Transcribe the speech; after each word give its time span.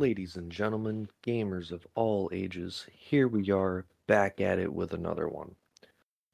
Ladies 0.00 0.34
and 0.34 0.50
gentlemen, 0.50 1.10
gamers 1.22 1.70
of 1.70 1.86
all 1.94 2.30
ages, 2.32 2.86
here 2.90 3.28
we 3.28 3.50
are 3.50 3.84
back 4.06 4.40
at 4.40 4.58
it 4.58 4.72
with 4.72 4.94
another 4.94 5.28
one. 5.28 5.54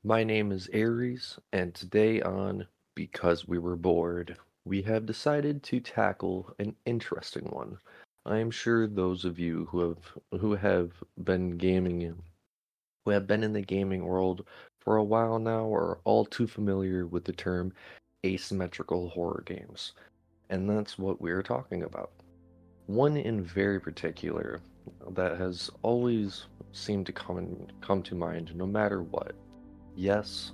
My 0.04 0.22
name 0.22 0.52
is 0.52 0.70
Ares, 0.72 1.40
and 1.52 1.74
today 1.74 2.22
on 2.22 2.68
Because 2.94 3.48
We 3.48 3.58
Were 3.58 3.74
Bored, 3.74 4.36
we 4.64 4.82
have 4.82 5.04
decided 5.04 5.64
to 5.64 5.80
tackle 5.80 6.54
an 6.60 6.76
interesting 6.84 7.46
one. 7.46 7.78
I 8.24 8.38
am 8.38 8.52
sure 8.52 8.86
those 8.86 9.24
of 9.24 9.36
you 9.36 9.64
who 9.64 9.80
have 9.80 10.40
who 10.40 10.54
have 10.54 10.92
been 11.24 11.58
gaming 11.58 12.22
who 13.04 13.10
have 13.10 13.26
been 13.26 13.42
in 13.42 13.52
the 13.52 13.62
gaming 13.62 14.04
world 14.04 14.46
for 14.78 14.96
a 14.96 15.02
while 15.02 15.40
now 15.40 15.74
are 15.74 15.98
all 16.04 16.24
too 16.24 16.46
familiar 16.46 17.04
with 17.04 17.24
the 17.24 17.32
term 17.32 17.72
asymmetrical 18.24 19.08
horror 19.08 19.42
games. 19.44 19.92
And 20.50 20.70
that's 20.70 20.96
what 20.96 21.20
we're 21.20 21.42
talking 21.42 21.82
about. 21.82 22.12
One 22.86 23.16
in 23.16 23.42
very 23.42 23.80
particular 23.80 24.60
that 25.10 25.38
has 25.38 25.70
always 25.82 26.46
seemed 26.72 27.06
to 27.06 27.12
come 27.12 27.66
come 27.80 28.02
to 28.04 28.14
mind 28.14 28.54
no 28.54 28.66
matter 28.66 29.02
what. 29.02 29.34
Yes, 29.96 30.52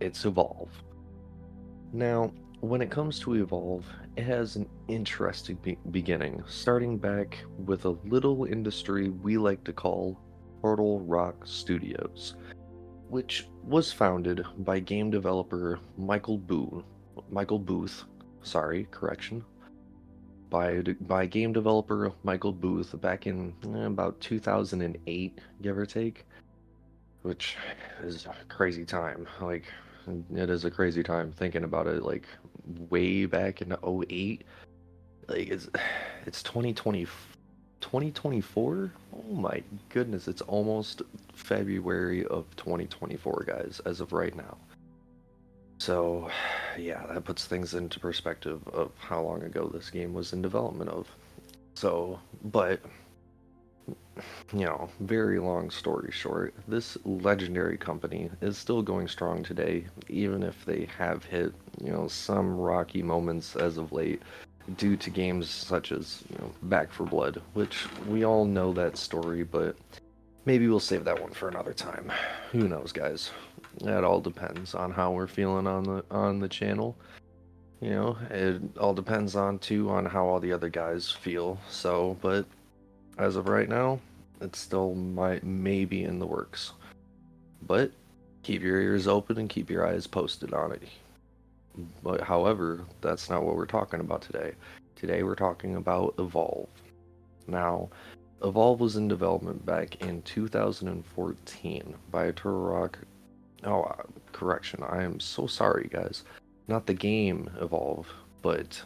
it's 0.00 0.24
Evolve. 0.24 0.70
Now, 1.92 2.32
when 2.60 2.82
it 2.82 2.90
comes 2.90 3.20
to 3.20 3.34
Evolve, 3.34 3.86
it 4.16 4.24
has 4.24 4.56
an 4.56 4.68
interesting 4.88 5.56
be- 5.62 5.78
beginning, 5.90 6.42
starting 6.48 6.98
back 6.98 7.38
with 7.66 7.84
a 7.84 7.96
little 8.06 8.44
industry 8.44 9.10
we 9.10 9.36
like 9.38 9.62
to 9.64 9.72
call 9.72 10.18
Turtle 10.62 11.00
Rock 11.00 11.46
Studios, 11.46 12.34
which 13.08 13.46
was 13.62 13.92
founded 13.92 14.44
by 14.58 14.80
game 14.80 15.10
developer 15.10 15.78
Michael 15.96 16.38
Booth. 16.38 16.84
Michael 17.30 17.58
Booth, 17.58 18.04
sorry, 18.42 18.88
correction, 18.90 19.44
by 20.52 20.82
by 21.00 21.24
game 21.24 21.52
developer 21.52 22.12
Michael 22.22 22.52
Booth 22.52 23.00
back 23.00 23.26
in 23.26 23.54
eh, 23.74 23.86
about 23.86 24.20
2008, 24.20 25.40
give 25.62 25.78
or 25.78 25.86
take, 25.86 26.26
which 27.22 27.56
is 28.04 28.26
a 28.26 28.34
crazy 28.48 28.84
time. 28.84 29.26
Like 29.40 29.64
it 30.34 30.50
is 30.50 30.66
a 30.66 30.70
crazy 30.70 31.02
time 31.02 31.32
thinking 31.32 31.64
about 31.64 31.86
it. 31.86 32.02
Like 32.02 32.28
way 32.90 33.24
back 33.24 33.62
in 33.62 33.72
08, 33.72 34.44
like 35.28 35.48
it's 35.48 35.68
it's 36.26 36.42
2020 36.42 37.06
2024. 37.80 38.92
Oh 39.16 39.34
my 39.34 39.62
goodness, 39.88 40.28
it's 40.28 40.42
almost 40.42 41.02
February 41.32 42.26
of 42.26 42.44
2024, 42.56 43.44
guys, 43.46 43.80
as 43.86 44.00
of 44.00 44.12
right 44.12 44.36
now. 44.36 44.56
So, 45.82 46.30
yeah, 46.78 47.04
that 47.12 47.24
puts 47.24 47.46
things 47.46 47.74
into 47.74 47.98
perspective 47.98 48.60
of 48.68 48.92
how 49.00 49.22
long 49.22 49.42
ago 49.42 49.68
this 49.68 49.90
game 49.90 50.14
was 50.14 50.32
in 50.32 50.40
development 50.40 50.90
of. 50.90 51.08
So, 51.74 52.20
but 52.44 52.80
you 54.52 54.64
know, 54.64 54.88
very 55.00 55.40
long 55.40 55.70
story 55.70 56.12
short, 56.12 56.54
this 56.68 56.96
legendary 57.04 57.76
company 57.76 58.30
is 58.40 58.56
still 58.56 58.82
going 58.82 59.08
strong 59.08 59.42
today, 59.42 59.86
even 60.08 60.44
if 60.44 60.64
they 60.64 60.86
have 60.96 61.24
hit, 61.24 61.52
you 61.82 61.90
know, 61.90 62.06
some 62.06 62.56
rocky 62.56 63.02
moments 63.02 63.56
as 63.56 63.76
of 63.78 63.90
late 63.90 64.22
due 64.76 64.96
to 64.96 65.10
games 65.10 65.50
such 65.50 65.90
as, 65.90 66.22
you 66.30 66.38
know, 66.38 66.52
Back 66.64 66.92
4 66.92 67.06
Blood, 67.06 67.42
which 67.54 67.86
we 68.06 68.24
all 68.24 68.44
know 68.44 68.72
that 68.74 68.96
story, 68.96 69.42
but 69.42 69.74
maybe 70.44 70.68
we'll 70.68 70.80
save 70.80 71.04
that 71.04 71.20
one 71.20 71.32
for 71.32 71.48
another 71.48 71.72
time. 71.72 72.10
Who 72.52 72.68
knows, 72.68 72.92
guys? 72.92 73.30
That 73.82 74.04
all 74.04 74.20
depends 74.20 74.74
on 74.74 74.90
how 74.90 75.12
we're 75.12 75.26
feeling 75.26 75.66
on 75.66 75.84
the 75.84 76.04
on 76.10 76.38
the 76.38 76.48
channel. 76.48 76.96
You 77.80 77.90
know, 77.90 78.18
it 78.30 78.60
all 78.78 78.94
depends 78.94 79.34
on 79.34 79.58
too 79.58 79.90
on 79.90 80.06
how 80.06 80.26
all 80.26 80.38
the 80.40 80.52
other 80.52 80.68
guys 80.68 81.10
feel. 81.10 81.58
So, 81.68 82.16
but 82.20 82.46
as 83.18 83.36
of 83.36 83.48
right 83.48 83.68
now, 83.68 83.98
it 84.40 84.54
still 84.54 84.94
might 84.94 85.42
maybe 85.44 86.04
in 86.04 86.18
the 86.18 86.26
works. 86.26 86.72
But 87.62 87.92
keep 88.42 88.62
your 88.62 88.80
ears 88.80 89.08
open 89.08 89.38
and 89.38 89.48
keep 89.48 89.70
your 89.70 89.86
eyes 89.86 90.06
posted 90.06 90.52
on 90.52 90.72
it. 90.72 90.82
But 92.02 92.20
however, 92.20 92.84
that's 93.00 93.30
not 93.30 93.44
what 93.44 93.56
we're 93.56 93.66
talking 93.66 94.00
about 94.00 94.22
today. 94.22 94.52
Today 94.94 95.22
we're 95.22 95.34
talking 95.34 95.76
about 95.76 96.14
Evolve. 96.18 96.68
Now, 97.46 97.88
Evolve 98.42 98.80
was 98.80 98.96
in 98.96 99.06
development 99.08 99.64
back 99.64 100.02
in 100.02 100.22
2014 100.22 101.94
by 102.10 102.30
Turtle 102.32 102.60
Rock 102.60 102.98
Oh, 103.64 103.82
uh, 103.82 104.02
correction. 104.32 104.82
I 104.82 105.04
am 105.04 105.20
so 105.20 105.46
sorry, 105.46 105.88
guys. 105.92 106.24
Not 106.66 106.86
the 106.86 106.94
game 106.94 107.48
Evolve, 107.60 108.08
but 108.42 108.82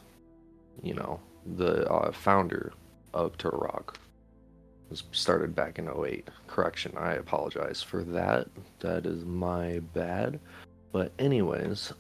you 0.83 0.95
know 0.95 1.21
the 1.56 1.91
uh, 1.91 2.12
founder 2.12 2.72
of 3.15 3.39
Turtle 3.39 3.61
Rock 3.61 3.99
was 4.91 5.05
started 5.12 5.55
back 5.55 5.78
in 5.78 5.89
08. 5.89 6.28
Correction. 6.47 6.93
I 6.97 7.15
apologize 7.15 7.83
for 7.83 8.03
that. 8.05 8.49
That 8.81 9.06
is 9.06 9.25
my 9.25 9.81
bad. 9.95 10.39
But 10.93 11.12
anyways, 11.19 11.93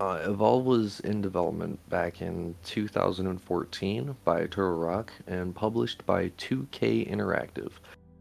uh, 0.00 0.22
Evolve 0.24 0.64
was 0.64 1.00
in 1.00 1.20
development 1.20 1.78
back 1.90 2.22
in 2.22 2.54
2014 2.64 4.16
by 4.24 4.46
Turtle 4.46 4.78
Rock 4.78 5.12
and 5.26 5.54
published 5.54 6.04
by 6.06 6.30
2K 6.30 7.10
Interactive. 7.10 7.70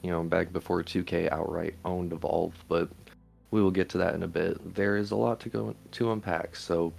You 0.02 0.12
know, 0.12 0.24
back 0.24 0.52
before 0.52 0.84
2K 0.84 1.32
outright 1.32 1.76
owned 1.86 2.12
Evolve, 2.12 2.54
but 2.68 2.90
we 3.52 3.62
will 3.62 3.72
get 3.72 3.88
to 3.90 3.98
that 3.98 4.14
in 4.14 4.24
a 4.24 4.28
bit. 4.28 4.76
There 4.76 4.98
is 4.98 5.12
a 5.12 5.16
lot 5.16 5.40
to 5.42 5.50
go 5.50 5.74
to 5.92 6.12
unpack. 6.12 6.58
So, 6.58 6.92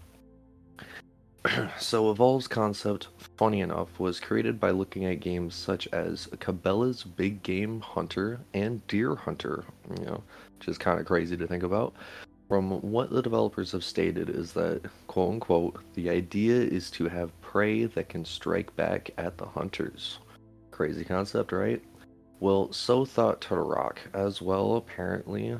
so 1.78 2.10
Evolve's 2.10 2.48
concept, 2.48 3.08
funny 3.36 3.60
enough, 3.60 4.00
was 4.00 4.18
created 4.18 4.58
by 4.58 4.70
looking 4.70 5.04
at 5.04 5.20
games 5.20 5.54
such 5.54 5.88
as 5.88 6.26
Cabela's 6.38 7.04
Big 7.04 7.42
Game 7.42 7.80
Hunter 7.80 8.40
and 8.54 8.86
Deer 8.86 9.14
Hunter. 9.14 9.64
You 9.98 10.06
know, 10.06 10.22
which 10.58 10.68
is 10.68 10.78
kind 10.78 10.98
of 10.98 11.06
crazy 11.06 11.36
to 11.36 11.46
think 11.46 11.64
about. 11.64 11.94
From 12.50 12.80
what 12.80 13.10
the 13.10 13.22
developers 13.22 13.70
have 13.70 13.84
stated 13.84 14.28
is 14.28 14.52
that, 14.54 14.82
quote 15.06 15.34
unquote, 15.34 15.84
the 15.94 16.10
idea 16.10 16.56
is 16.56 16.90
to 16.90 17.06
have 17.06 17.40
prey 17.40 17.84
that 17.84 18.08
can 18.08 18.24
strike 18.24 18.74
back 18.74 19.12
at 19.18 19.38
the 19.38 19.46
hunters. 19.46 20.18
Crazy 20.72 21.04
concept, 21.04 21.52
right? 21.52 21.80
Well, 22.40 22.72
so 22.72 23.04
thought 23.04 23.46
Rock 23.48 24.00
as 24.14 24.42
well, 24.42 24.74
apparently 24.74 25.56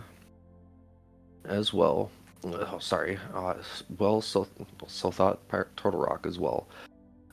as 1.45 1.73
well. 1.73 2.11
Oh, 2.43 2.81
sorry. 2.81 3.21
Uh, 3.33 3.55
well, 3.97 4.21
so 4.21 4.49
so 4.89 5.13
thought 5.13 5.39
Rock 5.85 6.27
as 6.27 6.41
well. 6.41 6.67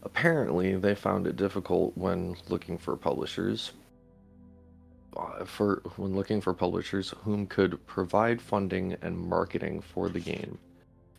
Apparently, 0.03 0.75
they 0.75 0.93
found 0.93 1.25
it 1.25 1.35
difficult 1.35 1.97
when 1.97 2.35
looking 2.47 2.77
for 2.77 2.95
publishers. 2.95 3.71
Uh, 5.17 5.43
for 5.45 5.81
when 5.95 6.15
looking 6.15 6.39
for 6.39 6.53
publishers 6.53 7.13
whom 7.23 7.47
could 7.47 7.83
provide 7.87 8.39
funding 8.39 8.95
and 9.01 9.17
marketing 9.17 9.81
for 9.81 10.09
the 10.09 10.19
game. 10.19 10.59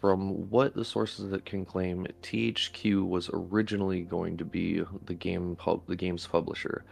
From 0.00 0.48
what 0.50 0.74
the 0.74 0.84
sources 0.84 1.30
that 1.30 1.44
can 1.44 1.64
claim, 1.64 2.06
THQ 2.22 3.08
was 3.08 3.28
originally 3.32 4.02
going 4.02 4.36
to 4.36 4.44
be 4.44 4.84
the 5.06 5.14
game 5.14 5.56
pub, 5.56 5.82
the 5.88 5.96
game's 5.96 6.28
publisher. 6.28 6.84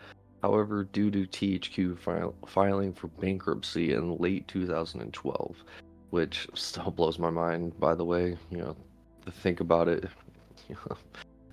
However, 0.43 0.83
due 0.83 1.13
to 1.13 1.27
THQ 1.27 1.97
file, 1.99 2.35
filing 2.45 2.93
for 2.93 3.07
bankruptcy 3.07 3.93
in 3.93 4.17
late 4.19 4.49
2012, 4.49 5.57
which 6.11 6.49
still 6.55 6.91
blows 6.91 7.21
my 7.21 7.31
mind. 7.31 7.79
By 7.79 7.95
the 7.95 8.05
way, 8.05 8.37
you 8.51 8.59
know, 8.59 8.77
to 9.25 9.31
think 9.31 9.61
about 9.61 9.87
it, 9.87 10.09
you 10.69 10.75
know, 10.91 10.97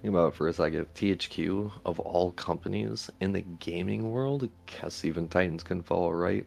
think 0.03 0.13
about 0.13 0.33
it 0.33 0.35
for 0.35 0.49
a 0.49 0.53
second. 0.53 0.85
THQ 0.95 1.71
of 1.85 1.97
all 2.01 2.33
companies 2.33 3.09
in 3.21 3.31
the 3.31 3.41
gaming 3.59 4.11
world, 4.11 4.49
guess 4.65 5.05
even 5.05 5.29
Titans 5.29 5.63
can 5.63 5.81
fall 5.81 6.13
right. 6.13 6.45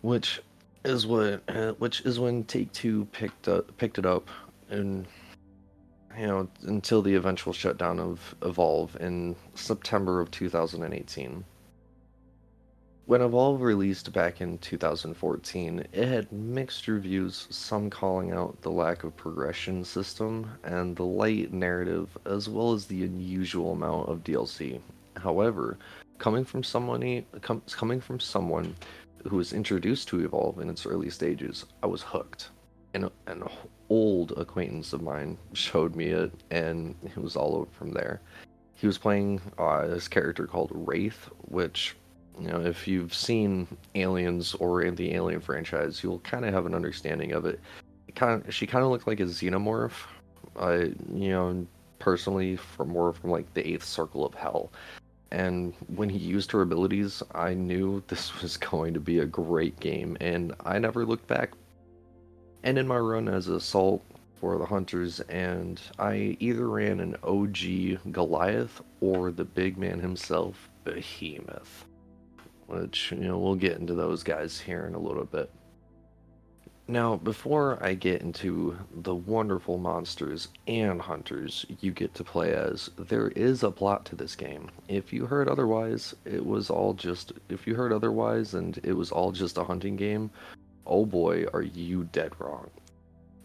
Which 0.00 0.40
is 0.86 1.06
what, 1.06 1.42
uh, 1.48 1.72
which 1.72 2.00
is 2.00 2.18
when 2.18 2.44
Take 2.44 2.72
Two 2.72 3.04
picked 3.12 3.46
up, 3.46 3.76
picked 3.76 3.98
it 3.98 4.06
up, 4.06 4.30
and 4.70 5.06
you 6.18 6.26
know 6.26 6.48
until 6.62 7.02
the 7.02 7.14
eventual 7.14 7.52
shutdown 7.52 8.00
of 8.00 8.34
Evolve 8.40 8.96
in 9.00 9.36
September 9.54 10.20
of 10.20 10.30
2018. 10.30 11.44
When 13.06 13.20
Evolve 13.20 13.60
released 13.60 14.14
back 14.14 14.40
in 14.40 14.56
2014, 14.56 15.86
it 15.92 16.08
had 16.08 16.32
mixed 16.32 16.88
reviews, 16.88 17.46
some 17.50 17.90
calling 17.90 18.32
out 18.32 18.62
the 18.62 18.70
lack 18.70 19.04
of 19.04 19.14
progression 19.14 19.84
system 19.84 20.50
and 20.62 20.96
the 20.96 21.04
light 21.04 21.52
narrative, 21.52 22.16
as 22.24 22.48
well 22.48 22.72
as 22.72 22.86
the 22.86 23.04
unusual 23.04 23.72
amount 23.72 24.08
of 24.08 24.24
DLC. 24.24 24.80
However, 25.18 25.76
coming 26.16 26.46
from 26.46 26.62
someone 26.62 27.26
com- 27.42 27.60
coming 27.70 28.00
from 28.00 28.20
someone 28.20 28.74
who 29.28 29.36
was 29.36 29.52
introduced 29.52 30.08
to 30.08 30.24
Evolve 30.24 30.60
in 30.60 30.70
its 30.70 30.86
early 30.86 31.10
stages, 31.10 31.66
I 31.82 31.86
was 31.86 32.00
hooked. 32.00 32.48
And 32.94 33.10
an 33.26 33.44
old 33.90 34.32
acquaintance 34.38 34.94
of 34.94 35.02
mine 35.02 35.36
showed 35.52 35.94
me 35.94 36.06
it, 36.06 36.32
and 36.50 36.94
it 37.04 37.18
was 37.18 37.36
all 37.36 37.54
over 37.54 37.70
from 37.72 37.90
there. 37.90 38.22
He 38.76 38.86
was 38.86 38.96
playing 38.96 39.42
uh, 39.58 39.88
this 39.88 40.08
character 40.08 40.46
called 40.46 40.70
Wraith, 40.72 41.28
which 41.42 41.96
you 42.40 42.48
know, 42.48 42.60
if 42.60 42.88
you've 42.88 43.14
seen 43.14 43.66
Aliens 43.94 44.54
or 44.54 44.82
in 44.82 44.94
the 44.94 45.14
Alien 45.14 45.40
franchise, 45.40 46.02
you'll 46.02 46.20
kind 46.20 46.44
of 46.44 46.52
have 46.52 46.66
an 46.66 46.74
understanding 46.74 47.32
of 47.32 47.44
it. 47.46 47.60
it 48.08 48.14
kind 48.14 48.44
of, 48.44 48.54
she 48.54 48.66
kind 48.66 48.84
of 48.84 48.90
looked 48.90 49.06
like 49.06 49.20
a 49.20 49.24
xenomorph. 49.24 50.06
I, 50.58 50.92
you 51.12 51.30
know, 51.30 51.66
personally, 51.98 52.56
from 52.56 52.88
more 52.90 53.12
from 53.12 53.30
like 53.30 53.52
the 53.54 53.66
Eighth 53.66 53.84
Circle 53.84 54.24
of 54.24 54.34
Hell, 54.34 54.72
and 55.30 55.74
when 55.88 56.08
he 56.08 56.18
used 56.18 56.52
her 56.52 56.62
abilities, 56.62 57.22
I 57.34 57.54
knew 57.54 58.02
this 58.08 58.40
was 58.40 58.56
going 58.56 58.94
to 58.94 59.00
be 59.00 59.18
a 59.18 59.26
great 59.26 59.78
game, 59.80 60.16
and 60.20 60.54
I 60.64 60.78
never 60.78 61.04
looked 61.04 61.26
back. 61.26 61.50
And 62.62 62.78
in 62.78 62.86
my 62.86 62.98
run 62.98 63.28
as 63.28 63.48
Assault 63.48 64.02
for 64.40 64.58
the 64.58 64.66
Hunters, 64.66 65.20
and 65.20 65.80
I 65.98 66.36
either 66.40 66.68
ran 66.68 67.00
an 67.00 67.16
OG 67.22 68.12
Goliath 68.12 68.80
or 69.00 69.30
the 69.30 69.44
big 69.44 69.76
man 69.76 70.00
himself, 70.00 70.70
Behemoth. 70.84 71.83
Which, 72.66 73.12
you 73.12 73.28
know, 73.28 73.38
we'll 73.38 73.54
get 73.54 73.78
into 73.78 73.94
those 73.94 74.22
guys 74.22 74.58
here 74.58 74.86
in 74.86 74.94
a 74.94 74.98
little 74.98 75.24
bit. 75.24 75.50
Now, 76.86 77.16
before 77.16 77.78
I 77.82 77.94
get 77.94 78.20
into 78.20 78.76
the 78.92 79.14
wonderful 79.14 79.78
monsters 79.78 80.48
and 80.66 81.00
hunters 81.00 81.64
you 81.80 81.92
get 81.92 82.14
to 82.14 82.24
play 82.24 82.52
as, 82.52 82.90
there 82.98 83.28
is 83.28 83.62
a 83.62 83.70
plot 83.70 84.04
to 84.06 84.16
this 84.16 84.36
game. 84.36 84.70
If 84.86 85.10
you 85.10 85.24
heard 85.24 85.48
otherwise, 85.48 86.14
it 86.26 86.44
was 86.44 86.68
all 86.68 86.92
just. 86.92 87.32
If 87.48 87.66
you 87.66 87.74
heard 87.74 87.92
otherwise 87.92 88.52
and 88.52 88.78
it 88.82 88.92
was 88.92 89.10
all 89.10 89.32
just 89.32 89.56
a 89.56 89.64
hunting 89.64 89.96
game, 89.96 90.30
oh 90.86 91.06
boy, 91.06 91.46
are 91.54 91.62
you 91.62 92.04
dead 92.12 92.32
wrong. 92.38 92.68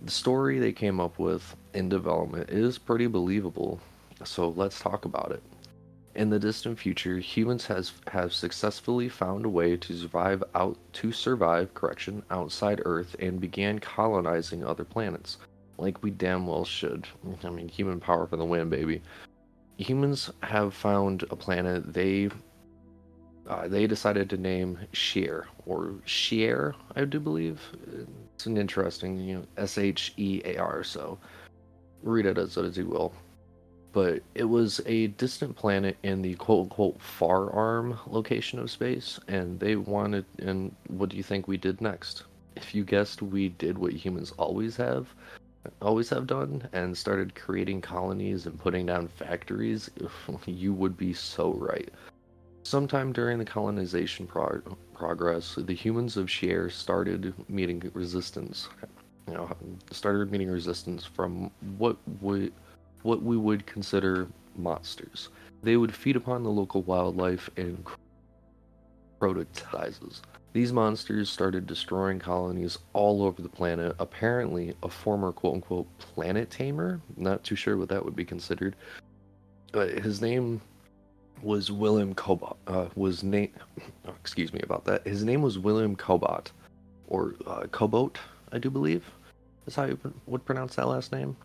The 0.01 0.11
story 0.11 0.59
they 0.59 0.73
came 0.73 0.99
up 0.99 1.17
with 1.17 1.55
in 1.73 1.87
development 1.87 2.49
is 2.49 2.77
pretty 2.77 3.07
believable, 3.07 3.79
so 4.25 4.49
let's 4.49 4.79
talk 4.81 5.05
about 5.05 5.31
it. 5.31 5.43
In 6.19 6.29
the 6.29 6.37
distant 6.37 6.77
future, 6.77 7.17
humans 7.17 7.65
has 7.67 7.93
have 8.07 8.33
successfully 8.33 9.07
found 9.07 9.45
a 9.45 9.49
way 9.49 9.77
to 9.77 9.95
survive 9.95 10.43
out 10.53 10.77
to 10.95 11.13
survive, 11.13 11.73
correction, 11.73 12.23
outside 12.29 12.81
Earth 12.83 13.15
and 13.19 13.39
began 13.39 13.79
colonizing 13.79 14.65
other 14.65 14.83
planets. 14.83 15.37
Like 15.77 16.03
we 16.03 16.11
damn 16.11 16.45
well 16.45 16.65
should. 16.65 17.07
I 17.45 17.49
mean, 17.49 17.69
human 17.69 18.01
power 18.01 18.27
for 18.27 18.35
the 18.35 18.43
win, 18.43 18.69
baby. 18.69 19.01
Humans 19.77 20.29
have 20.43 20.73
found 20.73 21.23
a 21.31 21.37
planet 21.37 21.93
they 21.93 22.29
uh, 23.47 23.69
they 23.69 23.87
decided 23.87 24.29
to 24.31 24.37
name 24.37 24.77
Shear 24.91 25.47
or 25.65 25.93
Shear, 26.03 26.75
I 26.97 27.05
do 27.05 27.21
believe. 27.21 27.61
It's 28.35 28.45
an 28.45 28.57
interesting, 28.57 29.17
you 29.21 29.35
know, 29.37 29.45
S 29.55 29.77
H 29.77 30.13
E 30.17 30.41
A 30.43 30.57
R. 30.57 30.83
So 30.83 31.17
read 32.03 32.25
it 32.25 32.37
as 32.37 32.57
as 32.57 32.75
you 32.75 32.87
will 32.87 33.13
but 33.91 34.21
it 34.35 34.43
was 34.43 34.81
a 34.85 35.07
distant 35.07 35.55
planet 35.55 35.97
in 36.03 36.21
the 36.21 36.35
quote 36.35 36.63
unquote 36.63 37.01
far 37.01 37.51
arm 37.51 37.99
location 38.07 38.59
of 38.59 38.69
space, 38.71 39.19
and 39.27 39.59
they 39.59 39.75
wanted. 39.75 40.25
And 40.39 40.75
what 40.87 41.09
do 41.09 41.17
you 41.17 41.23
think 41.23 41.47
we 41.47 41.57
did 41.57 41.81
next? 41.81 42.23
If 42.55 42.75
you 42.75 42.83
guessed, 42.83 43.21
we 43.21 43.49
did 43.49 43.77
what 43.77 43.93
humans 43.93 44.33
always 44.37 44.75
have, 44.77 45.13
always 45.81 46.09
have 46.09 46.27
done, 46.27 46.67
and 46.73 46.97
started 46.97 47.35
creating 47.35 47.81
colonies 47.81 48.45
and 48.45 48.59
putting 48.59 48.85
down 48.85 49.07
factories, 49.07 49.89
you 50.45 50.73
would 50.73 50.97
be 50.97 51.13
so 51.13 51.53
right. 51.53 51.89
Sometime 52.63 53.13
during 53.13 53.39
the 53.39 53.45
colonization 53.45 54.27
prog- 54.27 54.77
progress, 54.93 55.55
the 55.55 55.73
humans 55.73 56.17
of 56.17 56.29
Shear 56.29 56.69
started 56.69 57.33
meeting 57.49 57.89
resistance. 57.93 58.67
You 59.27 59.35
know, 59.35 59.55
started 59.91 60.31
meeting 60.31 60.49
resistance 60.49 61.05
from 61.05 61.51
what 61.77 61.97
would 62.21 62.51
what 63.03 63.21
we 63.21 63.37
would 63.37 63.65
consider 63.65 64.27
monsters. 64.55 65.29
They 65.63 65.77
would 65.77 65.95
feed 65.95 66.15
upon 66.15 66.43
the 66.43 66.49
local 66.49 66.81
wildlife 66.83 67.49
and 67.57 67.85
prototizes. 69.19 70.21
These 70.51 70.73
monsters 70.73 71.29
started 71.29 71.67
destroying 71.67 72.17
colonies 72.17 72.79
all 72.93 73.21
over 73.23 73.41
the 73.41 73.49
planet. 73.49 73.95
Apparently, 73.99 74.73
a 74.81 74.89
former 74.89 75.31
quote 75.31 75.55
unquote 75.55 75.99
planet 75.99 76.49
tamer, 76.49 76.99
not 77.17 77.43
too 77.43 77.55
sure 77.55 77.77
what 77.77 77.89
that 77.89 78.03
would 78.03 78.15
be 78.15 78.25
considered, 78.25 78.75
but 79.71 79.89
his 79.91 80.21
name 80.21 80.59
was 81.43 81.71
William 81.71 82.15
Cobot. 82.15 82.55
Uh, 82.67 82.87
was 82.95 83.23
name, 83.23 83.51
oh, 84.07 84.13
excuse 84.19 84.51
me 84.51 84.59
about 84.63 84.85
that. 84.85 85.05
His 85.05 85.23
name 85.23 85.41
was 85.41 85.59
William 85.59 85.95
Cobot, 85.95 86.47
or 87.07 87.35
uh, 87.45 87.61
Cobot, 87.67 88.15
I 88.51 88.57
do 88.57 88.69
believe, 88.69 89.05
is 89.67 89.75
how 89.75 89.85
you 89.85 89.99
would 90.25 90.43
pronounce 90.45 90.75
that 90.75 90.87
last 90.87 91.11
name. 91.11 91.37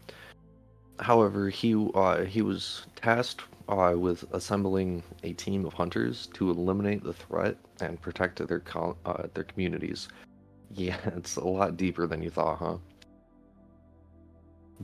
However, 1.00 1.48
he 1.48 1.74
uh, 1.94 2.24
he 2.24 2.42
was 2.42 2.86
tasked 2.96 3.42
uh, 3.68 3.94
with 3.96 4.24
assembling 4.32 5.02
a 5.22 5.32
team 5.32 5.64
of 5.64 5.72
hunters 5.72 6.28
to 6.34 6.50
eliminate 6.50 7.02
the 7.02 7.12
threat 7.12 7.56
and 7.80 8.00
protect 8.00 8.46
their 8.46 8.62
uh, 9.04 9.26
their 9.34 9.44
communities. 9.44 10.08
Yeah, 10.76 10.98
it's 11.14 11.36
a 11.36 11.44
lot 11.44 11.76
deeper 11.76 12.08
than 12.08 12.20
you 12.20 12.30
thought, 12.30 12.58
huh? 12.58 12.78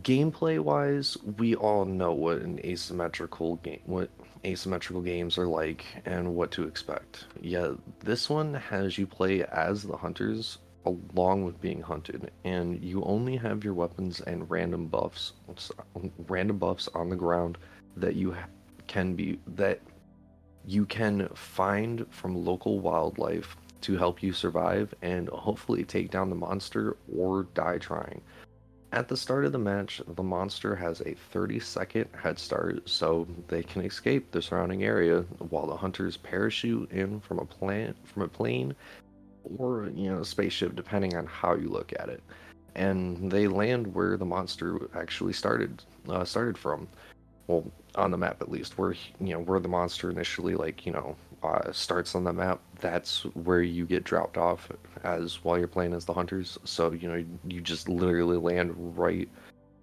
Gameplay 0.03 0.61
wise, 0.61 1.17
we 1.39 1.57
all 1.57 1.85
know 1.85 2.13
what 2.13 2.43
an 2.43 2.61
asymmetrical 2.65 3.57
game 3.57 3.81
what 3.87 4.09
asymmetrical 4.45 5.03
games 5.03 5.37
are 5.37 5.49
like 5.49 5.85
and 6.05 6.35
what 6.37 6.53
to 6.53 6.63
expect. 6.65 7.27
Yeah, 7.41 7.73
this 8.05 8.31
one 8.31 8.55
has 8.55 8.99
you 8.99 9.07
play 9.07 9.43
as 9.45 9.83
the 9.83 9.97
hunters 9.97 10.59
along 10.87 11.45
with 11.45 11.61
being 11.61 11.81
hunted, 11.81 12.31
and 12.45 12.83
you 12.83 13.03
only 13.05 13.37
have 13.37 13.65
your 13.65 13.75
weapons 13.75 14.21
and 14.21 14.51
random 14.51 14.87
buffs, 14.87 15.33
random 16.29 16.59
buffs 16.59 16.89
on 16.95 17.09
the 17.11 17.17
ground 17.17 17.59
that 17.97 18.17
you 18.17 18.35
can 18.87 19.15
be 19.15 19.39
that 19.47 19.81
you 20.67 20.85
can 20.85 21.29
find 21.35 22.07
from 22.11 22.45
local 22.45 22.81
wildlife 22.81 23.57
to 23.81 23.97
help 23.97 24.23
you 24.23 24.33
survive 24.33 24.95
and 25.03 25.29
hopefully 25.29 25.85
take 25.85 26.11
down 26.11 26.29
the 26.29 26.37
monster 26.37 26.97
or 27.17 27.45
die 27.55 27.79
trying. 27.79 28.21
At 28.93 29.09
the 29.09 29.17
start 29.17 29.45
of 29.45 29.53
the 29.53 29.59
match, 29.59 30.03
the 30.17 30.23
monster 30.23 30.75
has 30.75 31.01
a 31.03 31.15
30 31.15 31.61
second 31.61 32.09
head 32.21 32.39
start 32.39 32.89
so 32.89 33.27
they 33.47 33.63
can 33.63 33.85
escape 33.85 34.31
the 34.31 34.43
surrounding 34.43 34.83
area 34.83 35.21
while 35.39 35.67
the 35.67 35.77
hunters 35.77 36.17
parachute 36.17 36.91
in 36.91 37.21
from 37.21 37.39
a 37.39 37.95
from 38.05 38.23
a 38.23 38.29
plane 38.29 38.75
or 39.59 39.91
you 39.95 40.11
know 40.11 40.21
a 40.21 40.25
spaceship 40.25 40.75
depending 40.77 41.17
on 41.17 41.27
how 41.27 41.55
you 41.55 41.69
look 41.69 41.93
at 41.99 42.09
it. 42.09 42.23
And 42.75 43.31
they 43.31 43.49
land 43.49 43.93
where 43.95 44.17
the 44.17 44.25
monster 44.25 44.89
actually 44.95 45.33
started 45.33 45.83
uh, 46.09 46.25
started 46.25 46.57
from. 46.57 46.89
Well 47.47 47.65
on 47.97 48.13
the 48.13 48.17
map 48.17 48.41
at 48.41 48.51
least 48.51 48.79
where 48.79 48.95
you 49.21 49.33
know 49.35 49.41
where 49.41 49.59
the 49.59 49.69
monster 49.69 50.11
initially 50.11 50.55
like 50.55 50.87
you 50.87 50.93
know 50.93 51.17
uh, 51.43 51.73
starts 51.73 52.15
on 52.15 52.23
the 52.23 52.33
map 52.33 52.61
that's 52.81 53.25
where 53.35 53.63
you 53.63 53.87
get 53.87 54.05
dropped 54.05 54.37
off 54.37 54.71
as 55.05 55.43
while 55.43 55.59
you're 55.59 55.67
playing 55.67 55.95
as 55.95 56.05
the 56.05 56.13
hunters. 56.13 56.59
So 56.65 56.93
you 56.93 57.09
know 57.09 57.25
you 57.49 57.61
just 57.61 57.89
literally 57.89 58.37
land 58.37 58.75
right 58.97 59.29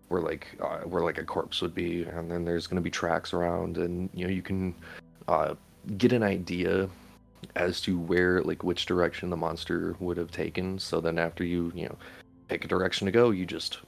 where 0.07 0.21
like 0.21 0.47
uh, 0.61 0.79
where 0.79 1.03
like 1.03 1.17
a 1.17 1.23
corpse 1.23 1.61
would 1.61 1.75
be 1.75 2.03
and 2.03 2.31
then 2.31 2.45
there's 2.45 2.67
going 2.67 2.75
to 2.77 2.81
be 2.81 2.89
tracks 2.89 3.33
around 3.33 3.77
and 3.77 4.09
you 4.13 4.25
know 4.25 4.31
you 4.31 4.41
can 4.41 4.73
uh, 5.27 5.55
get 5.97 6.13
an 6.13 6.23
idea 6.23 6.89
as 7.55 7.81
to 7.81 7.97
where 7.99 8.41
like 8.41 8.63
which 8.63 8.85
direction 8.85 9.29
the 9.29 9.37
monster 9.37 9.95
would 9.99 10.17
have 10.17 10.31
taken. 10.31 10.79
So 10.79 11.01
then 11.01 11.17
after 11.17 11.43
you 11.43 11.71
you 11.75 11.85
know 11.85 11.97
pick 12.47 12.65
a 12.65 12.67
direction 12.67 13.05
to 13.05 13.11
go 13.11 13.31
you 13.31 13.45
just 13.45 13.79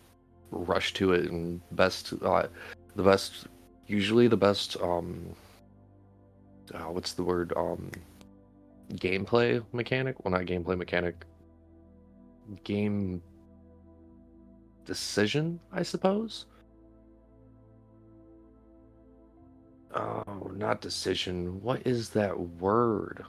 rush 0.51 0.93
to 0.93 1.13
it 1.13 1.31
and 1.31 1.61
best 1.71 2.13
uh, 2.23 2.47
the 2.95 3.03
best 3.03 3.47
usually 3.87 4.27
the 4.27 4.37
best 4.37 4.75
um 4.81 5.35
uh, 6.73 6.91
what's 6.91 7.13
the 7.13 7.23
word 7.23 7.53
um 7.55 7.91
gameplay 8.93 9.63
mechanic? 9.73 10.23
Well 10.23 10.31
not 10.31 10.45
gameplay 10.45 10.77
mechanic. 10.77 11.25
Game 12.63 13.21
decision 14.89 15.59
i 15.71 15.83
suppose 15.83 16.47
Oh, 19.99 20.51
not 20.55 20.79
decision. 20.81 21.61
What 21.61 21.85
is 21.85 22.09
that 22.11 22.39
word? 22.39 23.25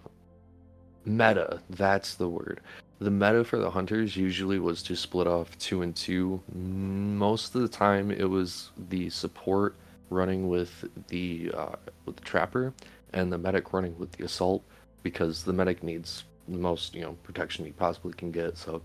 Meta. 1.04 1.60
That's 1.70 2.14
the 2.14 2.28
word. 2.28 2.60
The 3.00 3.10
meta 3.10 3.44
for 3.44 3.58
the 3.58 3.70
hunters 3.70 4.16
usually 4.16 4.58
was 4.58 4.82
to 4.84 4.94
split 4.94 5.26
off 5.26 5.56
two 5.58 5.82
and 5.82 5.96
two. 5.96 6.40
Most 6.54 7.54
of 7.54 7.62
the 7.62 7.68
time, 7.68 8.10
it 8.10 8.28
was 8.28 8.70
the 8.90 9.10
support 9.10 9.74
running 10.10 10.48
with 10.48 10.84
the 11.08 11.50
uh, 11.56 11.76
with 12.04 12.16
the 12.16 12.22
trapper, 12.22 12.72
and 13.14 13.32
the 13.32 13.38
medic 13.38 13.72
running 13.72 13.98
with 13.98 14.12
the 14.12 14.24
assault, 14.24 14.62
because 15.02 15.42
the 15.42 15.52
medic 15.52 15.82
needs 15.82 16.24
the 16.48 16.58
most 16.58 16.94
you 16.94 17.02
know 17.02 17.16
protection 17.22 17.64
he 17.64 17.72
possibly 17.72 18.12
can 18.12 18.30
get. 18.30 18.56
So 18.58 18.82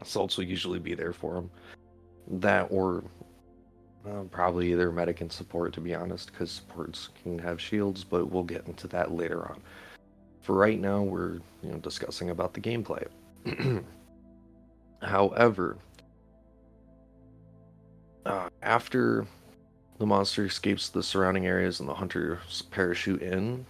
assaults 0.00 0.36
will 0.36 0.44
usually 0.44 0.80
be 0.80 0.94
there 0.94 1.12
for 1.12 1.36
him. 1.36 1.50
That 2.28 2.66
or 2.70 3.04
uh, 4.06 4.22
probably 4.30 4.72
either 4.72 4.92
medic 4.92 5.20
and 5.20 5.32
support, 5.32 5.72
to 5.74 5.80
be 5.80 5.94
honest, 5.94 6.32
because 6.32 6.50
supports 6.50 7.08
can 7.22 7.38
have 7.38 7.60
shields, 7.60 8.04
but 8.04 8.30
we'll 8.30 8.42
get 8.42 8.66
into 8.66 8.86
that 8.88 9.12
later 9.12 9.48
on. 9.48 9.60
For 10.42 10.54
right 10.54 10.80
now, 10.80 11.02
we're 11.02 11.34
you 11.62 11.70
know 11.70 11.78
discussing 11.78 12.30
about 12.30 12.54
the 12.54 12.60
gameplay. 12.60 13.06
However, 15.02 15.76
uh, 18.24 18.48
after 18.62 19.26
the 19.98 20.06
monster 20.06 20.44
escapes 20.44 20.88
the 20.88 21.02
surrounding 21.02 21.46
areas 21.46 21.80
and 21.80 21.88
the 21.88 21.94
hunters 21.94 22.62
parachute 22.70 23.22
in 23.22 23.64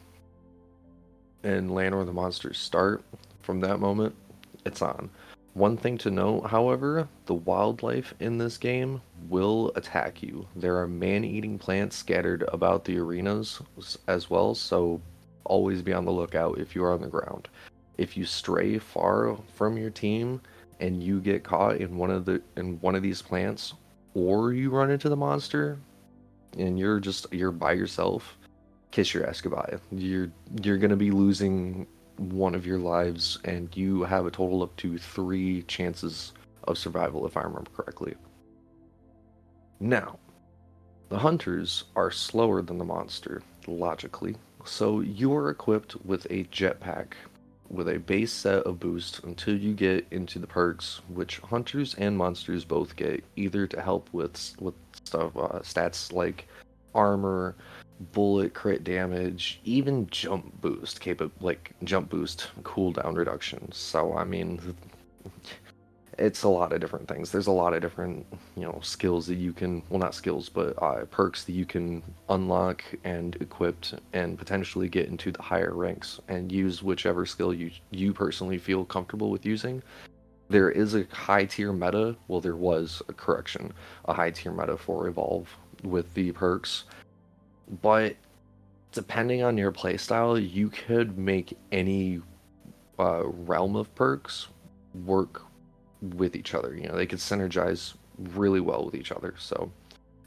and 1.45 1.75
land 1.75 1.95
where 1.95 2.05
the 2.05 2.13
monsters 2.13 2.59
start, 2.59 3.03
from 3.43 3.61
that 3.61 3.79
moment, 3.79 4.15
it's 4.65 4.83
on. 4.83 5.09
One 5.57 5.79
thing 5.79 5.97
to 5.99 6.11
note, 6.11 6.43
however, 6.49 7.09
the 7.25 7.33
wildlife 7.33 8.13
in 8.21 8.37
this 8.37 8.59
game 8.59 9.01
will 9.27 9.73
attack 9.75 10.23
you. 10.23 10.47
There 10.55 10.77
are 10.77 10.87
man 10.87 11.25
eating 11.25 11.59
plants 11.59 11.97
scattered 11.97 12.45
about 12.53 12.85
the 12.85 12.99
arenas 12.99 13.63
as 14.07 14.29
well, 14.29 14.55
so 14.55 15.01
always 15.45 15.81
be 15.81 15.95
on 15.95 16.05
the 16.05 16.13
lookout 16.13 16.59
if 16.59 16.77
you 16.77 16.85
are 16.85 16.93
on 16.93 17.01
the 17.01 17.07
ground. 17.07 17.49
If 17.97 18.19
you 18.19 18.27
stray 18.27 18.79
far 18.79 19.35
from 19.55 19.79
your 19.79 19.89
team 19.89 20.43
and 20.81 21.03
you 21.03 21.21
get 21.21 21.43
caught 21.43 21.77
in 21.77 21.97
one 21.97 22.11
of 22.11 22.27
the 22.27 22.43
in 22.59 22.79
one 22.83 22.95
of 22.95 23.03
these 23.03 23.23
plants, 23.23 23.73
or 24.13 24.53
you 24.53 24.69
run 24.69 24.91
into 24.91 25.09
the 25.09 25.17
monster, 25.17 25.79
and 26.59 26.79
you're 26.79 27.01
just 27.01 27.33
you're 27.33 27.51
by 27.51 27.73
yourself, 27.73 28.37
kiss 28.91 29.15
your 29.15 29.27
ass 29.27 29.41
goodbye. 29.41 29.79
You're 29.91 30.31
you're 30.63 30.77
gonna 30.77 30.97
be 30.97 31.13
losing 31.13 31.87
one 32.19 32.55
of 32.55 32.67
your 32.67 32.79
lives, 32.79 33.39
and 33.45 33.75
you 33.77 34.03
have 34.05 34.27
a 34.27 34.31
total 34.31 34.63
up 34.63 34.75
to 34.77 34.99
three 34.99 35.63
chances 35.63 36.33
of 36.65 36.79
survival, 36.79 37.27
if 37.27 37.37
I 37.37 37.43
remember 37.43 37.71
correctly. 37.77 38.15
Now, 39.81 40.19
the 41.09 41.19
hunters 41.19 41.85
are 41.95 42.11
slower 42.11 42.63
than 42.63 42.79
the 42.79 42.85
monster, 42.85 43.43
logically, 43.67 44.37
so 44.65 45.01
you 45.01 45.35
are 45.35 45.51
equipped 45.51 45.97
with 46.05 46.27
a 46.31 46.45
jetpack 46.45 47.13
with 47.69 47.89
a 47.89 47.99
base 47.99 48.33
set 48.33 48.63
of 48.63 48.79
boost 48.81 49.23
until 49.25 49.57
you 49.57 49.75
get 49.75 50.07
into 50.11 50.39
the 50.39 50.47
perks, 50.47 51.01
which 51.09 51.39
hunters 51.41 51.95
and 51.95 52.17
monsters 52.17 52.65
both 52.65 52.95
get, 52.97 53.25
either 53.37 53.67
to 53.67 53.81
help 53.81 54.09
with 54.13 54.55
with 54.61 54.75
stuff 55.05 55.37
uh, 55.37 55.61
stats 55.61 56.13
like 56.13 56.49
armor, 56.95 57.55
bullet 58.13 58.55
crit 58.55 58.85
damage, 58.85 59.61
even 59.65 60.07
jump 60.11 60.61
boost, 60.61 61.01
capable 61.01 61.33
like 61.41 61.73
jump 61.85 62.11
boost 62.11 62.49
cooldown 62.63 63.17
reduction. 63.17 63.71
So 63.73 64.15
I 64.15 64.25
mean, 64.25 64.61
it's 66.19 66.45
a 66.45 66.49
lot 66.49 66.73
of 66.73 66.81
different 66.81 67.09
things. 67.09 67.31
There's 67.31 67.47
a 67.47 67.53
lot 67.53 67.75
of 67.75 67.83
different, 67.83 68.27
you 68.57 68.63
know, 68.63 68.79
skills 68.83 69.27
that 69.27 69.37
you 69.37 69.53
can, 69.53 69.83
well, 69.89 69.99
not 69.99 70.15
skills, 70.15 70.49
but 70.49 70.81
uh, 70.83 71.05
perks 71.07 71.45
that 71.45 71.53
you 71.53 71.67
can 71.67 72.03
unlock 72.29 72.83
and 73.05 73.37
equip 73.41 73.77
and 74.13 74.39
potentially 74.39 74.89
get 74.89 75.09
into 75.09 75.31
the 75.31 75.43
higher 75.43 75.75
ranks 75.75 76.21
and 76.29 76.51
use 76.51 76.83
whichever 76.83 77.27
skill 77.27 77.53
you 77.53 77.71
you 77.91 78.13
personally 78.13 78.59
feel 78.59 78.85
comfortable 78.85 79.31
with 79.31 79.45
using. 79.45 79.83
There 80.49 80.71
is 80.71 80.95
a 80.95 81.05
high 81.11 81.45
tier 81.45 81.73
meta. 81.73 82.17
Well, 82.29 82.41
there 82.41 82.57
was 82.57 83.03
a 83.09 83.13
correction, 83.13 83.73
a 84.07 84.15
high 84.15 84.31
tier 84.31 84.53
meta 84.53 84.77
for 84.77 85.09
evolve 85.09 85.55
with 85.83 86.13
the 86.15 86.33
perks, 86.33 86.85
but 87.83 88.17
depending 88.93 89.43
on 89.43 89.59
your 89.59 89.73
playstyle, 89.73 90.37
you 90.53 90.71
could 90.71 91.19
make 91.19 91.57
any 91.73 92.21
uh, 92.99 93.23
realm 93.27 93.77
of 93.77 93.95
perks 93.95 94.49
work 95.05 95.43
with 96.01 96.37
each 96.37 96.55
other. 96.55 96.75
You 96.75 96.89
know, 96.89 96.97
they 96.97 97.07
could 97.07 97.19
synergize 97.19 97.95
really 98.19 98.61
well 98.61 98.85
with 98.85 98.95
each 98.95 99.13
other. 99.13 99.35
So, 99.39 99.71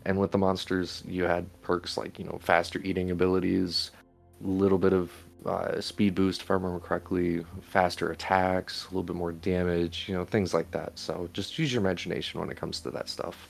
and 0.06 0.20
with 0.20 0.32
the 0.32 0.38
monsters, 0.38 1.04
you 1.08 1.24
had 1.24 1.48
perks 1.62 1.98
like 1.98 2.20
you 2.20 2.26
know 2.26 2.40
faster 2.42 2.80
eating 2.84 3.12
abilities, 3.12 3.92
a 4.44 4.48
little 4.48 4.78
bit 4.78 4.94
of 4.94 5.12
uh, 5.46 5.80
speed 5.80 6.16
boost, 6.16 6.42
if 6.42 6.52
I 6.52 6.56
remember 6.56 6.80
correctly, 6.80 7.46
faster 7.62 8.12
attacks, 8.12 8.86
a 8.86 8.88
little 8.90 9.04
bit 9.04 9.16
more 9.16 9.32
damage, 9.32 10.06
you 10.08 10.16
know, 10.16 10.26
things 10.26 10.54
like 10.54 10.70
that. 10.72 10.98
So 11.00 11.30
just 11.34 11.58
use 11.58 11.72
your 11.72 11.82
imagination 11.82 12.40
when 12.40 12.50
it 12.50 12.58
comes 12.58 12.82
to 12.82 12.92
that 12.92 13.08
stuff. 13.10 13.50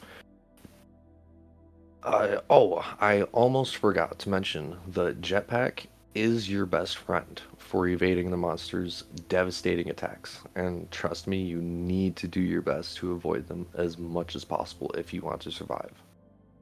Uh, 2.10 2.42
oh, 2.50 2.84
I 3.00 3.22
almost 3.34 3.76
forgot 3.76 4.18
to 4.18 4.30
mention 4.30 4.76
the 4.88 5.14
jetpack 5.14 5.86
is 6.16 6.50
your 6.50 6.66
best 6.66 6.98
friend 6.98 7.40
for 7.60 7.88
evading 7.88 8.32
the 8.32 8.36
monster's 8.36 9.04
devastating 9.28 9.92
attacks. 9.92 10.40
And 10.56 10.90
trust 10.90 11.28
me, 11.28 11.40
you 11.40 11.62
need 11.62 12.16
to 12.16 12.28
do 12.28 12.42
your 12.42 12.64
best 12.64 12.98
to 12.98 13.12
avoid 13.12 13.48
them 13.48 13.68
as 13.76 14.00
much 14.00 14.36
as 14.36 14.44
possible 14.44 14.90
if 14.98 15.14
you 15.14 15.22
want 15.22 15.40
to 15.42 15.52
survive. 15.52 15.92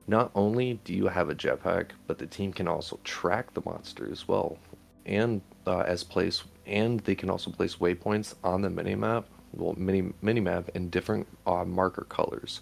Not 0.05 0.31
only 0.35 0.81
do 0.83 0.93
you 0.93 1.07
have 1.07 1.29
a 1.29 1.35
jetpack, 1.35 1.91
but 2.07 2.17
the 2.17 2.27
team 2.27 2.51
can 2.51 2.67
also 2.67 2.99
track 3.05 3.53
the 3.53 3.63
monster 3.63 4.11
as 4.11 4.27
well, 4.27 4.57
and 5.05 5.41
uh, 5.65 5.79
as 5.87 6.03
place, 6.03 6.43
and 6.65 6.99
they 6.99 7.15
can 7.15 7.29
also 7.29 7.51
place 7.51 7.77
waypoints 7.77 8.35
on 8.43 8.61
the 8.61 8.67
minimap, 8.67 9.23
well, 9.53 9.75
mini 9.77 10.11
minimap 10.21 10.67
in 10.75 10.89
different 10.89 11.25
uh, 11.45 11.63
marker 11.63 12.05
colors. 12.09 12.59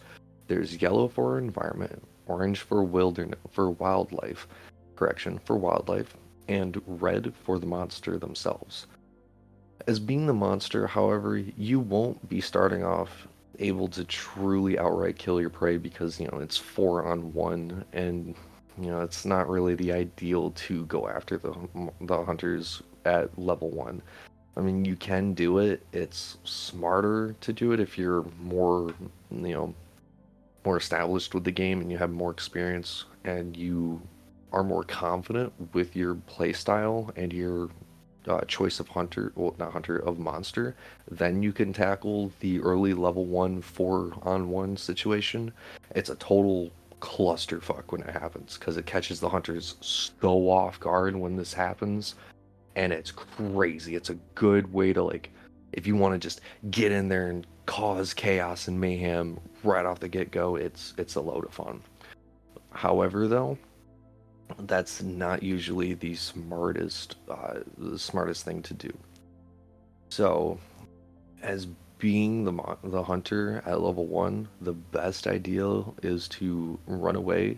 There's 0.48 0.80
yellow 0.80 1.08
for 1.08 1.40
environment, 1.40 2.04
orange 2.28 2.62
for 2.62 2.84
wilderness 2.84 3.40
for 3.52 3.70
wildlife, 3.72 4.48
correction 4.96 5.40
for 5.46 5.56
wildlife, 5.56 6.16
and 6.48 6.82
red 6.86 7.34
for 7.44 7.60
the 7.60 7.66
monster 7.66 8.18
themselves. 8.18 8.88
As 9.88 10.00
being 10.00 10.26
the 10.26 10.34
monster, 10.34 10.88
however, 10.88 11.38
you 11.38 11.80
won't 11.80 12.28
be 12.28 12.42
starting 12.42 12.84
off 12.84 13.28
able 13.60 13.88
to 13.88 14.04
truly 14.04 14.78
outright 14.78 15.18
kill 15.18 15.40
your 15.40 15.50
prey 15.50 15.78
because, 15.78 16.20
you 16.20 16.28
know, 16.28 16.40
it's 16.40 16.58
four 16.58 17.06
on 17.06 17.34
one 17.34 17.86
and, 17.94 18.36
you 18.80 18.88
know, 18.88 19.02
it's 19.02 19.26
not 19.26 19.50
really 19.50 19.76
the 19.76 19.92
ideal 19.92 20.52
to 20.52 20.86
go 20.86 21.08
after 21.08 21.38
the, 21.38 21.54
the 22.02 22.24
hunters 22.24 22.82
at 23.06 23.38
level 23.38 23.70
one. 23.70 24.02
I 24.58 24.62
mean, 24.62 24.86
you 24.86 24.96
can 24.96 25.34
do 25.34 25.60
it. 25.60 25.86
It's 25.92 26.38
smarter 26.44 27.36
to 27.42 27.54
do 27.54 27.74
it 27.74 27.80
if 27.80 27.98
you're 27.98 28.26
more, 28.40 28.94
you 29.32 29.54
know, 29.54 29.74
more 30.66 30.78
established 30.78 31.34
with 31.34 31.44
the 31.44 31.52
game 31.52 31.82
and 31.82 31.92
you 31.92 31.98
have 31.98 32.12
more 32.12 32.32
experience 32.32 33.06
and 33.24 33.56
you 33.56 34.02
are 34.52 34.64
more 34.64 34.84
confident 34.84 35.54
with 35.74 35.96
your 35.96 36.16
playstyle 36.16 37.16
and 37.18 37.34
your 37.34 37.70
uh, 38.28 38.42
choice 38.42 38.80
of 38.80 38.88
hunter, 38.88 39.32
well, 39.36 39.56
not 39.60 39.72
hunter, 39.72 39.98
of 40.00 40.18
monster, 40.18 40.76
then 41.12 41.44
you 41.44 41.54
can 41.54 41.72
tackle 41.72 42.32
the 42.40 42.60
early 42.62 42.94
level 42.94 43.26
one 43.26 43.62
four 43.62 44.14
on 44.24 44.50
one 44.50 44.76
situation. 44.76 45.52
It's 45.96 46.10
a 46.10 46.16
total 46.16 46.72
clusterfuck 47.02 47.92
when 47.92 48.02
it 48.02 48.10
happens 48.10 48.58
because 48.58 48.78
it 48.78 48.86
catches 48.86 49.20
the 49.20 49.30
hunters 49.30 49.76
so 49.82 50.50
off 50.50 50.80
guard 50.80 51.16
when 51.16 51.36
this 51.36 51.54
happens, 51.54 52.16
and 52.76 52.92
it's 52.92 53.12
crazy. 53.12 53.96
It's 53.96 54.10
a 54.10 54.18
good 54.34 54.72
way 54.74 54.94
to 54.94 55.04
like, 55.04 55.30
if 55.74 55.86
you 55.86 55.96
want 55.96 56.14
to 56.14 56.20
just 56.20 56.42
get 56.72 56.92
in 56.92 57.08
there 57.08 57.28
and 57.28 57.46
cause 57.66 58.14
chaos 58.14 58.68
and 58.68 58.80
mayhem 58.80 59.40
right 59.64 59.86
off 59.86 60.00
the 60.00 60.08
get 60.08 60.32
go. 60.32 60.56
It's 60.56 60.94
it's 60.98 61.16
a 61.16 61.22
load 61.22 61.46
of 61.46 61.54
fun. 61.54 61.82
However, 62.72 63.28
though, 63.28 63.58
that's 64.60 65.02
not 65.02 65.44
usually 65.44 65.94
the 65.94 66.16
smartest 66.16 67.16
uh, 67.30 67.60
the 67.78 68.00
smartest 68.00 68.46
thing 68.46 68.62
to 68.64 68.74
do. 68.74 68.94
So, 70.10 70.60
as 71.42 71.68
being 71.98 72.44
the 72.44 72.78
the 72.84 73.04
hunter 73.04 73.64
at 73.66 73.82
level 73.82 74.06
one, 74.06 74.48
the 74.62 74.74
best 74.74 75.28
ideal 75.28 75.96
is 76.04 76.28
to 76.30 76.80
run 76.86 77.16
away 77.16 77.58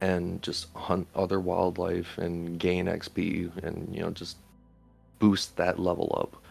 and 0.00 0.42
just 0.42 0.72
hunt 0.74 1.08
other 1.14 1.40
wildlife 1.40 2.18
and 2.18 2.58
gain 2.58 2.86
XP 2.86 3.64
and 3.64 3.94
you 3.94 4.02
know 4.02 4.10
just 4.10 4.36
boost 5.18 5.56
that 5.56 5.78
level 5.78 6.14
up. 6.20 6.42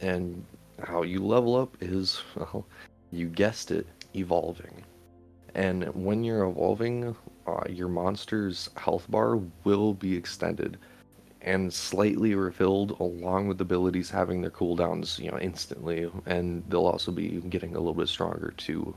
And 0.00 0.44
how 0.84 1.02
you 1.02 1.24
level 1.24 1.56
up 1.56 1.76
is 1.80 2.22
well, 2.36 2.66
you 3.12 3.26
guessed 3.28 3.70
it, 3.70 3.86
evolving. 4.14 4.84
And 5.54 5.84
when 5.94 6.22
you're 6.22 6.44
evolving, 6.44 7.16
uh, 7.46 7.64
your 7.68 7.88
monster's 7.88 8.70
health 8.76 9.10
bar 9.10 9.40
will 9.64 9.94
be 9.94 10.16
extended 10.16 10.78
and 11.42 11.72
slightly 11.72 12.34
refilled 12.34 12.98
along 13.00 13.48
with 13.48 13.60
abilities 13.60 14.10
having 14.10 14.42
their 14.42 14.50
cooldowns, 14.50 15.18
you 15.18 15.30
know, 15.30 15.38
instantly, 15.38 16.10
and 16.26 16.62
they'll 16.68 16.86
also 16.86 17.10
be 17.10 17.40
getting 17.48 17.74
a 17.74 17.78
little 17.78 17.94
bit 17.94 18.08
stronger 18.08 18.52
too. 18.56 18.94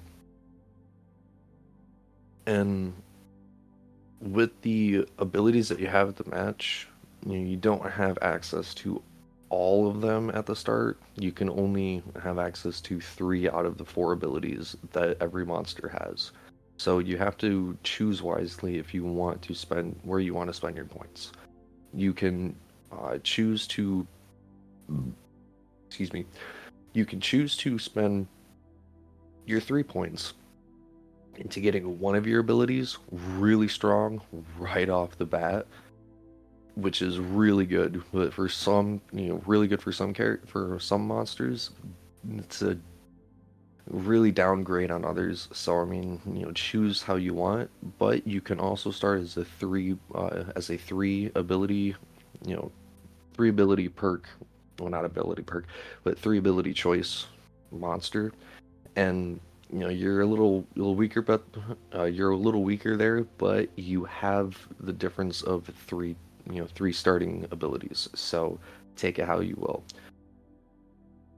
And 2.46 2.94
with 4.20 4.62
the 4.62 5.08
abilities 5.18 5.70
that 5.70 5.80
you 5.80 5.88
have 5.88 6.10
at 6.10 6.16
the 6.18 6.30
match, 6.30 6.88
you, 7.26 7.38
know, 7.38 7.50
you 7.50 7.56
don't 7.56 7.90
have 7.90 8.18
access 8.22 8.74
to 8.76 9.02
all 9.54 9.88
of 9.88 10.02
them 10.02 10.32
at 10.34 10.48
the 10.48 10.56
start. 10.56 11.00
You 11.16 11.32
can 11.32 11.48
only 11.48 12.02
have 12.24 12.40
access 12.40 12.82
to 12.82 13.00
three 13.00 13.48
out 13.48 13.68
of 13.68 13.78
the 13.78 13.86
four 13.86 14.12
abilities 14.14 14.76
that 14.94 15.16
every 15.22 15.46
monster 15.46 15.88
has. 16.02 16.32
So 16.78 16.98
you 16.98 17.18
have 17.18 17.38
to 17.38 17.78
choose 17.84 18.24
wisely 18.24 18.80
if 18.80 18.96
you 18.96 19.04
want 19.04 19.44
to 19.44 19.54
spend 19.54 20.00
where 20.04 20.20
you 20.20 20.34
want 20.34 20.50
to 20.50 20.54
spend 20.54 20.76
your 20.76 20.86
points. 20.86 21.32
You 21.94 22.14
can 22.14 22.56
uh, 22.92 23.20
choose 23.22 23.68
to, 23.68 24.08
excuse 25.88 26.12
me, 26.12 26.26
you 26.94 27.06
can 27.06 27.22
choose 27.22 27.56
to 27.58 27.78
spend 27.78 28.26
your 29.46 29.62
three 29.62 29.84
points 29.84 30.34
into 31.36 31.60
getting 31.60 32.00
one 32.00 32.16
of 32.16 32.26
your 32.26 32.40
abilities 32.40 32.98
really 33.12 33.68
strong 33.68 34.20
right 34.58 34.90
off 34.90 35.16
the 35.18 35.26
bat, 35.26 35.68
which 36.76 37.02
is 37.02 37.20
really 37.20 37.66
good. 37.66 38.02
But 38.12 38.34
for 38.34 38.50
some, 38.50 39.02
you 39.12 39.30
know, 39.30 39.42
really 39.46 39.68
good 39.68 39.82
for 39.82 39.92
some 39.92 40.14
char- 40.14 40.42
for 40.46 40.80
some 40.80 41.08
monsters, 41.08 41.72
it's 42.38 42.62
a 42.62 42.78
really 43.88 44.32
downgrade 44.32 44.92
on 44.92 45.06
others. 45.06 45.50
So 45.52 45.80
I 45.80 45.86
mean, 45.86 46.22
you 46.26 46.46
know, 46.46 46.52
choose 46.52 47.04
how 47.04 47.16
you 47.16 47.34
want, 47.34 47.70
but 48.00 48.26
you 48.28 48.42
can 48.42 48.60
also 48.60 48.92
start 48.92 49.22
as 49.22 49.38
a 49.38 49.46
three 49.46 49.98
uh, 50.16 50.46
as 50.56 50.70
a 50.70 50.78
three 50.78 51.32
ability, 51.36 51.96
you 52.46 52.56
know, 52.56 52.72
three 53.34 53.50
ability 53.50 53.90
perk, 53.90 54.28
well 54.80 54.90
not 54.90 55.06
ability 55.06 55.44
perk, 55.44 55.66
but 56.04 56.18
three 56.18 56.38
ability 56.38 56.74
choice 56.74 57.28
monster, 57.72 58.32
and 58.96 59.40
you 59.72 59.80
know 59.80 59.90
you're 59.90 60.22
a 60.22 60.26
little 60.26 60.66
little 60.76 60.96
weaker, 60.96 61.22
but 61.22 61.44
uh, 61.94 62.04
you're 62.04 62.32
a 62.32 62.38
little 62.38 62.64
weaker 62.64 62.96
there, 62.96 63.24
but 63.38 63.70
you 63.76 64.06
have 64.06 64.58
the 64.80 64.94
difference 64.94 65.42
of 65.42 65.66
three 65.88 66.16
you 66.50 66.62
know 66.62 66.68
three 66.68 66.94
starting 66.94 67.48
abilities. 67.52 68.10
So 68.16 68.60
take 68.96 69.20
it 69.20 69.26
how 69.26 69.40
you 69.40 69.56
will. 69.58 69.84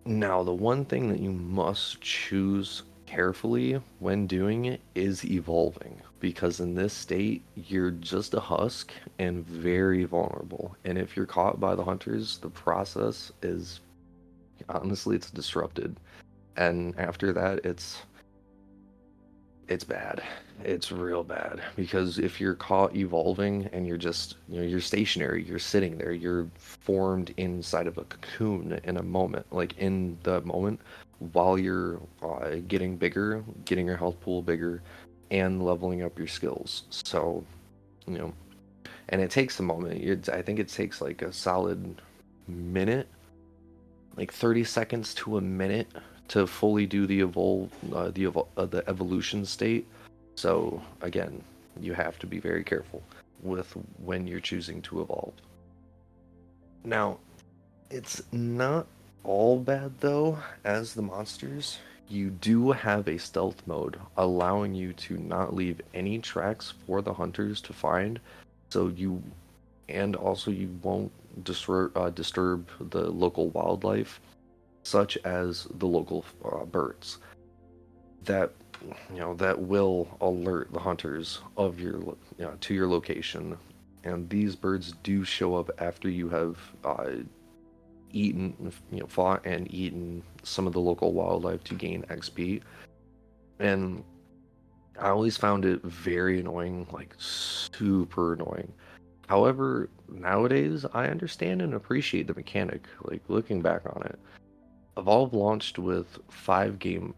Now, 0.05 0.43
the 0.43 0.53
one 0.53 0.85
thing 0.85 1.09
that 1.09 1.19
you 1.19 1.31
must 1.31 2.00
choose 2.01 2.83
carefully 3.05 3.81
when 4.00 4.27
doing 4.27 4.65
it 4.65 4.81
is 4.93 5.25
evolving 5.25 6.01
because 6.19 6.59
in 6.59 6.74
this 6.74 6.93
state 6.93 7.43
you're 7.55 7.91
just 7.91 8.33
a 8.33 8.39
husk 8.39 8.91
and 9.19 9.45
very 9.45 10.03
vulnerable 10.05 10.75
and 10.85 10.97
if 10.97 11.15
you're 11.15 11.25
caught 11.25 11.59
by 11.59 11.75
the 11.75 11.83
hunters 11.83 12.39
the 12.39 12.50
process 12.50 13.31
is 13.43 13.79
honestly 14.69 15.15
it's 15.15 15.29
disrupted 15.29 15.95
and 16.57 16.97
after 17.00 17.31
that 17.31 17.63
it's 17.63 18.01
it's 19.67 19.84
bad. 19.84 20.22
It's 20.63 20.91
real 20.91 21.24
bad 21.24 21.62
because 21.75 22.17
if 22.19 22.39
you're 22.39 22.55
caught 22.55 22.95
evolving 22.95 23.69
and 23.74 23.86
you're 23.86 23.98
just 23.98 24.36
you 24.48 24.60
know 24.60 24.65
you're 24.65 24.79
stationary 24.79 25.43
you're 25.43 25.60
sitting 25.60 25.98
there 25.98 26.13
you're 26.13 26.48
formed 26.57 27.34
inside 27.38 27.88
of 27.88 27.98
a 27.98 28.03
cocoon 28.05 28.79
in 28.84 28.98
a 28.98 29.03
moment 29.03 29.45
like 29.51 29.77
in 29.77 30.17
the 30.24 30.41
moment 30.41 30.79
while 31.34 31.57
you're 31.57 32.00
uh, 32.24 32.55
getting 32.67 32.95
bigger 32.95 33.43
getting 33.65 33.86
your 33.86 33.98
health 33.98 34.19
pool 34.22 34.41
bigger 34.41 34.81
and 35.31 35.63
leveling 35.63 36.03
up 36.03 36.17
your 36.17 36.27
skills. 36.27 36.84
So 36.89 37.43
you 38.07 38.17
know 38.17 38.34
and 39.10 39.22
it 39.22 39.29
takes 39.29 39.60
a 39.60 39.63
moment. 39.63 40.01
It's, 40.01 40.29
i 40.29 40.41
think 40.41 40.60
it 40.60 40.69
takes 40.69 41.01
like 41.01 41.22
a 41.22 41.34
solid 41.34 42.01
minute 42.48 43.07
like 44.15 44.31
30 44.31 44.63
seconds 44.63 45.13
to 45.15 45.38
a 45.38 45.41
minute 45.41 45.88
to 46.29 46.48
fully 46.48 46.86
do 46.86 47.05
the 47.05 47.20
evolve 47.22 47.72
uh, 47.94 48.12
the 48.12 48.27
uh, 48.27 48.65
the 48.65 48.84
evolution 48.88 49.46
state. 49.46 49.86
So 50.36 50.82
again, 51.01 51.41
you 51.79 51.94
have 51.94 52.20
to 52.20 52.27
be 52.27 52.39
very 52.39 52.63
careful 52.63 53.01
with 53.41 53.75
when 54.03 54.27
you're 54.27 54.39
choosing 54.39 54.82
to 54.84 55.01
evolve. 55.01 55.34
Now, 56.84 57.17
it's 57.89 58.22
not 58.32 58.88
all 59.24 59.60
bad 59.60 60.00
though 60.00 60.39
as 60.63 60.94
the 60.94 61.01
monsters. 61.01 61.79
You 62.08 62.29
do 62.29 62.72
have 62.72 63.08
a 63.08 63.17
stealth 63.17 63.65
mode 63.65 64.00
allowing 64.17 64.75
you 64.75 64.94
to 64.94 65.17
not 65.17 65.55
leave 65.55 65.82
any 65.96 66.20
tracks 66.20 66.74
for 66.86 67.01
the 67.01 67.13
hunters 67.13 67.62
to 67.62 67.74
find. 67.74 68.20
So 68.70 68.88
you 68.96 69.24
and 69.89 70.15
also 70.15 70.51
you 70.51 70.70
won't 70.84 71.12
disturb, 71.44 71.96
uh, 71.98 72.10
disturb 72.10 72.67
the 72.91 73.10
local 73.10 73.50
wildlife 73.50 74.20
such 74.86 75.18
as 75.25 75.68
the 75.75 75.88
local 75.88 76.24
uh, 76.44 76.65
birds 76.65 77.20
that 78.24 78.51
you 79.13 79.20
know 79.20 79.34
that 79.36 79.60
will 79.60 80.08
alert 80.22 80.72
the 80.72 80.80
hunters 80.80 81.39
of 81.58 81.80
your 81.80 82.00
you 82.00 82.18
know, 82.39 82.54
to 82.62 82.74
your 82.74 82.88
location. 82.88 83.58
And 84.04 84.30
these 84.30 84.56
birds 84.56 84.94
do 85.01 85.24
show 85.24 85.56
up 85.56 85.72
after 85.80 86.10
you 86.10 86.29
have 86.29 86.59
uh, 86.83 87.07
eaten 88.12 88.72
you 88.92 89.00
know 89.00 89.07
fought 89.07 89.46
and 89.46 89.72
eaten 89.74 90.24
some 90.44 90.66
of 90.68 90.74
the 90.74 90.79
local 90.79 91.14
wildlife 91.14 91.64
to 91.66 91.75
gain 91.75 92.03
xp 92.03 92.62
and 93.59 94.03
i 95.00 95.09
always 95.09 95.36
found 95.36 95.66
it 95.66 95.81
very 95.83 96.40
annoying 96.40 96.88
like 96.92 97.14
super 97.18 98.33
annoying. 98.33 98.72
However 99.27 99.90
nowadays 100.07 100.86
i 100.94 101.07
understand 101.07 101.62
and 101.62 101.74
appreciate 101.74 102.27
the 102.27 102.33
mechanic 102.33 102.88
like 103.03 103.22
looking 103.27 103.62
back 103.62 103.81
on 103.86 104.03
it 104.03 104.20
Evolve 104.98 105.34
launched 105.34 105.77
with 105.77 106.20
five 106.29 106.79
game. 106.79 107.14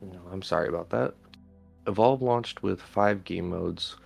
No, 0.00 0.20
I'm 0.32 0.42
sorry 0.42 0.68
about 0.68 0.90
that. 0.90 1.14
Evolve 1.86 2.22
launched 2.22 2.62
with 2.62 2.80
five 2.80 3.24
game 3.24 3.50
modes, 3.50 3.96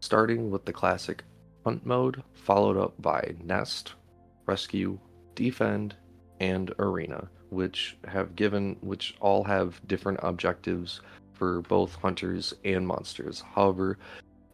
starting 0.00 0.50
with 0.50 0.64
the 0.64 0.72
classic 0.72 1.22
Hunt 1.64 1.84
mode, 1.84 2.22
followed 2.32 2.76
up 2.76 2.94
by 3.02 3.34
Nest, 3.42 3.94
Rescue, 4.46 4.98
Defend, 5.34 5.96
and 6.38 6.72
Arena, 6.78 7.28
which 7.50 7.96
have 8.06 8.36
given 8.36 8.76
which 8.82 9.16
all 9.20 9.42
have 9.42 9.80
different 9.88 10.20
objectives 10.22 11.00
for 11.32 11.62
both 11.62 11.96
hunters 11.96 12.54
and 12.64 12.86
monsters. 12.86 13.42
However, 13.54 13.98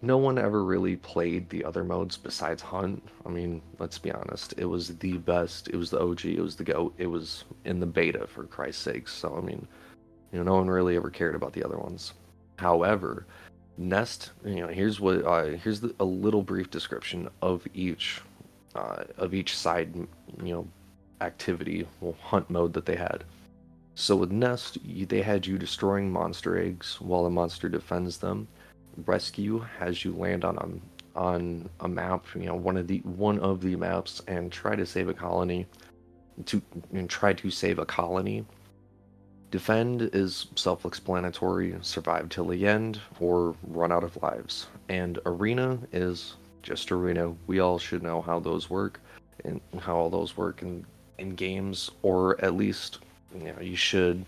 no 0.02 0.18
one 0.18 0.36
ever 0.36 0.64
really 0.64 0.96
played 0.96 1.48
the 1.48 1.64
other 1.64 1.84
modes 1.84 2.16
besides 2.16 2.60
Hunt. 2.60 3.00
I 3.24 3.28
mean, 3.28 3.62
let's 3.78 3.98
be 3.98 4.10
honest, 4.10 4.52
it 4.56 4.64
was 4.64 4.88
the 4.98 5.16
best. 5.18 5.68
It 5.68 5.76
was 5.76 5.90
the 5.90 6.00
OG. 6.00 6.24
It 6.24 6.40
was 6.40 6.56
the 6.56 6.64
GOAT. 6.64 6.92
It 6.98 7.06
was 7.06 7.44
in 7.64 7.78
the 7.78 7.86
beta, 7.86 8.26
for 8.26 8.44
Christ's 8.44 8.82
sakes. 8.82 9.14
So, 9.14 9.36
I 9.36 9.40
mean, 9.40 9.66
you 10.32 10.38
know, 10.38 10.44
no 10.44 10.54
one 10.56 10.68
really 10.68 10.96
ever 10.96 11.08
cared 11.08 11.36
about 11.36 11.52
the 11.52 11.62
other 11.62 11.78
ones. 11.78 12.14
However, 12.58 13.26
Nest, 13.78 14.32
you 14.44 14.56
know, 14.56 14.66
here's 14.66 14.98
what, 14.98 15.24
uh, 15.24 15.44
here's 15.44 15.80
the, 15.80 15.94
a 16.00 16.04
little 16.04 16.42
brief 16.42 16.68
description 16.68 17.28
of 17.40 17.64
each, 17.72 18.20
uh, 18.74 19.04
of 19.18 19.34
each 19.34 19.56
side, 19.56 19.94
you 19.94 20.52
know, 20.52 20.66
activity, 21.20 21.86
well, 22.00 22.16
hunt 22.20 22.50
mode 22.50 22.72
that 22.72 22.86
they 22.86 22.96
had. 22.96 23.22
So 23.94 24.16
with 24.16 24.32
Nest, 24.32 24.78
they 24.84 25.22
had 25.22 25.46
you 25.46 25.58
destroying 25.58 26.10
monster 26.10 26.58
eggs 26.58 27.00
while 27.00 27.22
the 27.22 27.30
monster 27.30 27.68
defends 27.68 28.16
them 28.16 28.48
rescue 29.06 29.64
has 29.78 30.04
you 30.04 30.12
land 30.12 30.44
on 30.44 30.56
a 30.58 31.18
on 31.18 31.68
a 31.80 31.88
map, 31.88 32.24
you 32.34 32.46
know, 32.46 32.54
one 32.54 32.76
of 32.76 32.86
the 32.86 32.98
one 33.00 33.38
of 33.40 33.60
the 33.60 33.76
maps, 33.76 34.22
and 34.26 34.50
try 34.50 34.74
to 34.74 34.86
save 34.86 35.08
a 35.08 35.14
colony. 35.14 35.66
To 36.46 36.62
and 36.92 37.10
try 37.10 37.34
to 37.34 37.50
save 37.50 37.78
a 37.78 37.84
colony. 37.84 38.44
Defend 39.50 40.10
is 40.14 40.46
self-explanatory: 40.56 41.76
survive 41.82 42.30
till 42.30 42.46
the 42.46 42.66
end 42.66 43.00
or 43.20 43.54
run 43.64 43.92
out 43.92 44.02
of 44.02 44.16
lives. 44.22 44.66
And 44.88 45.18
arena 45.26 45.78
is 45.92 46.36
just 46.62 46.90
arena. 46.90 47.34
We 47.46 47.60
all 47.60 47.78
should 47.78 48.02
know 48.02 48.22
how 48.22 48.40
those 48.40 48.70
work 48.70 48.98
and 49.44 49.60
how 49.78 49.96
all 49.96 50.10
those 50.10 50.36
work 50.38 50.62
in 50.62 50.86
in 51.18 51.34
games, 51.34 51.90
or 52.00 52.42
at 52.42 52.54
least 52.56 53.00
you 53.34 53.52
know 53.52 53.60
you 53.60 53.76
should 53.76 54.24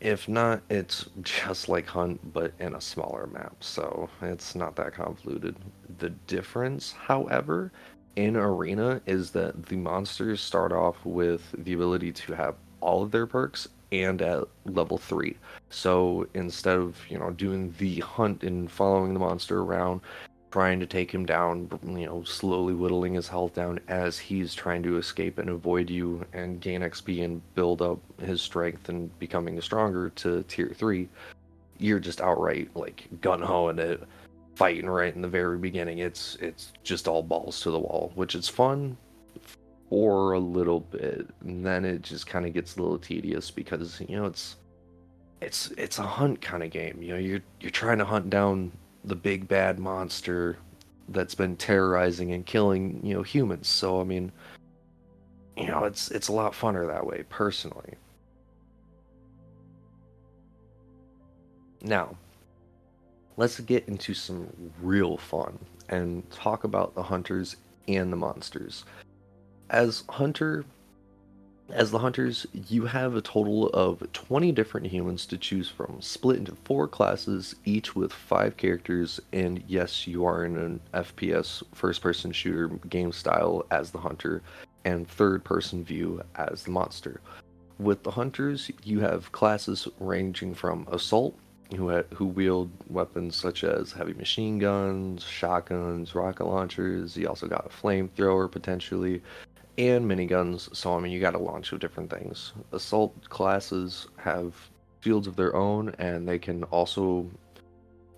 if 0.00 0.28
not, 0.28 0.62
it's 0.68 1.06
just 1.22 1.68
like 1.68 1.86
Hunt, 1.86 2.32
but 2.32 2.52
in 2.58 2.74
a 2.74 2.80
smaller 2.80 3.26
map, 3.26 3.56
so 3.60 4.08
it's 4.22 4.54
not 4.54 4.76
that 4.76 4.94
convoluted. 4.94 5.56
The 5.98 6.10
difference, 6.10 6.92
however, 6.92 7.72
in 8.16 8.36
Arena 8.36 9.00
is 9.06 9.30
that 9.32 9.66
the 9.66 9.76
monsters 9.76 10.40
start 10.40 10.72
off 10.72 10.96
with 11.04 11.54
the 11.58 11.74
ability 11.74 12.12
to 12.12 12.32
have 12.34 12.54
all 12.80 13.02
of 13.02 13.10
their 13.10 13.26
perks 13.26 13.68
and 13.92 14.20
at 14.22 14.44
level 14.64 14.98
3. 14.98 15.36
So 15.70 16.26
instead 16.34 16.76
of, 16.76 16.98
you 17.08 17.18
know, 17.18 17.30
doing 17.30 17.74
the 17.78 18.00
hunt 18.00 18.42
and 18.42 18.70
following 18.70 19.12
the 19.12 19.20
monster 19.20 19.60
around, 19.60 20.00
trying 20.56 20.80
to 20.80 20.86
take 20.86 21.12
him 21.12 21.26
down, 21.26 21.68
you 21.84 22.06
know, 22.06 22.24
slowly 22.24 22.72
whittling 22.72 23.12
his 23.12 23.28
health 23.28 23.52
down 23.52 23.78
as 23.88 24.18
he's 24.18 24.54
trying 24.54 24.82
to 24.82 24.96
escape 24.96 25.36
and 25.36 25.50
avoid 25.50 25.90
you 25.90 26.24
and 26.32 26.62
gain 26.62 26.80
XP 26.80 27.22
and 27.22 27.42
build 27.54 27.82
up 27.82 27.98
his 28.22 28.40
strength 28.40 28.88
and 28.88 29.18
becoming 29.18 29.60
stronger 29.60 30.08
to 30.08 30.42
tier 30.44 30.72
3. 30.74 31.10
You're 31.76 31.98
just 31.98 32.22
outright 32.22 32.70
like 32.74 33.06
gun 33.20 33.42
hoing 33.42 33.78
it, 33.78 34.02
fighting 34.54 34.88
right 34.88 35.14
in 35.14 35.20
the 35.20 35.28
very 35.28 35.58
beginning. 35.58 35.98
It's 35.98 36.38
it's 36.40 36.72
just 36.82 37.06
all 37.06 37.22
balls 37.22 37.60
to 37.60 37.70
the 37.70 37.78
wall, 37.78 38.12
which 38.14 38.34
is 38.34 38.48
fun 38.48 38.96
for 39.90 40.32
a 40.32 40.40
little 40.40 40.80
bit. 40.80 41.28
And 41.42 41.66
then 41.66 41.84
it 41.84 42.00
just 42.00 42.26
kind 42.26 42.46
of 42.46 42.54
gets 42.54 42.76
a 42.76 42.82
little 42.82 42.98
tedious 42.98 43.50
because, 43.50 44.00
you 44.08 44.16
know, 44.16 44.24
it's 44.24 44.56
it's 45.42 45.70
it's 45.76 45.98
a 45.98 46.02
hunt 46.02 46.40
kind 46.40 46.62
of 46.62 46.70
game. 46.70 47.02
You 47.02 47.12
know, 47.12 47.18
you're 47.18 47.42
you're 47.60 47.70
trying 47.70 47.98
to 47.98 48.06
hunt 48.06 48.30
down 48.30 48.72
the 49.06 49.16
big 49.16 49.48
bad 49.48 49.78
monster 49.78 50.58
that's 51.08 51.34
been 51.34 51.56
terrorizing 51.56 52.32
and 52.32 52.44
killing 52.44 53.00
you 53.02 53.14
know 53.14 53.22
humans. 53.22 53.68
So 53.68 54.00
i 54.00 54.04
mean 54.04 54.32
you 55.56 55.66
know 55.66 55.84
it's 55.84 56.10
it's 56.10 56.28
a 56.28 56.32
lot 56.32 56.52
funner 56.52 56.86
that 56.86 57.06
way 57.06 57.24
personally. 57.28 57.94
Now 61.82 62.16
let's 63.36 63.60
get 63.60 63.86
into 63.88 64.14
some 64.14 64.48
real 64.82 65.16
fun 65.16 65.58
and 65.88 66.28
talk 66.30 66.64
about 66.64 66.94
the 66.94 67.02
hunters 67.02 67.56
and 67.86 68.12
the 68.12 68.16
monsters. 68.16 68.84
As 69.70 70.04
hunter 70.08 70.64
as 71.70 71.90
the 71.90 71.98
hunters, 71.98 72.46
you 72.68 72.86
have 72.86 73.16
a 73.16 73.20
total 73.20 73.68
of 73.70 74.02
20 74.12 74.52
different 74.52 74.86
humans 74.86 75.26
to 75.26 75.36
choose 75.36 75.68
from, 75.68 76.00
split 76.00 76.38
into 76.38 76.54
four 76.64 76.86
classes, 76.86 77.56
each 77.64 77.96
with 77.96 78.12
five 78.12 78.56
characters, 78.56 79.20
and 79.32 79.62
yes, 79.66 80.06
you 80.06 80.24
are 80.24 80.44
in 80.44 80.56
an 80.56 80.80
FPS 80.94 81.62
first 81.74 82.02
person 82.02 82.30
shooter 82.30 82.68
game 82.88 83.12
style 83.12 83.66
as 83.70 83.90
the 83.90 83.98
hunter, 83.98 84.42
and 84.84 85.08
third 85.08 85.42
person 85.42 85.84
view 85.84 86.22
as 86.36 86.62
the 86.62 86.70
monster. 86.70 87.20
With 87.78 88.02
the 88.04 88.12
hunters, 88.12 88.70
you 88.84 89.00
have 89.00 89.32
classes 89.32 89.88
ranging 89.98 90.54
from 90.54 90.86
assault, 90.90 91.36
who, 91.74 91.90
ha- 91.90 92.04
who 92.14 92.26
wield 92.26 92.70
weapons 92.88 93.34
such 93.34 93.64
as 93.64 93.90
heavy 93.90 94.14
machine 94.14 94.58
guns, 94.58 95.24
shotguns, 95.24 96.14
rocket 96.14 96.46
launchers. 96.46 97.16
You 97.16 97.28
also 97.28 97.48
got 97.48 97.66
a 97.66 97.68
flamethrower 97.68 98.50
potentially, 98.50 99.20
and 99.78 100.04
miniguns. 100.10 100.74
So 100.74 100.94
I 100.96 101.00
mean, 101.00 101.12
you 101.12 101.20
got 101.20 101.32
to 101.32 101.38
launch 101.38 101.72
with 101.72 101.80
different 101.80 102.10
things. 102.10 102.52
Assault 102.72 103.28
classes 103.28 104.08
have 104.16 104.54
fields 105.00 105.26
of 105.26 105.36
their 105.36 105.54
own, 105.54 105.94
and 105.98 106.28
they 106.28 106.38
can 106.38 106.64
also 106.64 107.30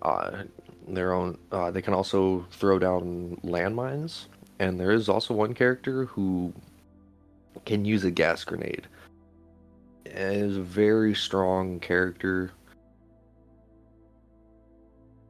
uh, 0.01 0.43
their 0.87 1.13
own. 1.13 1.37
Uh, 1.51 1.71
they 1.71 1.81
can 1.81 1.93
also 1.93 2.45
throw 2.51 2.79
down 2.79 3.37
landmines, 3.43 4.25
and 4.59 4.79
there 4.79 4.91
is 4.91 5.09
also 5.09 5.33
one 5.33 5.53
character 5.53 6.05
who 6.05 6.53
can 7.65 7.85
use 7.85 8.03
a 8.03 8.11
gas 8.11 8.43
grenade. 8.43 8.87
It 10.05 10.15
is 10.15 10.57
a 10.57 10.61
very 10.61 11.13
strong 11.13 11.79
character. 11.79 12.51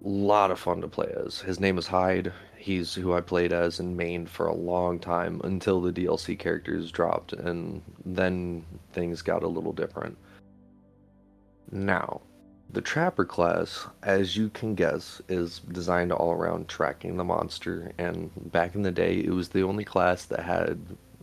Lot 0.01 0.51
of 0.51 0.59
fun 0.59 0.81
to 0.81 0.87
play 0.87 1.13
as. 1.25 1.41
His 1.41 1.59
name 1.59 1.77
is 1.77 1.87
Hyde. 1.87 2.31
He's 2.57 2.93
who 2.93 3.13
I 3.13 3.21
played 3.21 3.51
as 3.51 3.79
in 3.79 3.97
main 3.97 4.25
for 4.25 4.47
a 4.47 4.53
long 4.53 4.99
time 4.99 5.41
until 5.43 5.81
the 5.81 5.91
DLC 5.91 6.37
characters 6.37 6.91
dropped, 6.91 7.33
and 7.33 7.81
then 8.05 8.65
things 8.93 9.21
got 9.21 9.43
a 9.43 9.47
little 9.47 9.73
different. 9.73 10.17
Now, 11.71 12.21
the 12.71 12.81
Trapper 12.81 13.25
class, 13.25 13.87
as 14.03 14.37
you 14.37 14.49
can 14.49 14.75
guess, 14.75 15.21
is 15.27 15.59
designed 15.71 16.11
all 16.11 16.31
around 16.31 16.67
tracking 16.67 17.17
the 17.17 17.23
monster, 17.23 17.91
and 17.97 18.31
back 18.51 18.75
in 18.75 18.83
the 18.83 18.91
day, 18.91 19.17
it 19.17 19.31
was 19.31 19.49
the 19.49 19.63
only 19.63 19.83
class 19.83 20.25
that 20.25 20.41
had 20.41 20.79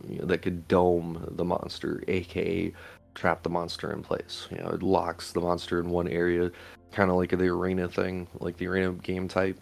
you 0.07 0.19
know, 0.19 0.25
that 0.25 0.41
could 0.41 0.67
dome 0.67 1.25
the 1.31 1.45
monster, 1.45 2.03
aka 2.07 2.73
trap 3.15 3.43
the 3.43 3.49
monster 3.49 3.91
in 3.91 4.03
place. 4.03 4.47
You 4.51 4.57
know, 4.57 4.69
it 4.69 4.83
locks 4.83 5.31
the 5.31 5.41
monster 5.41 5.79
in 5.79 5.89
one 5.89 6.07
area, 6.07 6.51
kind 6.91 7.09
of 7.09 7.17
like 7.17 7.29
the 7.31 7.47
arena 7.47 7.87
thing, 7.87 8.27
like 8.39 8.57
the 8.57 8.67
arena 8.67 8.91
game 8.93 9.27
type, 9.27 9.59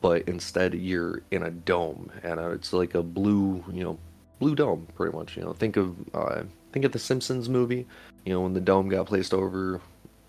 but 0.00 0.22
instead 0.28 0.74
you're 0.74 1.22
in 1.30 1.44
a 1.44 1.50
dome, 1.50 2.10
and 2.22 2.38
uh, 2.38 2.50
it's 2.50 2.72
like 2.72 2.94
a 2.94 3.02
blue, 3.02 3.64
you 3.72 3.84
know, 3.84 3.98
blue 4.38 4.54
dome, 4.54 4.86
pretty 4.94 5.16
much. 5.16 5.36
You 5.36 5.44
know, 5.44 5.52
think 5.52 5.76
of 5.76 5.96
uh, 6.14 6.42
think 6.72 6.84
of 6.84 6.92
the 6.92 6.98
Simpsons 6.98 7.48
movie. 7.48 7.86
You 8.24 8.32
know, 8.32 8.40
when 8.40 8.52
the 8.52 8.60
dome 8.60 8.88
got 8.88 9.06
placed 9.06 9.34
over 9.34 9.80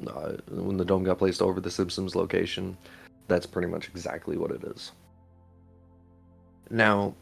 uh, 0.08 0.34
when 0.50 0.78
the 0.78 0.86
dome 0.86 1.04
got 1.04 1.18
placed 1.18 1.42
over 1.42 1.60
the 1.60 1.72
Simpsons 1.72 2.16
location. 2.16 2.78
That's 3.28 3.46
pretty 3.46 3.68
much 3.68 3.90
exactly 3.90 4.38
what 4.38 4.52
it 4.52 4.64
is. 4.64 4.92
Now, 6.70 7.14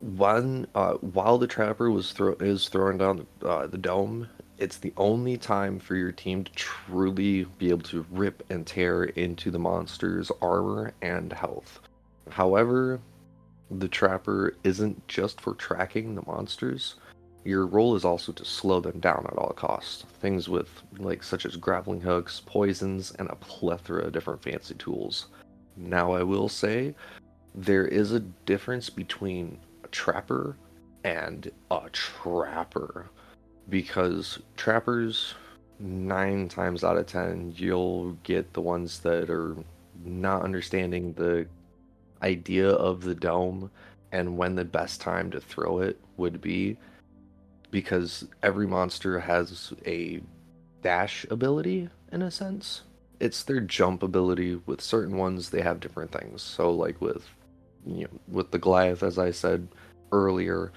one 0.00 0.66
uh, 0.74 0.94
while 0.94 1.38
the 1.38 1.46
trapper 1.46 1.90
was 1.90 2.12
throw 2.12 2.34
is 2.40 2.68
throwing 2.68 2.98
down 2.98 3.26
the, 3.40 3.48
uh, 3.48 3.66
the 3.66 3.78
dome, 3.78 4.28
it's 4.58 4.78
the 4.78 4.92
only 4.96 5.36
time 5.36 5.78
for 5.78 5.96
your 5.96 6.12
team 6.12 6.44
to 6.44 6.52
truly 6.52 7.44
be 7.58 7.70
able 7.70 7.82
to 7.82 8.06
rip 8.10 8.42
and 8.50 8.66
tear 8.66 9.04
into 9.04 9.50
the 9.50 9.58
monster's 9.58 10.30
armor 10.40 10.92
and 11.02 11.32
health. 11.32 11.80
However, 12.30 13.00
the 13.70 13.88
trapper 13.88 14.54
isn't 14.64 15.06
just 15.08 15.40
for 15.40 15.54
tracking 15.54 16.14
the 16.14 16.22
monsters 16.26 16.96
your 17.44 17.66
role 17.66 17.96
is 17.96 18.04
also 18.04 18.32
to 18.32 18.44
slow 18.44 18.80
them 18.80 19.00
down 19.00 19.26
at 19.28 19.36
all 19.36 19.52
costs. 19.52 20.04
Things 20.20 20.48
with 20.48 20.68
like 20.98 21.22
such 21.22 21.44
as 21.44 21.56
grappling 21.56 22.00
hooks, 22.00 22.40
poisons, 22.44 23.12
and 23.18 23.28
a 23.28 23.36
plethora 23.36 24.04
of 24.04 24.12
different 24.12 24.42
fancy 24.42 24.74
tools. 24.74 25.26
Now 25.76 26.12
I 26.12 26.22
will 26.22 26.48
say 26.48 26.94
there 27.54 27.86
is 27.86 28.12
a 28.12 28.20
difference 28.20 28.90
between 28.90 29.58
a 29.84 29.88
trapper 29.88 30.56
and 31.04 31.50
a 31.70 31.88
trapper 31.90 33.10
because 33.68 34.38
trappers 34.56 35.34
nine 35.78 36.48
times 36.48 36.84
out 36.84 36.96
of 36.96 37.06
ten 37.06 37.52
you'll 37.56 38.12
get 38.22 38.52
the 38.52 38.60
ones 38.60 39.00
that 39.00 39.30
are 39.30 39.56
not 40.04 40.42
understanding 40.42 41.12
the 41.14 41.46
idea 42.22 42.68
of 42.68 43.02
the 43.02 43.14
dome 43.14 43.70
and 44.12 44.36
when 44.36 44.54
the 44.54 44.64
best 44.64 45.00
time 45.00 45.30
to 45.30 45.40
throw 45.40 45.80
it 45.80 45.98
would 46.16 46.40
be 46.40 46.76
because 47.70 48.28
every 48.42 48.66
monster 48.66 49.18
has 49.18 49.72
a 49.86 50.20
dash 50.82 51.26
ability 51.30 51.88
in 52.12 52.22
a 52.22 52.30
sense. 52.30 52.82
It's 53.18 53.42
their 53.42 53.60
jump 53.60 54.02
ability. 54.02 54.60
With 54.66 54.80
certain 54.80 55.16
ones, 55.16 55.50
they 55.50 55.62
have 55.62 55.80
different 55.80 56.12
things. 56.12 56.42
So, 56.42 56.70
like 56.70 57.00
with 57.00 57.26
you 57.86 58.04
know, 58.04 58.20
with 58.28 58.50
the 58.50 58.58
Goliath, 58.58 59.02
as 59.02 59.18
I 59.18 59.30
said 59.30 59.66
earlier, 60.12 60.70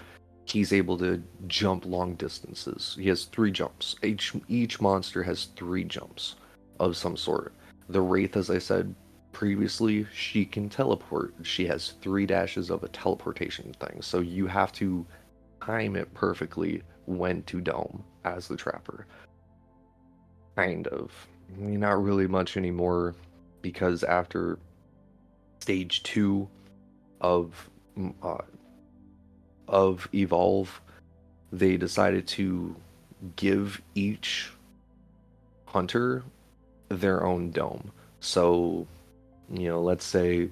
he's 0.46 0.72
able 0.72 0.98
to 1.00 1.22
jump 1.48 1.86
long 1.86 2.16
distances. 2.16 2.96
He 3.00 3.10
has 3.10 3.26
three 3.26 3.52
jumps. 3.52 3.96
Each 4.04 4.34
each 4.48 4.80
monster 4.80 5.24
has 5.24 5.46
three 5.56 5.84
jumps 5.84 6.36
of 6.80 6.96
some 6.96 7.18
sort. 7.18 7.54
The 7.90 8.02
Wraith, 8.02 8.38
as 8.38 8.50
I 8.50 8.60
said 8.60 8.94
previously, 9.32 10.08
she 10.14 10.46
can 10.46 10.70
teleport. 10.70 11.34
She 11.44 11.66
has 11.68 11.94
three 12.02 12.26
dashes 12.26 12.70
of 12.70 12.84
a 12.84 12.88
teleportation 12.90 13.74
thing. 13.80 14.02
So 14.02 14.20
you 14.20 14.48
have 14.48 14.72
to 14.74 15.06
time 15.62 15.96
it 15.96 16.14
perfectly 16.14 16.84
when 17.06 17.44
to 17.44 17.60
dome 17.60 18.04
as 18.24 18.48
the 18.48 18.56
trapper. 18.56 19.08
Kind 20.56 20.88
of. 20.88 21.12
Not 21.58 22.02
really 22.04 22.28
much 22.28 22.58
anymore 22.58 23.14
because 23.62 24.04
after 24.04 24.58
stage 25.60 26.02
two 26.04 26.48
of 27.22 27.70
uh, 28.24 28.38
of 29.68 30.08
evolve, 30.14 30.82
they 31.52 31.78
decided 31.78 32.28
to 32.28 32.76
give 33.36 33.82
each 33.96 34.52
hunter 35.66 36.24
their 36.90 37.26
own 37.26 37.52
dome. 37.52 37.92
So, 38.20 38.88
you 39.52 39.68
know, 39.70 39.82
let's 39.82 40.06
say 40.06 40.50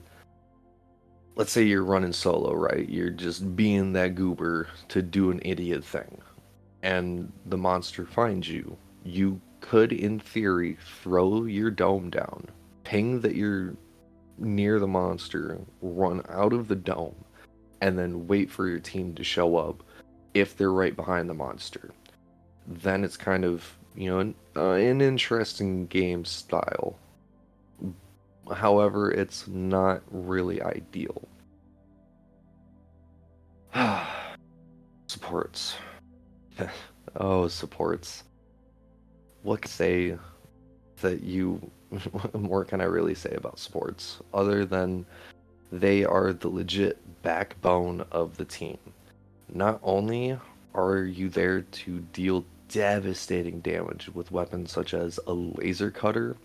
let's 1.36 1.52
say 1.52 1.63
you're 1.63 1.84
running 1.84 2.13
solo, 2.13 2.54
right? 2.54 2.88
You're 2.88 3.10
just 3.10 3.56
being 3.56 3.93
that 3.93 4.15
goober 4.15 4.67
to 4.89 5.02
do 5.02 5.32
an 5.32 5.41
idiot 5.43 5.84
thing, 5.84 6.21
and 6.82 7.32
the 7.45 7.58
monster 7.58 8.06
finds 8.06 8.47
you. 8.49 8.78
You 9.04 9.41
could, 9.60 9.91
in 9.91 10.19
theory, 10.19 10.78
throw 11.02 11.45
your 11.45 11.71
dome 11.71 12.10
down, 12.10 12.47
ping 12.84 13.21
that 13.21 13.36
you're 13.36 13.73
near 14.38 14.80
the 14.80 14.88
monster, 14.88 15.60
run 15.82 16.21
out 16.30 16.54
of 16.54 16.67
the 16.67 16.76
dome, 16.76 17.15
and 17.84 18.00
then 18.00 18.28
wait 18.28 18.50
for 18.50 18.67
your 18.67 18.80
team 18.80 19.13
to 19.13 19.24
show 19.24 19.58
up 19.58 19.84
if 20.34 20.58
they're 20.58 20.72
right 20.72 20.96
behind 20.96 21.30
the 21.30 21.36
monster. 21.36 21.91
Then 22.65 23.04
it's 23.04 23.17
kind 23.17 23.46
of, 23.46 23.78
you 23.96 24.10
know, 24.10 24.19
an, 24.19 24.36
uh, 24.56 24.72
an 24.72 25.02
interesting 25.02 25.86
game 25.88 26.26
style 26.26 26.98
However, 28.52 29.12
it's 29.12 29.48
not 29.48 30.02
really 30.12 30.62
ideal. 30.62 31.22
supports. 35.08 35.76
oh, 37.15 37.48
supports. 37.48 38.24
What 39.43 39.62
can 39.62 39.69
I 39.69 39.72
say 39.72 40.17
that 41.02 41.24
you. 41.24 41.72
what 42.12 42.34
more 42.34 42.65
can 42.65 42.82
I 42.82 42.86
really 42.86 43.15
say 43.15 43.34
about 43.36 43.60
sports 43.60 44.19
other 44.34 44.65
than 44.65 45.06
they 45.72 46.04
are 46.04 46.34
the 46.34 46.48
legit 46.48 46.98
backbone 47.23 48.05
of 48.12 48.38
the 48.38 48.45
team? 48.45 48.77
Not 49.51 49.79
only 49.81 50.38
are 50.75 50.99
you 50.99 51.29
there 51.29 51.62
to 51.62 51.99
deal 52.13 52.45
devastating 52.69 53.59
damage 53.62 54.09
with 54.13 54.31
weapons 54.31 54.71
such 54.71 54.93
as 54.93 55.19
a 55.27 55.33
laser 55.33 55.89
cutter 55.89 56.38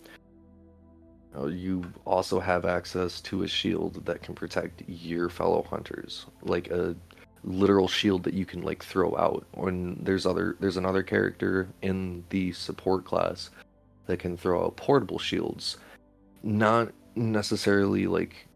uh, 1.37 1.47
you 1.47 1.85
also 2.05 2.41
have 2.41 2.65
access 2.65 3.21
to 3.21 3.43
a 3.43 3.49
shield 3.49 4.05
that 4.07 4.23
can 4.23 4.35
protect 4.35 4.83
your 4.89 5.29
fellow 5.29 5.63
hunters, 5.63 6.27
like 6.43 6.69
a 6.71 6.97
literal 7.45 7.87
shield 7.87 8.25
that 8.25 8.35
you 8.35 8.45
can 8.45 8.63
like 8.63 8.83
throw 8.83 9.17
out. 9.17 9.47
When 9.53 9.99
there's 10.03 10.27
other 10.27 10.57
there's 10.61 10.77
another 10.77 11.03
character 11.03 11.69
in 11.83 12.25
the 12.31 12.53
support 12.53 13.05
class 13.05 13.51
that 14.07 14.19
can 14.19 14.37
throw 14.37 14.65
out 14.65 14.77
portable 14.77 15.19
shields, 15.19 15.77
not 16.43 16.93
necessarily 17.15 18.07
like 18.07 18.48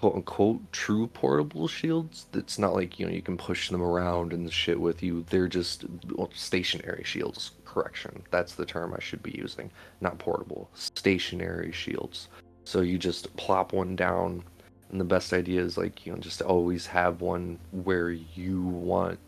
quote 0.00 0.14
unquote 0.14 0.72
true 0.72 1.06
portable 1.08 1.68
shields. 1.68 2.26
It's 2.34 2.58
not 2.58 2.74
like 2.74 2.98
you 2.98 3.06
know 3.06 3.12
you 3.12 3.22
can 3.22 3.36
push 3.36 3.70
them 3.70 3.82
around 3.82 4.32
and 4.32 4.52
shit 4.52 4.80
with 4.80 5.02
you. 5.02 5.24
They're 5.30 5.48
just 5.48 5.84
well, 6.14 6.30
stationary 6.34 7.04
shields 7.04 7.52
correction. 7.64 8.22
That's 8.30 8.54
the 8.54 8.66
term 8.66 8.94
I 8.94 9.02
should 9.02 9.22
be 9.22 9.32
using. 9.36 9.70
Not 10.00 10.18
portable. 10.18 10.70
Stationary 10.74 11.72
shields. 11.72 12.28
So 12.64 12.80
you 12.80 12.98
just 12.98 13.34
plop 13.36 13.72
one 13.72 13.94
down, 13.94 14.42
and 14.90 15.00
the 15.00 15.04
best 15.04 15.32
idea 15.32 15.60
is 15.60 15.76
like, 15.76 16.04
you 16.04 16.12
know, 16.12 16.18
just 16.18 16.42
always 16.42 16.86
have 16.86 17.20
one 17.20 17.58
where 17.70 18.10
you 18.10 18.62
want 18.62 19.18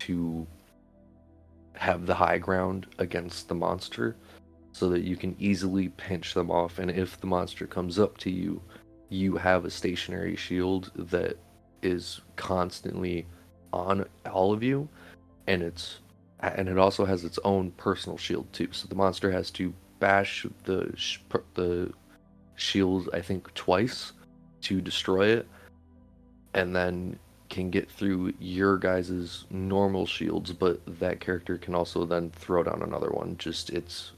to 0.00 0.46
have 1.74 2.06
the 2.06 2.14
high 2.14 2.38
ground 2.38 2.86
against 2.98 3.48
the 3.48 3.54
monster 3.54 4.16
so 4.72 4.88
that 4.88 5.02
you 5.02 5.16
can 5.16 5.34
easily 5.38 5.88
pinch 5.88 6.34
them 6.34 6.50
off. 6.50 6.78
And 6.78 6.90
if 6.90 7.20
the 7.20 7.26
monster 7.26 7.66
comes 7.66 7.98
up 7.98 8.18
to 8.18 8.30
you, 8.30 8.60
you 9.12 9.36
have 9.36 9.64
a 9.64 9.70
stationary 9.70 10.36
shield 10.36 10.90
that 10.94 11.36
is 11.82 12.20
constantly 12.36 13.26
on 13.72 14.06
all 14.30 14.52
of 14.52 14.62
you 14.62 14.88
and 15.46 15.62
it's 15.62 15.98
and 16.40 16.68
it 16.68 16.76
also 16.76 17.04
has 17.04 17.24
its 17.24 17.38
own 17.44 17.70
personal 17.72 18.18
shield 18.18 18.52
too. 18.52 18.68
So 18.72 18.88
the 18.88 18.96
monster 18.96 19.30
has 19.30 19.50
to 19.52 19.72
bash 20.00 20.44
the 20.64 20.92
the 21.54 21.92
shield, 22.56 23.08
I 23.12 23.20
think, 23.20 23.52
twice 23.54 24.12
to 24.62 24.80
destroy 24.80 25.28
it, 25.28 25.48
and 26.54 26.74
then 26.74 27.18
can 27.48 27.70
get 27.70 27.90
through 27.90 28.32
your 28.40 28.76
guys's 28.76 29.44
normal 29.50 30.06
shields. 30.06 30.52
But 30.52 30.80
that 30.98 31.20
character 31.20 31.58
can 31.58 31.74
also 31.74 32.04
then 32.04 32.30
throw 32.30 32.64
down 32.64 32.82
another 32.82 33.10
one. 33.10 33.36
Just 33.38 33.70
it's 33.70 34.12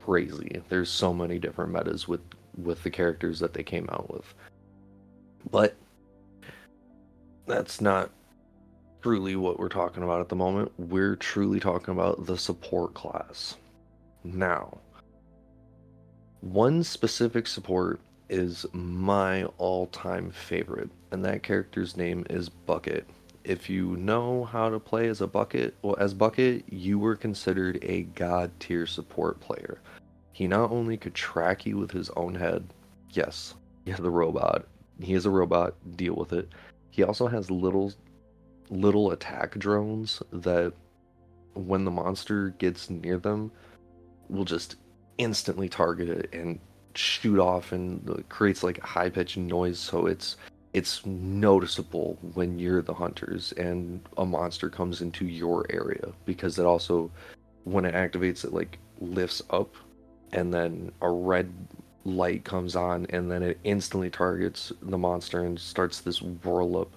crazy. 0.00 0.62
There's 0.68 0.90
so 0.90 1.12
many 1.12 1.38
different 1.38 1.72
metas 1.72 2.08
with 2.08 2.20
with 2.56 2.82
the 2.82 2.90
characters 2.90 3.38
that 3.40 3.54
they 3.54 3.62
came 3.62 3.88
out 3.90 4.12
with, 4.12 4.34
but 5.50 5.76
that's 7.46 7.80
not 7.80 8.10
truly 9.02 9.36
what 9.36 9.58
we're 9.58 9.68
talking 9.68 10.02
about 10.02 10.20
at 10.20 10.28
the 10.28 10.36
moment. 10.36 10.72
We're 10.78 11.16
truly 11.16 11.60
talking 11.60 11.94
about 11.94 12.26
the 12.26 12.36
support 12.36 12.94
class. 12.94 13.56
Now, 14.24 14.78
one 16.40 16.82
specific 16.82 17.46
support 17.46 18.00
is 18.28 18.66
my 18.72 19.44
all 19.58 19.86
time 19.88 20.30
favorite, 20.30 20.90
and 21.12 21.24
that 21.24 21.42
character's 21.42 21.96
name 21.96 22.26
is 22.30 22.48
Bucket. 22.48 23.06
If 23.44 23.70
you 23.70 23.96
know 23.96 24.44
how 24.44 24.68
to 24.70 24.80
play 24.80 25.06
as 25.06 25.20
a 25.20 25.26
Bucket, 25.28 25.76
well, 25.82 25.96
as 26.00 26.12
Bucket, 26.12 26.64
you 26.68 26.98
were 26.98 27.14
considered 27.14 27.78
a 27.82 28.02
god 28.02 28.50
tier 28.58 28.86
support 28.86 29.38
player. 29.38 29.78
He 30.36 30.46
not 30.46 30.70
only 30.70 30.98
could 30.98 31.14
track 31.14 31.64
you 31.64 31.78
with 31.78 31.90
his 31.90 32.10
own 32.10 32.34
head, 32.34 32.74
yes, 33.08 33.54
he 33.86 33.90
has 33.90 34.00
a 34.00 34.10
robot. 34.10 34.66
He 35.00 35.14
is 35.14 35.24
a 35.24 35.30
robot, 35.30 35.72
deal 35.96 36.12
with 36.14 36.34
it. 36.34 36.50
He 36.90 37.02
also 37.02 37.26
has 37.26 37.50
little 37.50 37.90
little 38.68 39.12
attack 39.12 39.56
drones 39.56 40.22
that 40.30 40.74
when 41.54 41.86
the 41.86 41.90
monster 41.90 42.50
gets 42.58 42.90
near 42.90 43.16
them 43.16 43.50
will 44.28 44.44
just 44.44 44.76
instantly 45.16 45.70
target 45.70 46.10
it 46.10 46.28
and 46.34 46.58
shoot 46.94 47.38
off 47.38 47.72
and 47.72 48.06
uh, 48.10 48.16
creates 48.28 48.62
like 48.62 48.78
high 48.80 49.08
pitched 49.08 49.38
noise 49.38 49.78
so 49.78 50.04
it's 50.04 50.36
it's 50.74 51.06
noticeable 51.06 52.18
when 52.34 52.58
you're 52.58 52.82
the 52.82 52.92
hunters 52.92 53.52
and 53.52 54.06
a 54.18 54.26
monster 54.26 54.68
comes 54.68 55.00
into 55.00 55.24
your 55.24 55.64
area 55.70 56.12
because 56.26 56.58
it 56.58 56.66
also 56.66 57.10
when 57.64 57.86
it 57.86 57.94
activates 57.94 58.44
it 58.44 58.52
like 58.52 58.78
lifts 59.00 59.40
up 59.48 59.74
and 60.32 60.52
then 60.52 60.92
a 61.00 61.10
red 61.10 61.52
light 62.04 62.44
comes 62.44 62.76
on 62.76 63.06
and 63.10 63.30
then 63.30 63.42
it 63.42 63.58
instantly 63.64 64.08
targets 64.08 64.72
the 64.82 64.96
monster 64.96 65.44
and 65.44 65.58
starts 65.58 66.00
this 66.00 66.22
whirl 66.22 66.78
up 66.78 66.96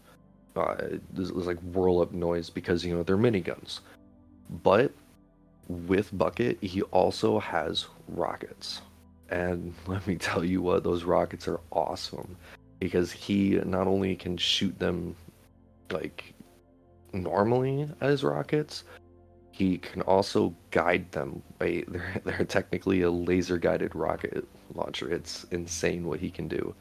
uh, 0.56 0.98
this, 1.14 1.32
like 1.32 1.60
whirl 1.60 2.02
up 2.02 2.12
noise 2.12 2.50
because 2.50 2.86
you 2.86 2.94
know 2.96 3.04
they're 3.04 3.18
miniguns. 3.18 3.80
But 4.64 4.92
with 5.68 6.16
bucket 6.18 6.62
he 6.62 6.82
also 6.84 7.40
has 7.40 7.86
rockets. 8.08 8.82
And 9.30 9.74
let 9.88 10.06
me 10.08 10.16
tell 10.16 10.44
you 10.44 10.62
what 10.62 10.84
those 10.84 11.04
rockets 11.04 11.48
are 11.48 11.60
awesome 11.72 12.36
because 12.80 13.12
he 13.12 13.60
not 13.66 13.88
only 13.88 14.16
can 14.16 14.38
shoot 14.38 14.78
them 14.80 15.16
like 15.92 16.34
normally 17.14 17.90
as 18.02 18.24
rockets 18.24 18.84
he 19.60 19.78
can 19.78 20.02
also 20.04 20.56
guide 20.72 21.12
them. 21.12 21.44
They're, 21.60 22.22
they're 22.24 22.46
technically 22.46 23.02
a 23.02 23.12
laser 23.12 23.58
guided 23.58 23.94
rocket 23.94 24.48
launcher. 24.74 25.12
It's 25.12 25.44
insane 25.52 26.08
what 26.08 26.22
he 26.22 26.32
can 26.32 26.48
do. 26.48 26.74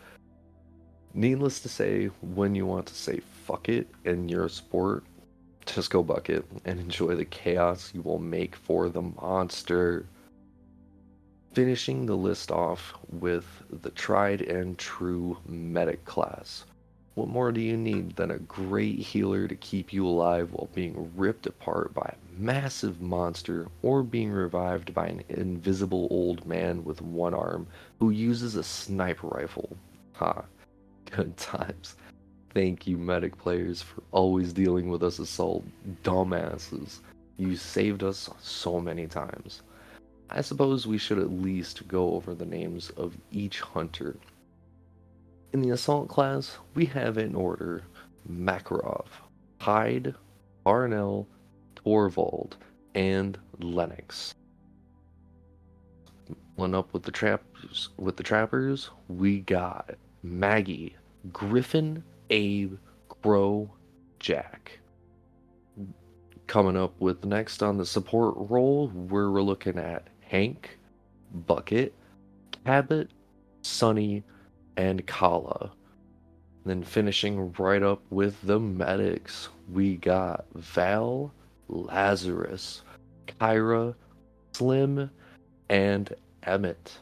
Needless 1.13 1.59
to 1.61 1.69
say 1.69 2.07
when 2.23 2.55
you 2.55 2.67
want 2.67 2.87
to 2.87 2.95
say 2.95 3.21
fuck 3.45 3.69
it 3.69 3.89
and 4.05 4.31
you're 4.31 4.45
a 4.45 4.51
sport 4.51 5.03
just 5.67 5.91
go 5.91 6.03
bucket 6.03 6.47
and 6.65 6.81
enjoy 6.81 7.15
the 7.15 7.25
chaos 7.25 7.91
you 7.93 8.01
will 8.01 8.21
make 8.21 8.55
for 8.55 8.89
the 8.89 9.03
monster. 9.03 10.07
Finishing 11.53 12.07
the 12.07 12.17
list 12.17 12.51
off 12.53 12.95
with 13.11 13.45
the 13.83 13.91
tried 13.91 14.43
and 14.43 14.79
true 14.79 15.37
medic 15.47 16.05
class 16.05 16.65
what 17.19 17.27
more 17.27 17.51
do 17.51 17.61
you 17.61 17.77
need 17.77 18.15
than 18.15 18.31
a 18.31 18.39
great 18.39 18.97
healer 18.97 19.49
to 19.49 19.57
keep 19.57 19.93
you 19.93 20.07
alive 20.07 20.53
while 20.53 20.69
being 20.73 21.11
ripped 21.17 21.49
apart 21.49 21.93
by 21.93 22.15
a 22.15 22.41
massive 22.41 23.01
monster 23.01 23.67
or 23.83 24.05
being 24.05 24.31
revived 24.31 24.95
by 24.95 25.09
an 25.09 25.25
invisible 25.29 26.07
old 26.13 26.47
man 26.47 26.85
with 26.85 27.03
one 27.03 27.35
arm 27.35 27.67
who 27.99 28.11
uses 28.11 28.55
a 28.55 28.63
sniper 28.63 29.27
rifle? 29.27 29.77
Ha, 30.13 30.45
good 31.11 31.37
times. 31.37 31.97
Thank 32.55 32.87
you, 32.87 32.97
medic 32.97 33.37
players, 33.37 33.83
for 33.83 34.01
always 34.13 34.53
dealing 34.53 34.89
with 34.89 35.03
us 35.03 35.19
assault 35.19 35.65
dumbasses. 36.05 37.01
You 37.37 37.57
saved 37.57 38.05
us 38.05 38.31
so 38.41 38.81
many 38.81 39.09
times. 39.09 39.63
I 40.31 40.41
suppose 40.41 40.87
we 40.87 40.99
should 40.99 41.19
at 41.19 41.33
least 41.33 41.89
go 41.89 42.15
over 42.15 42.33
the 42.33 42.47
names 42.47 42.91
of 42.91 43.17
each 43.33 43.61
hunter 43.61 44.15
in 45.53 45.63
the 45.63 45.71
assault 45.71 46.09
class, 46.09 46.59
we 46.75 46.87
have 46.87 47.19
in 47.19 47.35
order 47.35 47.85
Makarov, 48.31 49.07
Hyde, 49.61 50.15
Parnell, 50.65 51.27
Torvald, 51.75 52.57
and 52.95 53.39
Lennox. 53.59 54.35
One 56.57 56.75
up 56.75 56.93
with 56.93 57.05
the 57.05 57.13
trappers 57.13 57.89
with 57.97 58.17
the 58.17 58.23
trappers, 58.23 58.91
we 59.09 59.41
got 59.41 59.95
Maggie, 60.23 60.97
Griffin, 61.33 62.03
Abe, 62.31 62.77
Crow, 63.23 63.71
Jack. 64.19 64.79
Coming 66.47 66.77
up 66.77 66.99
with 67.01 67.25
next 67.25 67.63
on 67.63 67.77
the 67.77 67.87
support 67.87 68.35
role, 68.37 68.89
we're 68.89 69.41
looking 69.43 69.79
at 69.79 70.09
Hank, 70.21 70.79
Bucket, 71.33 71.95
Cabot, 72.65 73.11
Sunny, 73.63 74.23
and 74.79 75.07
Kala. 75.07 75.73
Then 76.65 76.83
finishing 76.83 77.53
right 77.59 77.83
up 77.83 78.01
with 78.11 78.41
the 78.43 78.61
medics, 78.61 79.49
we 79.71 79.97
got 79.97 80.47
Val, 80.55 81.35
Lazarus, 81.69 82.83
Caira, 83.27 83.95
Slim, 84.53 85.11
and 85.69 86.15
Emet. 86.45 86.99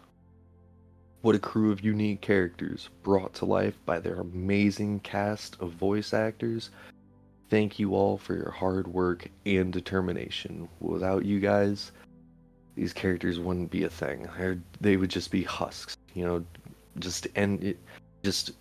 What 1.20 1.34
a 1.34 1.40
crew 1.40 1.70
of 1.70 1.84
unique 1.84 2.20
characters 2.20 2.88
brought 3.02 3.34
to 3.34 3.44
life 3.44 3.78
by 3.84 4.00
their 4.00 4.20
amazing 4.20 5.00
cast 5.00 5.56
of 5.60 5.72
voice 5.72 6.14
actors. 6.14 6.70
Thank 7.50 7.78
you 7.78 7.94
all 7.94 8.16
for 8.16 8.34
your 8.34 8.50
hard 8.50 8.88
work 8.88 9.28
and 9.44 9.72
determination. 9.72 10.68
Without 10.80 11.24
you 11.24 11.40
guys, 11.40 11.92
these 12.74 12.92
characters 12.92 13.38
wouldn't 13.38 13.70
be 13.70 13.84
a 13.84 13.90
thing. 13.90 14.28
They 14.80 14.96
would 14.96 15.10
just 15.10 15.30
be 15.30 15.42
husks, 15.42 15.96
you 16.14 16.24
know, 16.24 16.44
just 16.98 17.26
and 17.34 17.62
it, 17.62 17.78
just 18.22 18.52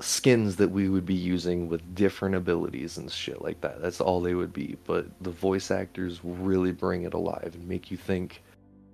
skins 0.00 0.56
that 0.56 0.70
we 0.70 0.88
would 0.88 1.06
be 1.06 1.14
using 1.14 1.68
with 1.68 1.94
different 1.94 2.34
abilities 2.34 2.98
and 2.98 3.10
shit 3.10 3.40
like 3.42 3.60
that. 3.60 3.80
That's 3.80 4.00
all 4.00 4.20
they 4.20 4.34
would 4.34 4.52
be. 4.52 4.76
But 4.84 5.06
the 5.22 5.30
voice 5.30 5.70
actors 5.70 6.20
really 6.22 6.72
bring 6.72 7.04
it 7.04 7.14
alive 7.14 7.52
and 7.54 7.68
make 7.68 7.90
you 7.90 7.96
think 7.96 8.42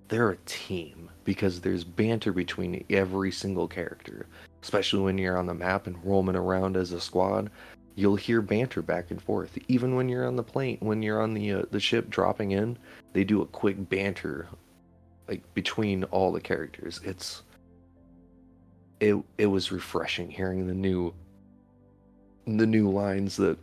they're 0.08 0.30
a 0.30 0.36
team 0.38 1.08
because 1.24 1.60
there's 1.60 1.84
banter 1.84 2.32
between 2.32 2.84
every 2.90 3.32
single 3.32 3.66
character. 3.66 4.26
Especially 4.62 5.00
when 5.00 5.16
you're 5.16 5.38
on 5.38 5.46
the 5.46 5.54
map 5.54 5.86
and 5.86 6.04
roaming 6.04 6.36
around 6.36 6.76
as 6.76 6.92
a 6.92 7.00
squad, 7.00 7.50
you'll 7.94 8.16
hear 8.16 8.42
banter 8.42 8.82
back 8.82 9.10
and 9.10 9.22
forth. 9.22 9.58
Even 9.68 9.94
when 9.94 10.08
you're 10.08 10.26
on 10.26 10.36
the 10.36 10.42
plane, 10.42 10.78
when 10.80 11.02
you're 11.02 11.22
on 11.22 11.34
the 11.34 11.52
uh, 11.52 11.62
the 11.70 11.80
ship 11.80 12.10
dropping 12.10 12.50
in, 12.50 12.76
they 13.14 13.24
do 13.24 13.40
a 13.40 13.46
quick 13.46 13.88
banter 13.88 14.48
like 15.28 15.42
between 15.54 16.04
all 16.04 16.32
the 16.32 16.40
characters. 16.40 17.00
It's 17.04 17.42
it 19.00 19.16
it 19.38 19.46
was 19.46 19.72
refreshing 19.72 20.30
hearing 20.30 20.66
the 20.66 20.74
new 20.74 21.12
the 22.46 22.66
new 22.66 22.88
lines 22.88 23.36
that 23.36 23.58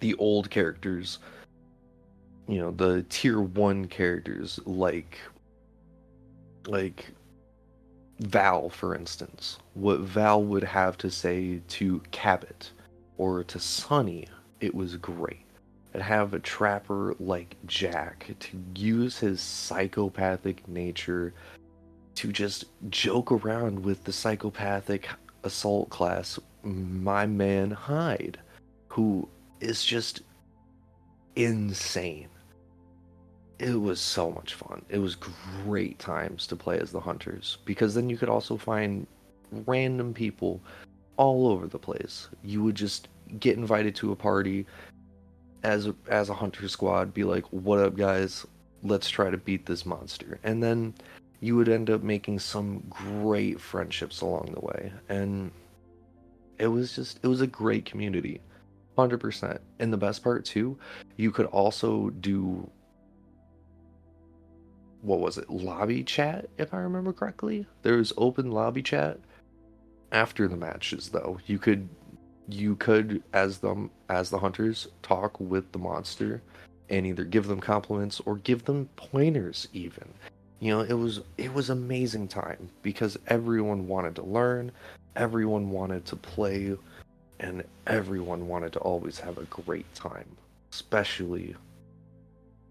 the 0.00 0.14
old 0.14 0.50
characters 0.50 1.18
you 2.48 2.58
know 2.58 2.70
the 2.72 3.04
tier 3.08 3.40
1 3.40 3.86
characters 3.86 4.58
like 4.64 5.18
like 6.66 7.06
Val 8.20 8.68
for 8.68 8.94
instance. 8.94 9.58
What 9.74 10.00
Val 10.00 10.42
would 10.44 10.64
have 10.64 10.98
to 10.98 11.10
say 11.10 11.62
to 11.68 12.02
Cabot 12.10 12.70
or 13.16 13.44
to 13.44 13.58
Sunny 13.58 14.26
it 14.60 14.74
was 14.74 14.96
great. 14.96 15.46
And 15.94 16.02
have 16.02 16.34
a 16.34 16.38
trapper 16.38 17.16
like 17.18 17.56
Jack 17.66 18.30
to 18.38 18.62
use 18.76 19.18
his 19.18 19.40
psychopathic 19.40 20.68
nature 20.68 21.32
to 22.16 22.32
just 22.32 22.64
joke 22.88 23.32
around 23.32 23.82
with 23.82 24.04
the 24.04 24.12
psychopathic 24.12 25.08
assault 25.44 25.90
class, 25.90 26.38
my 26.62 27.26
man 27.26 27.70
Hyde, 27.70 28.38
who 28.88 29.28
is 29.60 29.84
just 29.84 30.22
insane. 31.36 32.28
It 33.58 33.78
was 33.80 34.00
so 34.00 34.30
much 34.30 34.54
fun. 34.54 34.82
It 34.88 34.98
was 34.98 35.14
great 35.14 35.98
times 35.98 36.46
to 36.46 36.56
play 36.56 36.78
as 36.78 36.92
the 36.92 37.00
hunters 37.00 37.58
because 37.64 37.94
then 37.94 38.08
you 38.08 38.16
could 38.16 38.30
also 38.30 38.56
find 38.56 39.06
random 39.66 40.14
people 40.14 40.60
all 41.16 41.48
over 41.48 41.66
the 41.66 41.78
place. 41.78 42.28
You 42.42 42.62
would 42.62 42.74
just 42.74 43.08
get 43.38 43.58
invited 43.58 43.94
to 43.96 44.12
a 44.12 44.16
party 44.16 44.66
as 45.62 45.86
a, 45.86 45.94
as 46.08 46.30
a 46.30 46.34
hunter 46.34 46.68
squad, 46.68 47.12
be 47.12 47.24
like, 47.24 47.44
"What 47.52 47.78
up, 47.78 47.96
guys? 47.96 48.46
Let's 48.82 49.10
try 49.10 49.30
to 49.30 49.36
beat 49.36 49.66
this 49.66 49.84
monster." 49.84 50.38
And 50.42 50.62
then 50.62 50.94
you 51.40 51.56
would 51.56 51.68
end 51.68 51.88
up 51.88 52.02
making 52.02 52.38
some 52.38 52.82
great 52.88 53.60
friendships 53.60 54.20
along 54.20 54.52
the 54.54 54.60
way. 54.60 54.92
And 55.08 55.50
it 56.58 56.66
was 56.66 56.94
just, 56.94 57.18
it 57.22 57.26
was 57.26 57.40
a 57.40 57.46
great 57.46 57.86
community. 57.86 58.40
100%. 58.98 59.58
And 59.78 59.92
the 59.92 59.96
best 59.96 60.22
part, 60.22 60.44
too, 60.44 60.78
you 61.16 61.30
could 61.30 61.46
also 61.46 62.10
do, 62.10 62.68
what 65.00 65.20
was 65.20 65.38
it, 65.38 65.48
lobby 65.48 66.04
chat, 66.04 66.50
if 66.58 66.74
I 66.74 66.78
remember 66.78 67.12
correctly? 67.12 67.66
There 67.82 67.96
was 67.96 68.12
open 68.18 68.50
lobby 68.50 68.82
chat 68.82 69.18
after 70.12 70.46
the 70.46 70.56
matches, 70.56 71.08
though. 71.08 71.38
You 71.46 71.58
could 71.58 71.88
you 72.48 72.74
could 72.74 73.22
as 73.32 73.58
them 73.58 73.88
as 74.08 74.28
the 74.28 74.38
hunters 74.38 74.88
talk 75.02 75.38
with 75.38 75.70
the 75.70 75.78
monster 75.78 76.42
and 76.88 77.06
either 77.06 77.22
give 77.22 77.46
them 77.46 77.60
compliments 77.60 78.20
or 78.26 78.36
give 78.38 78.64
them 78.64 78.88
pointers 78.96 79.68
even 79.72 80.12
you 80.60 80.70
know 80.70 80.82
it 80.82 80.92
was 80.92 81.20
it 81.38 81.52
was 81.52 81.70
amazing 81.70 82.28
time 82.28 82.68
because 82.82 83.18
everyone 83.26 83.88
wanted 83.88 84.14
to 84.14 84.22
learn 84.22 84.70
everyone 85.16 85.70
wanted 85.70 86.04
to 86.04 86.14
play 86.16 86.76
and 87.40 87.64
everyone 87.86 88.46
wanted 88.46 88.72
to 88.72 88.78
always 88.80 89.18
have 89.18 89.38
a 89.38 89.44
great 89.44 89.92
time 89.94 90.28
especially 90.72 91.56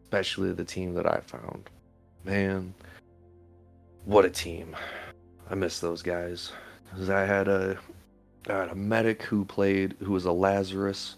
especially 0.03 0.51
the 0.53 0.63
team 0.63 0.93
that 0.93 1.05
i 1.05 1.19
found. 1.19 1.69
Man 2.23 2.73
what 4.05 4.25
a 4.25 4.29
team. 4.29 4.75
I 5.51 5.55
miss 5.55 5.79
those 5.79 6.01
guys. 6.01 6.51
Because 6.89 7.09
i 7.09 7.25
had 7.25 7.47
a 7.47 7.77
I 8.47 8.53
had 8.53 8.69
a 8.69 8.75
medic 8.75 9.23
who 9.23 9.45
played 9.45 9.95
who 9.99 10.13
was 10.13 10.25
a 10.25 10.31
lazarus. 10.31 11.15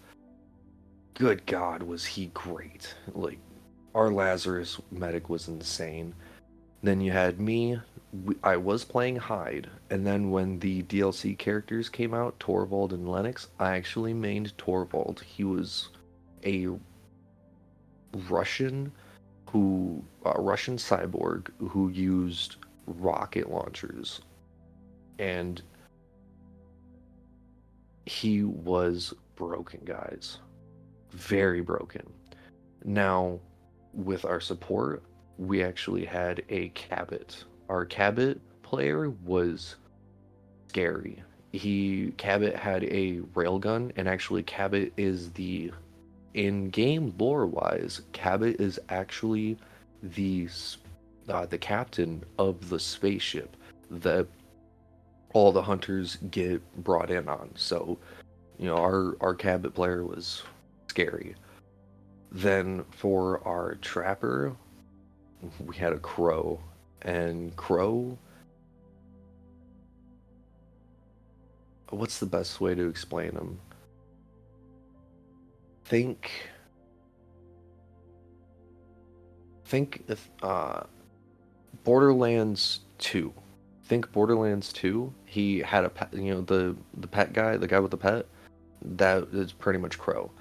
Good 1.13 1.45
god 1.45 1.84
was 1.84 2.05
he 2.05 2.27
great. 2.34 2.93
Like 3.13 3.39
our 3.93 4.12
lazarus 4.12 4.79
medic 4.91 5.29
was 5.29 5.47
insane 5.47 6.13
then 6.84 7.02
you 7.02 7.12
had 7.12 7.39
me. 7.39 7.80
I 8.44 8.58
was 8.58 8.84
playing 8.84 9.15
Hyde, 9.17 9.70
and 9.89 10.06
then 10.06 10.32
when 10.32 10.60
the 10.60 10.84
DLC 10.84 11.38
characters 11.38 11.88
came 11.88 12.13
out, 12.13 12.39
Torvald 12.39 12.91
and 12.91 13.08
Lennox, 13.08 13.48
I 13.60 13.78
actually 13.78 14.13
mained 14.13 14.56
Torvald. 14.58 15.22
He 15.22 15.44
was 15.44 15.89
a 16.46 16.67
Russian 18.30 18.91
who 19.52 20.04
a 20.24 20.41
Russian 20.41 20.78
cyborg 20.78 21.50
who 21.60 21.89
used 21.89 22.56
rocket 22.88 23.50
launchers 23.50 24.22
and 25.20 25.62
he 28.06 28.44
was 28.44 29.13
broken 29.36 29.82
guys 29.84 30.39
very 31.12 31.62
broken 31.62 32.06
now 32.86 33.39
with 33.94 34.24
our 34.24 34.39
support 34.39 35.04
we 35.41 35.63
actually 35.63 36.06
had 36.06 36.43
a 36.49 36.69
Cabot. 36.69 37.43
Our 37.67 37.84
Cabot 37.86 38.39
player 38.62 39.10
was 39.10 39.75
scary. 40.69 41.23
He 41.51 42.13
Cabot 42.17 42.56
had 42.56 42.84
a 42.84 43.19
railgun, 43.34 43.91
and 43.95 44.08
actually 44.08 44.43
Cabot 44.43 44.93
is 44.97 45.32
the 45.32 45.71
in-game 46.34 47.13
lore-wise, 47.17 48.01
Cabot 48.13 48.60
is 48.62 48.80
actually 48.89 49.58
the 50.04 50.47
uh, 51.30 51.45
the 51.45 51.58
captain 51.58 52.23
of 52.39 52.69
the 52.69 52.80
spaceship 52.80 53.56
that 53.89 54.27
all 55.34 55.51
the 55.51 55.62
hunters 55.62 56.17
get 56.30 56.62
brought 56.84 57.12
in 57.12 57.27
on. 57.27 57.49
So, 57.56 57.97
you 58.58 58.67
know, 58.67 58.77
our 58.77 59.15
our 59.21 59.34
Cabot 59.34 59.73
player 59.73 60.06
was 60.06 60.43
scary. 60.88 61.36
Then 62.32 62.86
for 62.91 63.45
our 63.45 63.75
trapper, 63.75 64.56
we 65.65 65.75
had 65.75 65.93
a 65.93 65.99
crow, 65.99 66.60
and 67.01 67.56
crow. 67.56 68.17
What's 71.89 72.19
the 72.19 72.25
best 72.25 72.62
way 72.62 72.75
to 72.75 72.88
explain 72.88 73.34
them? 73.34 73.60
Think. 75.86 76.32
Think 79.65 80.04
if 80.08 80.30
uh, 80.41 80.84
Borderlands 81.84 82.82
Two. 82.97 83.34
Think 83.86 84.12
Borderlands 84.12 84.71
Two. 84.71 85.13
He 85.25 85.60
had 85.60 85.86
a 85.86 85.89
pet. 85.89 86.13
You 86.13 86.36
know 86.36 86.41
the 86.41 86.75
the 86.97 87.08
pet 87.08 87.34
guy, 87.34 87.58
the 87.58 87.67
guy 87.67 87.80
with 87.80 87.91
the 87.91 87.97
pet. 87.97 88.25
That 88.84 89.27
is 89.34 89.51
pretty 89.51 89.80
much 89.80 89.97
Crow. 89.97 90.32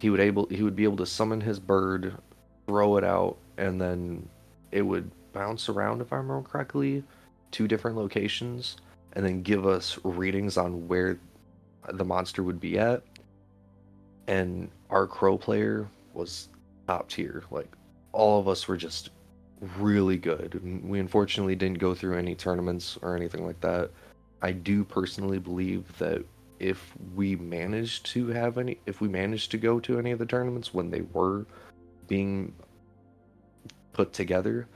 He 0.00 0.10
would 0.10 0.20
able 0.20 0.46
he 0.50 0.62
would 0.62 0.76
be 0.76 0.84
able 0.84 0.96
to 0.98 1.06
summon 1.06 1.40
his 1.40 1.58
bird, 1.58 2.14
throw 2.66 2.96
it 2.96 3.04
out, 3.04 3.38
and 3.56 3.80
then 3.80 4.28
it 4.72 4.82
would 4.82 5.10
bounce 5.32 5.68
around, 5.68 6.00
if 6.00 6.12
I 6.12 6.16
remember 6.16 6.48
correctly, 6.48 7.02
two 7.50 7.68
different 7.68 7.96
locations, 7.96 8.76
and 9.14 9.24
then 9.24 9.42
give 9.42 9.66
us 9.66 9.98
readings 10.04 10.56
on 10.56 10.86
where 10.88 11.18
the 11.92 12.04
monster 12.04 12.42
would 12.42 12.60
be 12.60 12.78
at. 12.78 13.02
And 14.26 14.70
our 14.90 15.06
crow 15.06 15.38
player 15.38 15.88
was 16.12 16.48
top 16.86 17.08
tier. 17.08 17.44
Like 17.50 17.70
all 18.12 18.38
of 18.38 18.48
us 18.48 18.68
were 18.68 18.76
just 18.76 19.10
really 19.78 20.16
good. 20.16 20.60
We 20.84 21.00
unfortunately 21.00 21.56
didn't 21.56 21.78
go 21.78 21.94
through 21.94 22.18
any 22.18 22.34
tournaments 22.34 22.98
or 23.02 23.16
anything 23.16 23.46
like 23.46 23.60
that. 23.60 23.90
I 24.42 24.52
do 24.52 24.84
personally 24.84 25.38
believe 25.38 25.96
that 25.98 26.24
if 26.60 26.92
we 27.14 27.36
managed 27.36 28.06
to 28.06 28.28
have 28.28 28.58
any, 28.58 28.78
if 28.86 29.00
we 29.00 29.08
managed 29.08 29.50
to 29.52 29.58
go 29.58 29.80
to 29.80 29.98
any 29.98 30.10
of 30.10 30.18
the 30.18 30.26
tournaments 30.26 30.74
when 30.74 30.90
they 30.90 31.02
were 31.12 31.46
being 32.06 32.52
put 33.98 34.12
together. 34.12 34.68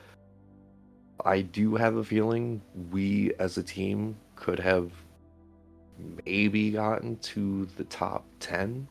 I 1.25 1.43
do 1.43 1.77
have 1.77 1.95
a 1.95 2.03
feeling 2.03 2.61
we 2.91 3.33
as 3.39 3.57
a 3.57 3.63
team 3.63 4.17
could 4.35 4.59
have 4.59 4.91
maybe 6.27 6.73
gotten 6.73 7.17
to 7.19 7.67
the 7.77 7.85
top 7.85 8.25
10, 8.41 8.89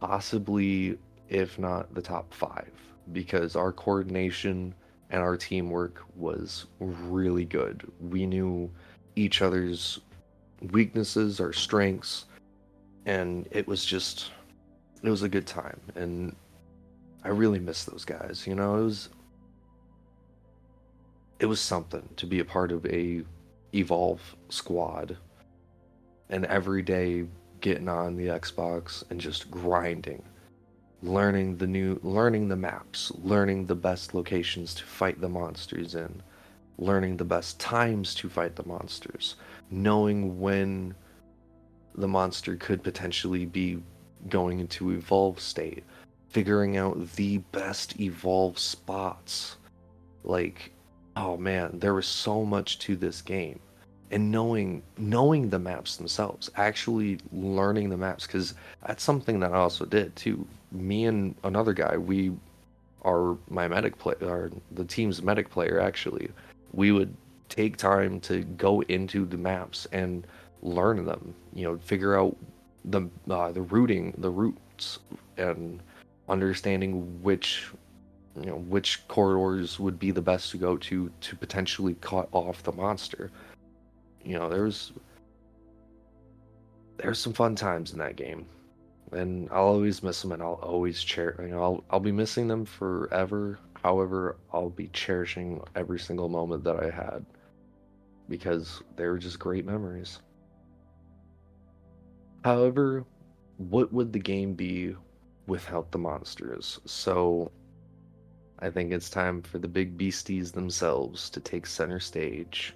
possibly, 0.00 0.98
if 1.28 1.56
not 1.56 1.94
the 1.94 2.02
top 2.02 2.34
five, 2.34 2.72
because 3.12 3.54
our 3.54 3.70
coordination 3.70 4.74
and 5.10 5.22
our 5.22 5.36
teamwork 5.36 6.02
was 6.16 6.66
really 6.80 7.44
good. 7.44 7.88
We 8.00 8.26
knew 8.26 8.68
each 9.14 9.40
other's 9.40 10.00
weaknesses, 10.72 11.38
our 11.38 11.52
strengths, 11.52 12.24
and 13.06 13.46
it 13.52 13.68
was 13.68 13.84
just, 13.84 14.32
it 15.04 15.10
was 15.10 15.22
a 15.22 15.28
good 15.28 15.46
time. 15.46 15.80
And 15.94 16.34
I 17.24 17.28
really 17.28 17.58
miss 17.58 17.84
those 17.84 18.04
guys. 18.04 18.46
You 18.46 18.54
know, 18.54 18.76
it 18.76 18.84
was 18.84 19.08
it 21.38 21.46
was 21.46 21.60
something 21.60 22.08
to 22.16 22.26
be 22.26 22.40
a 22.40 22.44
part 22.44 22.70
of 22.70 22.86
a 22.86 23.22
evolve 23.74 24.36
squad 24.50 25.16
and 26.28 26.44
every 26.46 26.82
day 26.82 27.26
getting 27.60 27.88
on 27.88 28.16
the 28.16 28.26
Xbox 28.26 29.02
and 29.10 29.20
just 29.20 29.50
grinding 29.50 30.22
learning 31.02 31.56
the 31.56 31.66
new 31.66 31.98
learning 32.02 32.48
the 32.48 32.56
maps 32.56 33.12
learning 33.22 33.66
the 33.66 33.74
best 33.74 34.14
locations 34.14 34.74
to 34.74 34.84
fight 34.84 35.20
the 35.20 35.28
monsters 35.28 35.94
in 35.94 36.22
learning 36.78 37.16
the 37.16 37.24
best 37.24 37.60
times 37.60 38.14
to 38.14 38.28
fight 38.28 38.56
the 38.56 38.64
monsters 38.64 39.36
knowing 39.70 40.40
when 40.40 40.94
the 41.96 42.08
monster 42.08 42.56
could 42.56 42.82
potentially 42.82 43.44
be 43.44 43.82
going 44.30 44.60
into 44.60 44.92
evolve 44.92 45.38
state 45.38 45.84
figuring 46.34 46.76
out 46.76 47.12
the 47.12 47.38
best 47.52 48.00
evolve 48.00 48.58
spots. 48.58 49.56
Like, 50.24 50.72
oh 51.14 51.36
man, 51.36 51.78
there 51.78 51.94
was 51.94 52.08
so 52.08 52.44
much 52.44 52.80
to 52.80 52.96
this 52.96 53.22
game. 53.22 53.60
And 54.10 54.30
knowing 54.30 54.82
knowing 54.98 55.48
the 55.48 55.60
maps 55.60 55.96
themselves, 55.96 56.50
actually 56.56 57.20
learning 57.32 57.88
the 57.88 57.96
maps, 57.96 58.26
because 58.26 58.54
that's 58.86 59.02
something 59.02 59.38
that 59.40 59.52
I 59.52 59.58
also 59.58 59.84
did 59.84 60.14
too. 60.16 60.44
Me 60.72 61.06
and 61.06 61.36
another 61.44 61.72
guy, 61.72 61.96
we 61.96 62.32
are 63.02 63.36
my 63.48 63.68
medic 63.68 63.96
player, 63.96 64.50
the 64.72 64.84
team's 64.84 65.22
medic 65.22 65.50
player 65.50 65.80
actually. 65.80 66.28
We 66.72 66.90
would 66.90 67.14
take 67.48 67.76
time 67.76 68.18
to 68.20 68.42
go 68.42 68.82
into 68.82 69.24
the 69.24 69.36
maps 69.36 69.86
and 69.92 70.26
learn 70.62 71.04
them. 71.04 71.34
You 71.54 71.64
know, 71.64 71.78
figure 71.78 72.18
out 72.18 72.36
the 72.84 73.02
uh, 73.30 73.52
the 73.52 73.62
routing, 73.62 74.14
the 74.18 74.30
routes, 74.30 74.98
and 75.36 75.80
understanding 76.28 77.22
which 77.22 77.66
you 78.36 78.46
know 78.46 78.56
which 78.56 79.06
corridors 79.08 79.78
would 79.78 79.98
be 79.98 80.10
the 80.10 80.22
best 80.22 80.50
to 80.50 80.56
go 80.56 80.76
to 80.76 81.10
to 81.20 81.36
potentially 81.36 81.96
cut 82.00 82.28
off 82.32 82.62
the 82.62 82.72
monster. 82.72 83.30
You 84.24 84.38
know, 84.38 84.48
there's 84.48 84.92
there's 86.96 87.18
some 87.18 87.32
fun 87.32 87.54
times 87.54 87.92
in 87.92 87.98
that 87.98 88.16
game, 88.16 88.46
and 89.12 89.48
I'll 89.50 89.64
always 89.66 90.02
miss 90.02 90.22
them, 90.22 90.32
and 90.32 90.42
I'll 90.42 90.60
always 90.62 91.02
cherish. 91.02 91.38
You 91.40 91.48
know, 91.48 91.62
I'll 91.62 91.84
I'll 91.90 92.00
be 92.00 92.12
missing 92.12 92.48
them 92.48 92.64
forever. 92.64 93.58
However, 93.82 94.36
I'll 94.52 94.70
be 94.70 94.88
cherishing 94.88 95.62
every 95.76 95.98
single 95.98 96.28
moment 96.28 96.64
that 96.64 96.82
I 96.82 96.90
had 96.90 97.24
because 98.28 98.82
they 98.96 99.06
were 99.06 99.18
just 99.18 99.38
great 99.38 99.66
memories. 99.66 100.20
However, 102.44 103.04
what 103.58 103.92
would 103.92 104.12
the 104.12 104.18
game 104.18 104.54
be 104.54 104.96
without 105.46 105.90
the 105.90 105.98
monsters. 105.98 106.80
So 106.84 107.50
I 108.60 108.70
think 108.70 108.92
it's 108.92 109.10
time 109.10 109.42
for 109.42 109.58
the 109.58 109.68
big 109.68 109.96
beasties 109.96 110.52
themselves 110.52 111.28
to 111.30 111.40
take 111.40 111.66
center 111.66 112.00
stage. 112.00 112.74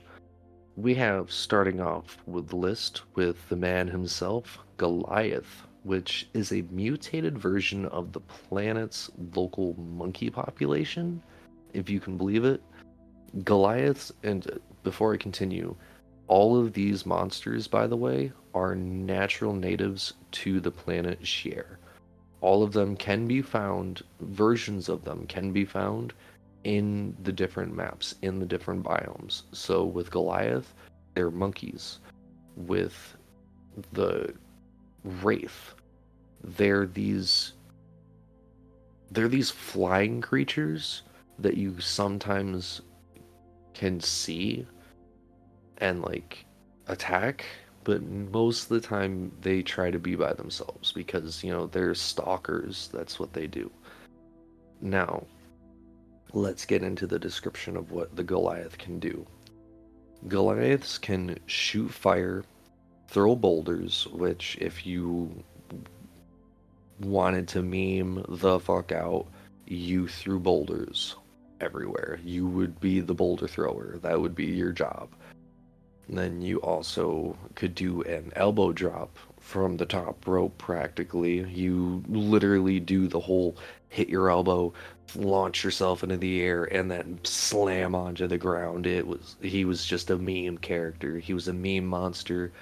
We 0.77 0.95
have 0.95 1.33
starting 1.33 1.81
off 1.81 2.19
with 2.27 2.49
the 2.49 2.57
list 2.57 3.03
with 3.15 3.49
the 3.49 3.57
man 3.57 3.89
himself, 3.89 4.59
Goliath, 4.77 5.63
which 5.83 6.29
is 6.35 6.53
a 6.53 6.63
mutated 6.71 7.39
version 7.39 7.87
of 7.87 8.13
the 8.13 8.21
planet's 8.21 9.11
local 9.35 9.75
monkey 9.75 10.31
population, 10.31 11.23
if 11.73 11.89
you 11.89 12.01
can 12.01 12.17
believe 12.17 12.45
it. 12.45 12.63
Goliath, 13.45 14.13
and 14.23 14.61
before 14.83 15.15
I 15.15 15.17
continue, 15.17 15.75
All 16.29 16.61
of 16.61 16.75
these 16.75 17.07
monsters, 17.07 17.67
by 17.67 17.87
the 17.87 17.97
way, 17.97 18.33
are 18.53 18.75
natural 18.75 19.55
natives 19.55 20.13
to 20.33 20.61
the 20.61 20.71
planet 20.71 21.27
Shear. 21.27 21.79
All 22.41 22.63
of 22.63 22.73
them 22.73 22.97
can 22.97 23.27
be 23.27 23.43
found, 23.43 24.03
versions 24.21 24.89
of 24.89 25.05
them 25.05 25.27
can 25.27 25.53
be 25.53 25.65
found 25.65 26.13
in 26.65 27.17
the 27.23 27.33
different 27.33 27.75
maps, 27.75 28.15
in 28.23 28.39
the 28.39 28.47
different 28.47 28.85
biomes. 28.85 29.43
So 29.53 29.85
with 29.85 30.11
Goliath, 30.11 30.75
they're 31.15 31.31
monkeys. 31.31 31.99
With 32.57 33.17
the 33.93 34.35
Wraith, 35.05 35.75
they're 36.43 36.87
these 36.87 37.55
they're 39.11 39.29
these 39.29 39.51
flying 39.51 40.21
creatures 40.21 41.03
that 41.39 41.57
you 41.57 41.81
sometimes 41.81 42.83
can 43.73 44.01
see 44.01 44.67
and 45.79 46.03
like 46.03 46.45
attack 46.89 47.47
but 47.85 48.03
most 48.03 48.65
of 48.65 48.69
the 48.69 48.81
time 48.81 49.33
they 49.41 49.63
try 49.63 49.91
to 49.91 49.99
be 49.99 50.15
by 50.15 50.33
themselves 50.33 50.93
because 50.93 51.43
you 51.43 51.51
know 51.51 51.67
they're 51.67 51.95
stalkers. 51.95 52.91
That's 52.93 53.19
what 53.19 53.33
they 53.33 53.47
do. 53.47 53.71
Now 54.81 55.25
let's 56.33 56.67
get 56.67 56.83
into 56.83 57.07
the 57.07 57.19
description 57.19 57.77
of 57.77 57.91
what 57.91 58.15
the 58.15 58.25
goliath 58.25 58.79
can 58.79 58.99
do. 58.99 59.27
Goliaths 60.27 60.99
can 60.99 61.39
shoot 61.47 61.89
fire 61.89 62.45
throw 63.09 63.35
boulders 63.35 64.07
which 64.13 64.59
if 64.61 64.87
you 64.87 65.33
wanted 67.01 67.49
to 67.49 67.63
meme 67.63 68.25
the 68.29 68.61
fuck 68.61 68.93
out 68.93 69.27
you 69.67 70.09
threw 70.09 70.39
boulders 70.39 71.15
everywhere. 71.61 72.19
You 72.25 72.47
would 72.47 72.81
be 72.81 73.01
the 73.01 73.15
boulder 73.15 73.47
thrower. 73.47 73.99
That 73.99 74.21
would 74.21 74.35
be 74.35 74.47
your 74.47 74.73
job 74.73 75.09
then 76.09 76.41
you 76.41 76.59
also 76.59 77.37
could 77.55 77.75
do 77.75 78.03
an 78.03 78.33
elbow 78.37 78.73
drop 78.73 79.19
from 79.41 79.77
the 79.77 79.87
top 79.87 80.27
rope 80.27 80.57
practically. 80.59 81.41
You 81.49 82.03
literally 82.09 82.81
do 82.81 83.09
the 83.09 83.21
whole 83.21 83.57
hit 83.89 84.09
your 84.09 84.31
elbow, 84.31 84.73
launch 85.15 85.65
yourself 85.65 86.03
into 86.03 86.17
the 86.17 86.41
air, 86.43 86.65
and 86.65 86.91
then 86.91 87.19
slam 87.25 87.95
onto 87.95 88.27
the 88.27 88.39
ground. 88.39 88.87
It 88.87 89.07
was 89.07 89.37
he 89.41 89.65
was 89.65 89.85
just 89.85 90.11
a 90.11 90.19
meme 90.19 90.59
character. 90.59 91.19
He 91.19 91.35
was 91.35 91.49
a 91.49 91.53
meme 91.53 91.87
monster. 91.87 92.53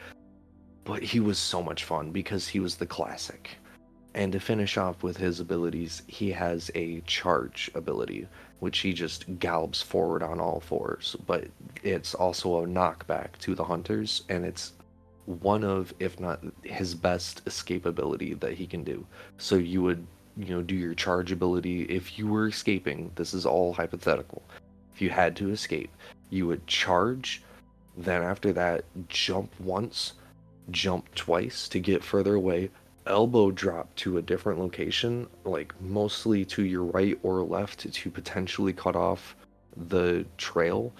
But 0.85 1.03
he 1.03 1.19
was 1.19 1.39
so 1.39 1.63
much 1.63 1.83
fun 1.83 2.13
because 2.13 2.47
he 2.47 2.61
was 2.61 2.77
the 2.77 2.87
classic. 2.87 3.57
And 4.15 4.33
to 4.33 4.41
finish 4.41 4.77
off 4.77 5.03
with 5.03 5.17
his 5.17 5.41
abilities, 5.41 6.03
he 6.07 6.31
has 6.31 6.71
a 6.77 7.01
charge 7.03 7.71
ability, 7.75 8.29
which 8.61 8.79
he 8.79 8.93
just 8.93 9.39
gallops 9.39 9.83
forward 9.83 10.23
on 10.23 10.41
all 10.41 10.61
fours. 10.61 11.17
But 11.27 11.47
it's 11.83 12.15
also 12.15 12.65
a 12.65 12.67
knockback 12.67 13.37
to 13.41 13.55
the 13.55 13.65
hunters, 13.65 14.23
and 14.29 14.45
it's 14.45 14.73
one 15.27 15.65
of, 15.65 15.93
if 15.99 16.19
not 16.21 16.41
his 16.63 16.95
best 16.95 17.45
escapability 17.45 18.39
that 18.41 18.55
he 18.55 18.67
can 18.67 18.85
do. 18.85 19.05
So 19.39 19.57
you 19.57 19.83
would, 19.83 20.07
you 20.37 20.55
know, 20.55 20.63
do 20.63 20.75
your 20.75 20.95
charge 20.95 21.33
ability. 21.33 21.83
If 21.83 22.19
you 22.19 22.29
were 22.29 22.47
escaping, 22.49 23.11
this 23.17 23.35
is 23.35 23.45
all 23.45 23.73
hypothetical. 23.73 24.43
If 24.95 25.03
you 25.03 25.11
had 25.11 25.37
to 25.37 25.51
escape, 25.51 25.91
you 26.31 26.47
would 26.47 26.67
charge, 26.67 27.43
then 27.97 28.23
after 28.23 28.53
that, 28.53 28.85
jump 29.09 29.53
once, 29.61 30.15
jump 30.71 31.15
twice 31.15 31.69
to 31.69 31.79
get 31.79 32.05
further 32.05 32.35
away, 32.35 32.71
elbow 33.07 33.51
drop 33.51 33.95
to 33.97 34.19
a 34.19 34.23
different 34.23 34.59
location, 34.59 35.27
like 35.45 35.79
mostly 35.81 36.45
to 36.47 36.65
your 36.65 36.85
right 36.85 37.19
or 37.23 37.43
left 37.43 37.93
to 37.93 38.11
potentially 38.11 38.73
cut 38.73 38.97
off 38.97 39.37
the 39.89 40.25
trail, 40.39 40.93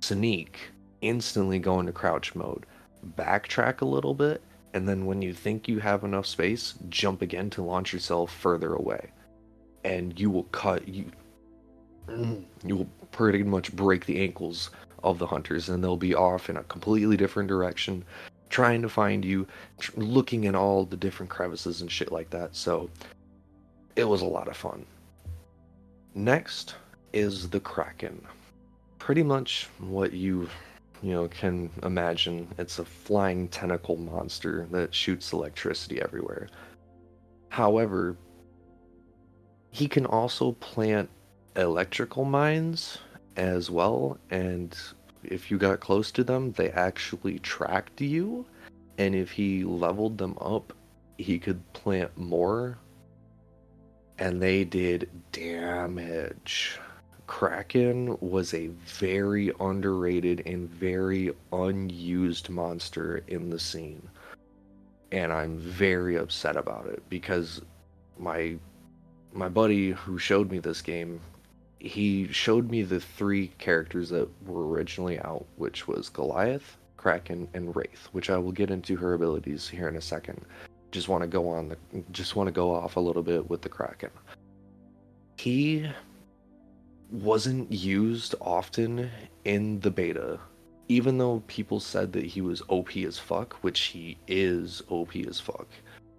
sneak, 0.00 0.58
instantly 1.00 1.58
go 1.58 1.80
into 1.80 1.92
crouch 1.92 2.34
mode, 2.34 2.66
backtrack 3.16 3.80
a 3.80 3.86
little 3.86 4.14
bit, 4.14 4.42
and 4.74 4.88
then 4.88 5.06
when 5.06 5.20
you 5.20 5.32
think 5.32 5.68
you 5.68 5.80
have 5.80 6.04
enough 6.04 6.26
space, 6.26 6.74
jump 6.88 7.22
again 7.22 7.50
to 7.50 7.62
launch 7.62 7.92
yourself 7.92 8.32
further 8.32 8.74
away. 8.74 9.10
And 9.84 10.18
you 10.18 10.30
will 10.30 10.44
cut 10.44 10.86
you 10.86 11.06
you 12.64 12.76
will 12.76 12.88
pretty 13.12 13.42
much 13.42 13.72
break 13.74 14.04
the 14.06 14.20
ankles 14.20 14.70
of 15.02 15.18
the 15.18 15.26
hunters 15.26 15.68
and 15.68 15.82
they'll 15.82 15.96
be 15.96 16.14
off 16.14 16.50
in 16.50 16.56
a 16.56 16.64
completely 16.64 17.16
different 17.16 17.48
direction 17.48 18.04
trying 18.50 18.82
to 18.82 18.88
find 18.88 19.24
you, 19.24 19.46
tr- 19.78 19.92
looking 19.96 20.44
in 20.44 20.54
all 20.54 20.84
the 20.84 20.96
different 20.96 21.30
crevices 21.30 21.80
and 21.80 21.90
shit 21.90 22.12
like 22.12 22.30
that. 22.30 22.54
So 22.54 22.90
it 23.96 24.04
was 24.04 24.22
a 24.22 24.26
lot 24.26 24.48
of 24.48 24.56
fun. 24.56 24.84
Next 26.14 26.74
is 27.12 27.48
the 27.48 27.60
Kraken. 27.60 28.20
Pretty 28.98 29.22
much 29.22 29.68
what 29.78 30.12
you 30.12 30.48
you 31.02 31.12
know 31.12 31.28
can 31.28 31.70
imagine. 31.82 32.46
It's 32.58 32.78
a 32.78 32.84
flying 32.84 33.48
tentacle 33.48 33.96
monster 33.96 34.66
that 34.70 34.94
shoots 34.94 35.32
electricity 35.32 36.02
everywhere. 36.02 36.48
However, 37.48 38.16
he 39.70 39.88
can 39.88 40.04
also 40.04 40.52
plant 40.52 41.08
electrical 41.56 42.24
mines 42.24 42.98
as 43.36 43.70
well 43.70 44.18
and 44.30 44.76
if 45.24 45.50
you 45.50 45.58
got 45.58 45.80
close 45.80 46.10
to 46.12 46.24
them, 46.24 46.52
they 46.52 46.70
actually 46.70 47.38
tracked 47.38 48.00
you. 48.00 48.46
And 48.98 49.14
if 49.14 49.30
he 49.30 49.64
leveled 49.64 50.18
them 50.18 50.36
up, 50.40 50.72
he 51.18 51.38
could 51.38 51.60
plant 51.72 52.16
more. 52.16 52.78
And 54.18 54.40
they 54.40 54.64
did 54.64 55.08
damage. 55.32 56.78
Kraken 57.26 58.18
was 58.20 58.54
a 58.54 58.68
very 58.84 59.52
underrated 59.60 60.42
and 60.46 60.68
very 60.68 61.32
unused 61.52 62.50
monster 62.50 63.22
in 63.28 63.50
the 63.50 63.58
scene. 63.58 64.02
And 65.12 65.32
I'm 65.32 65.56
very 65.58 66.16
upset 66.16 66.56
about 66.56 66.86
it 66.86 67.02
because 67.08 67.62
my 68.18 68.56
my 69.32 69.48
buddy 69.48 69.92
who 69.92 70.18
showed 70.18 70.50
me 70.50 70.58
this 70.58 70.82
game 70.82 71.20
he 71.80 72.28
showed 72.28 72.70
me 72.70 72.82
the 72.82 73.00
three 73.00 73.48
characters 73.58 74.10
that 74.10 74.28
were 74.46 74.68
originally 74.68 75.18
out, 75.20 75.46
which 75.56 75.88
was 75.88 76.10
Goliath, 76.10 76.76
Kraken, 76.98 77.48
and 77.54 77.74
Wraith, 77.74 78.08
which 78.12 78.28
I 78.28 78.36
will 78.36 78.52
get 78.52 78.70
into 78.70 78.96
her 78.96 79.14
abilities 79.14 79.66
here 79.66 79.88
in 79.88 79.96
a 79.96 80.00
second. 80.00 80.44
Just 80.92 81.08
want 81.08 81.22
to 81.22 81.28
go 81.28 81.48
on 81.48 81.68
the 81.68 81.76
just 82.12 82.36
want 82.36 82.48
to 82.48 82.52
go 82.52 82.74
off 82.74 82.96
a 82.96 83.00
little 83.00 83.22
bit 83.22 83.48
with 83.48 83.62
the 83.62 83.68
Kraken. 83.70 84.10
He 85.38 85.90
wasn't 87.10 87.72
used 87.72 88.34
often 88.42 89.10
in 89.44 89.80
the 89.80 89.90
beta, 89.90 90.38
even 90.88 91.16
though 91.16 91.42
people 91.46 91.80
said 91.80 92.12
that 92.12 92.26
he 92.26 92.42
was 92.42 92.62
OP 92.68 92.94
as 92.98 93.18
fuck, 93.18 93.54
which 93.62 93.80
he 93.80 94.18
is 94.28 94.82
OP 94.90 95.16
as 95.16 95.40
fuck. 95.40 95.68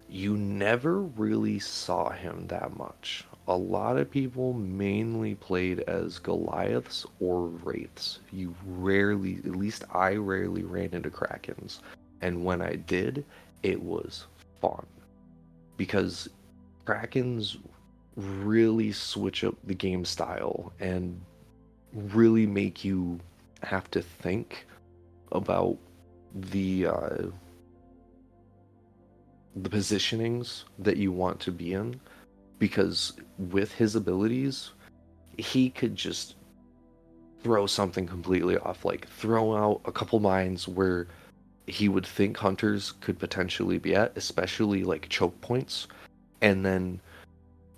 You 0.08 0.36
never 0.36 1.02
really 1.02 1.60
saw 1.60 2.10
him 2.10 2.48
that 2.48 2.76
much 2.76 3.24
a 3.48 3.56
lot 3.56 3.96
of 3.96 4.10
people 4.10 4.52
mainly 4.52 5.34
played 5.34 5.80
as 5.80 6.18
Goliaths 6.18 7.04
or 7.20 7.46
Wraiths. 7.46 8.20
You 8.30 8.54
rarely, 8.64 9.38
at 9.38 9.56
least 9.56 9.84
I 9.92 10.14
rarely 10.14 10.62
ran 10.62 10.90
into 10.92 11.10
Krakens. 11.10 11.80
And 12.20 12.44
when 12.44 12.62
I 12.62 12.76
did, 12.76 13.24
it 13.62 13.82
was 13.82 14.26
fun. 14.60 14.86
Because 15.76 16.28
Krakens 16.86 17.56
really 18.16 18.92
switch 18.92 19.42
up 19.42 19.56
the 19.64 19.74
game 19.74 20.04
style 20.04 20.72
and 20.78 21.20
really 21.92 22.46
make 22.46 22.84
you 22.84 23.18
have 23.62 23.90
to 23.90 24.02
think 24.02 24.66
about 25.32 25.76
the 26.34 26.86
uh, 26.86 27.22
the 29.56 29.68
positionings 29.68 30.64
that 30.78 30.96
you 30.96 31.12
want 31.12 31.40
to 31.40 31.50
be 31.50 31.74
in 31.74 32.00
because 32.62 33.14
with 33.50 33.72
his 33.72 33.96
abilities, 33.96 34.70
he 35.36 35.68
could 35.68 35.96
just 35.96 36.36
throw 37.42 37.66
something 37.66 38.06
completely 38.06 38.56
off, 38.58 38.84
like 38.84 39.08
throw 39.08 39.56
out 39.56 39.80
a 39.84 39.90
couple 39.90 40.20
mines 40.20 40.68
where 40.68 41.08
he 41.66 41.88
would 41.88 42.06
think 42.06 42.36
hunters 42.36 42.92
could 43.00 43.18
potentially 43.18 43.80
be 43.80 43.96
at, 43.96 44.12
especially 44.14 44.84
like 44.84 45.08
choke 45.08 45.40
points. 45.40 45.88
And 46.40 46.64
then 46.64 47.00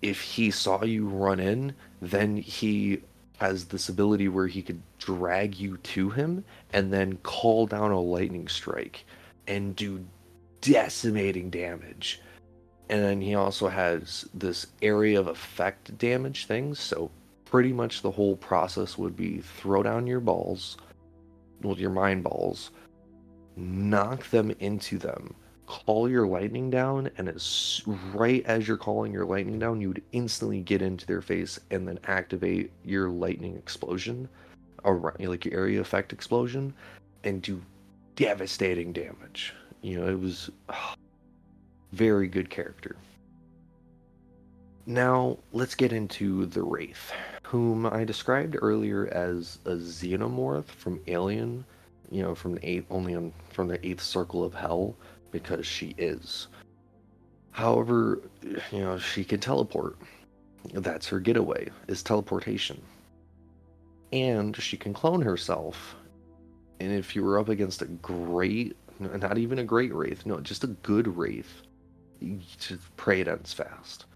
if 0.02 0.20
he 0.20 0.50
saw 0.50 0.84
you 0.84 1.08
run 1.08 1.40
in, 1.40 1.74
then 2.02 2.36
he 2.36 3.00
has 3.38 3.64
this 3.64 3.88
ability 3.88 4.28
where 4.28 4.48
he 4.48 4.60
could 4.60 4.82
drag 4.98 5.58
you 5.58 5.78
to 5.78 6.10
him 6.10 6.44
and 6.74 6.92
then 6.92 7.16
call 7.22 7.66
down 7.66 7.90
a 7.90 7.98
lightning 7.98 8.48
strike 8.48 9.06
and 9.46 9.74
do 9.76 10.04
decimating 10.60 11.48
damage 11.48 12.20
and 12.88 13.02
then 13.02 13.20
he 13.20 13.34
also 13.34 13.68
has 13.68 14.28
this 14.34 14.66
area 14.82 15.18
of 15.18 15.28
effect 15.28 15.96
damage 15.98 16.46
things. 16.46 16.78
So 16.78 17.10
pretty 17.44 17.72
much 17.72 18.02
the 18.02 18.10
whole 18.10 18.36
process 18.36 18.98
would 18.98 19.16
be 19.16 19.38
throw 19.38 19.82
down 19.82 20.06
your 20.06 20.20
balls, 20.20 20.76
with 21.62 21.78
your 21.78 21.90
mind 21.90 22.22
balls, 22.24 22.70
knock 23.56 24.28
them 24.30 24.50
into 24.60 24.98
them, 24.98 25.34
call 25.66 26.10
your 26.10 26.26
lightning 26.26 26.68
down, 26.68 27.10
and 27.16 27.28
as 27.28 27.82
right 28.12 28.44
as 28.46 28.68
you're 28.68 28.76
calling 28.76 29.12
your 29.12 29.24
lightning 29.24 29.58
down, 29.58 29.80
you 29.80 29.88
would 29.88 30.02
instantly 30.12 30.60
get 30.60 30.82
into 30.82 31.06
their 31.06 31.22
face 31.22 31.58
and 31.70 31.88
then 31.88 31.98
activate 32.04 32.70
your 32.84 33.08
lightning 33.08 33.56
explosion, 33.56 34.28
or 34.82 35.14
like 35.20 35.44
your 35.44 35.54
area 35.54 35.80
effect 35.80 36.12
explosion, 36.12 36.74
and 37.22 37.40
do 37.40 37.62
devastating 38.16 38.92
damage. 38.92 39.54
You 39.80 40.00
know, 40.00 40.08
it 40.08 40.20
was 40.20 40.50
oh, 40.68 40.94
very 41.94 42.28
good 42.28 42.50
character. 42.50 42.96
Now, 44.86 45.38
let's 45.52 45.74
get 45.74 45.92
into 45.92 46.46
the 46.46 46.62
Wraith, 46.62 47.10
whom 47.42 47.86
I 47.86 48.04
described 48.04 48.56
earlier 48.60 49.06
as 49.08 49.58
a 49.64 49.76
xenomorph 49.76 50.66
from 50.66 51.00
Alien, 51.06 51.64
you 52.10 52.22
know, 52.22 52.34
from 52.34 52.54
the 52.54 52.68
eighth, 52.68 52.86
only 52.90 53.14
on, 53.14 53.32
from 53.50 53.68
the 53.68 53.84
eighth 53.86 54.02
circle 54.02 54.44
of 54.44 54.52
hell, 54.52 54.94
because 55.30 55.66
she 55.66 55.94
is. 55.96 56.48
However, 57.52 58.20
you 58.42 58.80
know, 58.80 58.98
she 58.98 59.24
can 59.24 59.40
teleport. 59.40 59.96
That's 60.74 61.06
her 61.08 61.20
getaway, 61.20 61.70
is 61.88 62.02
teleportation. 62.02 62.82
And 64.12 64.54
she 64.56 64.76
can 64.76 64.92
clone 64.92 65.22
herself. 65.22 65.96
And 66.80 66.92
if 66.92 67.16
you 67.16 67.24
were 67.24 67.38
up 67.38 67.48
against 67.48 67.80
a 67.82 67.86
great, 67.86 68.76
not 68.98 69.38
even 69.38 69.60
a 69.60 69.64
great 69.64 69.94
wraith, 69.94 70.26
no, 70.26 70.40
just 70.40 70.64
a 70.64 70.68
good 70.68 71.16
wraith, 71.16 71.62
pray 72.96 73.20
it 73.20 73.28
ends 73.28 73.52
fast 73.52 74.06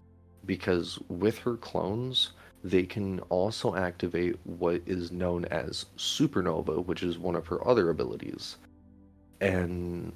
because 0.45 0.99
with 1.09 1.37
her 1.39 1.57
clones, 1.57 2.31
they 2.63 2.83
can 2.83 3.19
also 3.29 3.75
activate 3.75 4.37
what 4.43 4.81
is 4.85 5.11
known 5.11 5.45
as 5.45 5.85
supernova, 5.97 6.85
which 6.85 7.03
is 7.03 7.17
one 7.17 7.35
of 7.35 7.47
her 7.47 7.65
other 7.67 7.89
abilities. 7.89 8.57
And 9.41 10.11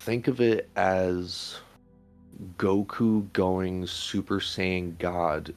think 0.00 0.28
of 0.28 0.40
it 0.40 0.68
as 0.76 1.58
Goku 2.58 3.32
going 3.32 3.86
Super 3.86 4.40
Saiyan 4.40 4.98
God, 4.98 5.54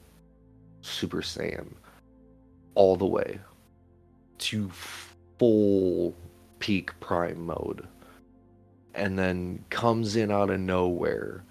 Super 0.81 1.21
Saiyan, 1.21 1.67
all 2.75 2.95
the 2.95 3.05
way 3.05 3.39
to 4.39 4.69
full 5.37 6.15
peak 6.59 6.97
prime 6.99 7.45
mode. 7.45 7.87
And 8.93 9.17
then 9.17 9.63
comes 9.69 10.15
in 10.15 10.31
out 10.31 10.49
of 10.49 10.59
nowhere 10.59 11.43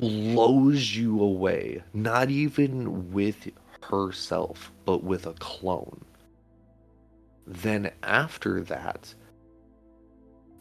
blows 0.00 0.94
you 0.94 1.20
away, 1.20 1.82
not 1.92 2.30
even 2.30 3.12
with 3.12 3.48
herself, 3.82 4.72
but 4.84 5.02
with 5.02 5.26
a 5.26 5.34
clone. 5.34 6.04
Then, 7.46 7.90
after 8.02 8.60
that, 8.62 9.12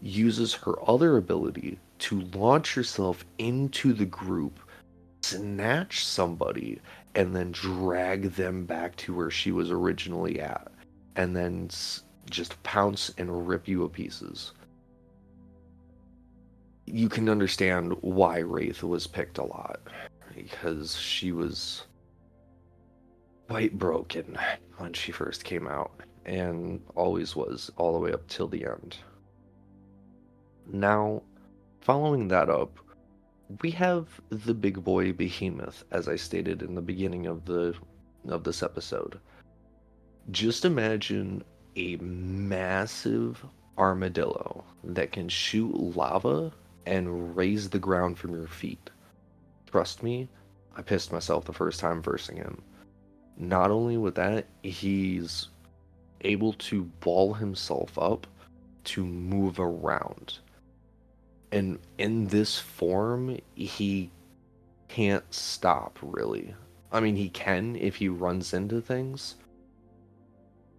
uses 0.01 0.53
her 0.53 0.75
other 0.89 1.17
ability 1.17 1.79
to 1.99 2.21
launch 2.33 2.73
herself 2.73 3.25
into 3.37 3.93
the 3.93 4.05
group, 4.05 4.59
snatch 5.21 6.05
somebody, 6.05 6.79
and 7.15 7.35
then 7.35 7.51
drag 7.51 8.31
them 8.33 8.65
back 8.65 8.95
to 8.97 9.13
where 9.13 9.31
she 9.31 9.51
was 9.51 9.71
originally 9.71 10.39
at, 10.39 10.71
and 11.15 11.35
then 11.35 11.69
just 12.29 12.61
pounce 12.63 13.11
and 13.17 13.47
rip 13.47 13.67
you 13.67 13.81
to 13.81 13.89
pieces 13.89 14.53
you 16.87 17.09
can 17.09 17.27
understand 17.27 17.93
why 18.01 18.39
Wraith 18.39 18.81
was 18.81 19.07
picked 19.07 19.37
a 19.37 19.43
lot 19.43 19.81
because 20.33 20.95
she 20.95 21.33
was 21.33 21.85
quite 23.49 23.77
broken 23.77 24.37
when 24.77 24.93
she 24.93 25.11
first 25.11 25.43
came 25.43 25.67
out 25.67 25.91
and 26.25 26.81
always 26.95 27.35
was 27.35 27.69
all 27.75 27.93
the 27.93 27.99
way 27.99 28.13
up 28.13 28.25
till 28.27 28.47
the 28.47 28.65
end. 28.65 28.97
Now, 30.71 31.23
following 31.81 32.29
that 32.29 32.49
up, 32.49 32.79
we 33.61 33.71
have 33.71 34.07
the 34.29 34.53
big 34.53 34.83
boy 34.83 35.11
behemoth 35.11 35.83
as 35.91 36.07
I 36.07 36.15
stated 36.15 36.61
in 36.61 36.73
the 36.73 36.81
beginning 36.81 37.25
of 37.25 37.45
the 37.45 37.75
of 38.29 38.43
this 38.43 38.63
episode. 38.63 39.19
Just 40.31 40.65
imagine 40.65 41.43
a 41.75 41.95
massive 41.97 43.43
armadillo 43.77 44.63
that 44.83 45.13
can 45.13 45.29
shoot 45.29 45.73
lava 45.95 46.51
and 46.87 47.35
raise 47.35 47.69
the 47.69 47.79
ground 47.79 48.17
from 48.17 48.33
your 48.33 48.47
feet. 48.47 48.89
Trust 49.69 50.01
me, 50.01 50.29
I 50.75 50.81
pissed 50.81 51.11
myself 51.11 51.45
the 51.45 51.53
first 51.53 51.79
time 51.81 52.01
versing 52.01 52.37
him. 52.37 52.61
Not 53.37 53.71
only 53.71 53.97
with 53.97 54.15
that, 54.15 54.45
he's 54.63 55.49
able 56.21 56.53
to 56.53 56.85
ball 57.01 57.33
himself 57.33 57.97
up 57.99 58.25
to 58.85 59.05
move 59.05 59.59
around. 59.59 60.39
And 61.51 61.79
in 61.97 62.27
this 62.27 62.57
form, 62.57 63.37
he 63.53 64.09
can't 64.87 65.25
stop 65.33 65.99
really. 66.01 66.55
I 66.91 67.01
mean, 67.01 67.17
he 67.17 67.29
can 67.29 67.75
if 67.75 67.97
he 67.97 68.07
runs 68.07 68.53
into 68.53 68.79
things, 68.79 69.35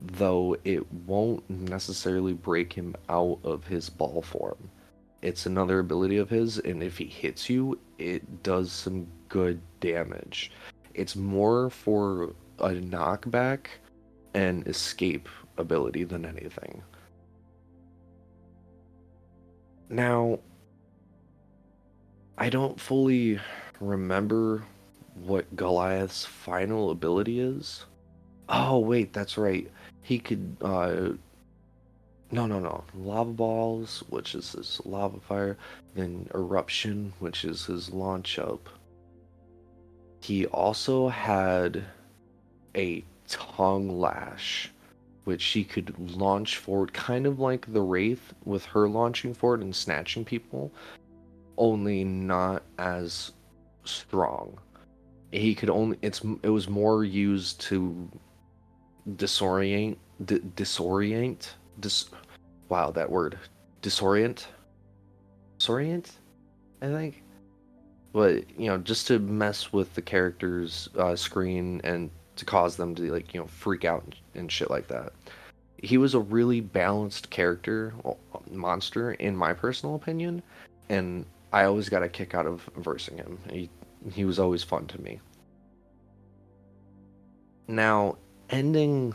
though 0.01 0.57
it 0.65 0.91
won't 0.91 1.49
necessarily 1.51 2.33
break 2.33 2.73
him 2.73 2.97
out 3.11 3.41
of 3.45 3.67
his 3.67 3.91
ball 3.91 4.23
form 4.23 4.71
it's 5.23 5.47
another 5.47 5.81
ability 5.81 6.19
of 6.19 6.31
his, 6.31 6.59
and 6.59 6.83
if 6.83 6.97
he 6.99 7.07
hits 7.07 7.51
you, 7.51 7.79
it 7.99 8.43
does 8.43 8.71
some 8.71 9.07
good 9.29 9.61
damage. 9.81 10.53
It's 10.95 11.17
more 11.17 11.71
for 11.71 12.35
a 12.59 12.71
knockback 12.71 13.67
and 14.35 14.67
escape 14.67 15.29
ability 15.57 16.05
than 16.05 16.25
anything. 16.25 16.83
Now, 19.89 20.39
I 22.37 22.51
don't 22.51 22.79
fully 22.81 23.41
remember 23.81 24.65
what 25.15 25.57
Goliath's 25.57 26.25
final 26.25 26.91
ability 26.91 27.41
is. 27.41 27.87
Oh, 28.49 28.79
wait, 28.79 29.13
that's 29.13 29.37
right. 29.37 29.71
He 30.03 30.19
could 30.19 30.57
uh, 30.63 31.11
no, 32.31 32.47
no, 32.47 32.59
no. 32.59 32.85
Lava 32.95 33.33
balls, 33.33 34.03
which 34.11 34.35
is 34.35 34.53
his 34.53 34.81
lava 34.85 35.19
fire. 35.21 35.57
Then 35.95 36.29
eruption, 36.35 37.13
which 37.21 37.45
is 37.45 37.65
his 37.65 37.91
launch 37.91 38.39
up. 38.39 38.69
He 40.21 40.47
also 40.47 41.09
had 41.09 41.85
a 42.77 43.05
tongue 43.29 43.99
lash, 44.01 44.71
which 45.25 45.45
he 45.45 45.65
could 45.65 45.95
launch 46.17 46.59
forward, 46.59 46.93
kind 46.93 47.27
of 47.27 47.41
like 47.41 47.73
the 47.73 47.81
Wraith 47.81 48.35
with 48.45 48.65
her 48.67 48.89
launching 48.89 49.33
forward 49.33 49.63
and 49.63 49.75
snatching 49.75 50.25
people, 50.25 50.73
only 51.57 52.05
not 52.05 52.63
as 52.79 53.33
strong. 53.85 54.59
He 55.31 55.55
could 55.55 55.71
only 55.71 55.99
it's 56.03 56.23
it 56.43 56.49
was 56.49 56.69
more 56.69 57.05
used 57.05 57.61
to 57.63 58.09
disorient 59.17 59.97
d- 60.25 60.41
disorient 60.57 61.51
dis 61.81 62.07
wow 62.69 62.91
that 62.91 63.11
word 63.11 63.39
disorient? 63.83 64.47
Disorient 65.59 66.11
i 66.83 66.87
think? 66.87 67.23
But 68.13 68.49
you 68.59 68.67
know 68.67 68.79
just 68.79 69.07
to 69.09 69.19
mess 69.19 69.73
with 69.73 69.95
the 69.95 70.03
characters 70.03 70.89
uh, 70.99 71.17
screen 71.17 71.81
and 71.85 72.11
to 72.37 72.45
cause 72.45 72.77
them 72.77 72.95
to 72.95 73.13
like 73.13 73.35
you 73.35 73.41
know 73.41 73.47
freak 73.47 73.85
out 73.85 74.15
and, 74.35 74.51
shit 74.51 74.71
like 74.71 74.89
that. 74.89 75.13
He 75.83 75.99
was 75.99 76.15
a 76.15 76.21
really 76.21 76.61
balanced 76.61 77.31
character 77.31 77.95
monster 78.51 79.13
in 79.15 79.37
my 79.37 79.53
personal 79.53 79.95
opinion 79.95 80.43
and 80.89 81.25
i 81.53 81.65
always 81.65 81.89
got 81.89 82.03
a 82.03 82.09
kick 82.09 82.35
out 82.35 82.47
of 82.47 82.69
versing 82.77 83.17
him. 83.17 83.39
He 83.51 83.69
he 84.13 84.25
was 84.25 84.39
always 84.39 84.63
fun 84.63 84.87
to 84.87 85.01
me. 85.01 85.21
Now 87.67 88.17
ending 88.51 89.15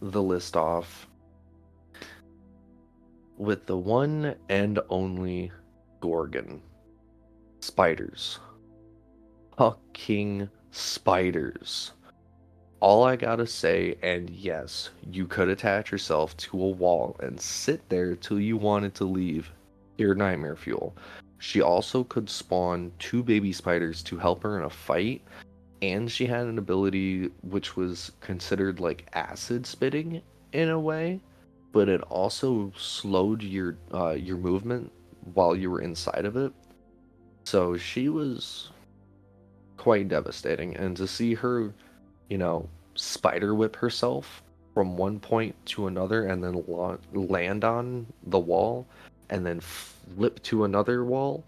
the 0.00 0.22
list 0.22 0.56
off 0.56 1.06
with 3.40 3.64
the 3.64 3.76
one 3.76 4.34
and 4.50 4.78
only 4.90 5.50
Gorgon. 6.00 6.60
Spiders. 7.60 8.38
Fucking 9.56 10.48
spiders. 10.70 11.92
All 12.80 13.02
I 13.02 13.16
gotta 13.16 13.46
say, 13.46 13.96
and 14.02 14.28
yes, 14.28 14.90
you 15.10 15.26
could 15.26 15.48
attach 15.48 15.90
yourself 15.90 16.36
to 16.36 16.62
a 16.62 16.68
wall 16.68 17.16
and 17.20 17.40
sit 17.40 17.86
there 17.88 18.14
till 18.14 18.38
you 18.38 18.58
wanted 18.58 18.94
to 18.96 19.04
leave. 19.04 19.50
Your 19.96 20.14
nightmare 20.14 20.56
fuel. 20.56 20.94
She 21.38 21.62
also 21.62 22.04
could 22.04 22.28
spawn 22.28 22.92
two 22.98 23.22
baby 23.22 23.52
spiders 23.52 24.02
to 24.04 24.18
help 24.18 24.42
her 24.42 24.58
in 24.58 24.64
a 24.64 24.70
fight, 24.70 25.22
and 25.80 26.10
she 26.10 26.26
had 26.26 26.46
an 26.46 26.58
ability 26.58 27.30
which 27.42 27.74
was 27.74 28.12
considered 28.20 28.80
like 28.80 29.08
acid 29.14 29.66
spitting 29.66 30.20
in 30.52 30.68
a 30.68 30.78
way 30.78 31.20
but 31.72 31.88
it 31.88 32.02
also 32.02 32.72
slowed 32.76 33.42
your 33.42 33.76
uh, 33.92 34.10
your 34.10 34.36
movement 34.36 34.90
while 35.34 35.54
you 35.54 35.70
were 35.70 35.80
inside 35.80 36.24
of 36.24 36.36
it. 36.36 36.52
So 37.44 37.76
she 37.76 38.08
was 38.08 38.70
quite 39.76 40.08
devastating, 40.08 40.76
and 40.76 40.96
to 40.96 41.06
see 41.06 41.34
her, 41.34 41.72
you 42.28 42.38
know, 42.38 42.68
spider 42.94 43.54
whip 43.54 43.76
herself 43.76 44.42
from 44.74 44.96
one 44.96 45.18
point 45.18 45.54
to 45.66 45.86
another, 45.86 46.26
and 46.26 46.42
then 46.42 46.64
la- 46.66 46.96
land 47.12 47.64
on 47.64 48.06
the 48.24 48.38
wall, 48.38 48.86
and 49.30 49.44
then 49.44 49.60
flip 49.60 50.42
to 50.42 50.64
another 50.64 51.04
wall, 51.04 51.44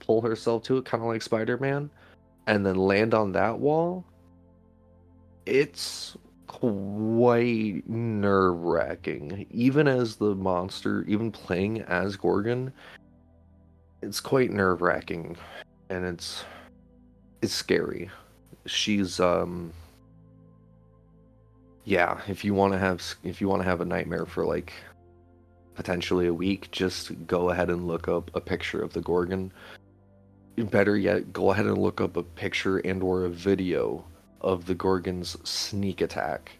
pull 0.00 0.20
herself 0.20 0.62
to 0.64 0.78
it, 0.78 0.84
kind 0.84 1.02
of 1.02 1.08
like 1.08 1.22
Spider 1.22 1.56
Man, 1.58 1.90
and 2.46 2.64
then 2.66 2.76
land 2.76 3.14
on 3.14 3.32
that 3.32 3.58
wall. 3.58 4.04
It's 5.46 6.16
quite 6.46 7.82
nerve 7.86 8.58
wracking. 8.60 9.46
Even 9.50 9.88
as 9.88 10.16
the 10.16 10.34
monster, 10.34 11.04
even 11.04 11.30
playing 11.30 11.82
as 11.82 12.16
Gorgon, 12.16 12.72
it's 14.02 14.20
quite 14.20 14.50
nerve 14.50 14.82
wracking, 14.82 15.36
and 15.90 16.04
it's 16.04 16.44
it's 17.42 17.52
scary. 17.52 18.10
She's 18.66 19.20
um 19.20 19.72
yeah, 21.84 22.20
if 22.26 22.44
you 22.44 22.52
want 22.54 22.72
to 22.72 22.78
have 22.78 23.02
if 23.22 23.40
you 23.40 23.48
want 23.48 23.62
to 23.62 23.68
have 23.68 23.80
a 23.80 23.84
nightmare 23.84 24.26
for 24.26 24.44
like 24.44 24.72
potentially 25.74 26.26
a 26.26 26.34
week, 26.34 26.70
just 26.70 27.12
go 27.26 27.50
ahead 27.50 27.70
and 27.70 27.86
look 27.86 28.08
up 28.08 28.30
a 28.34 28.40
picture 28.40 28.82
of 28.82 28.92
the 28.92 29.00
Gorgon. 29.00 29.52
Better 30.56 30.96
yet, 30.96 31.32
go 31.32 31.50
ahead 31.50 31.66
and 31.66 31.78
look 31.78 32.00
up 32.00 32.16
a 32.16 32.22
picture 32.22 32.78
and 32.78 33.02
or 33.02 33.24
a 33.24 33.28
video 33.28 34.04
of 34.46 34.66
the 34.66 34.74
Gorgon's 34.74 35.36
sneak 35.48 36.00
attack. 36.00 36.52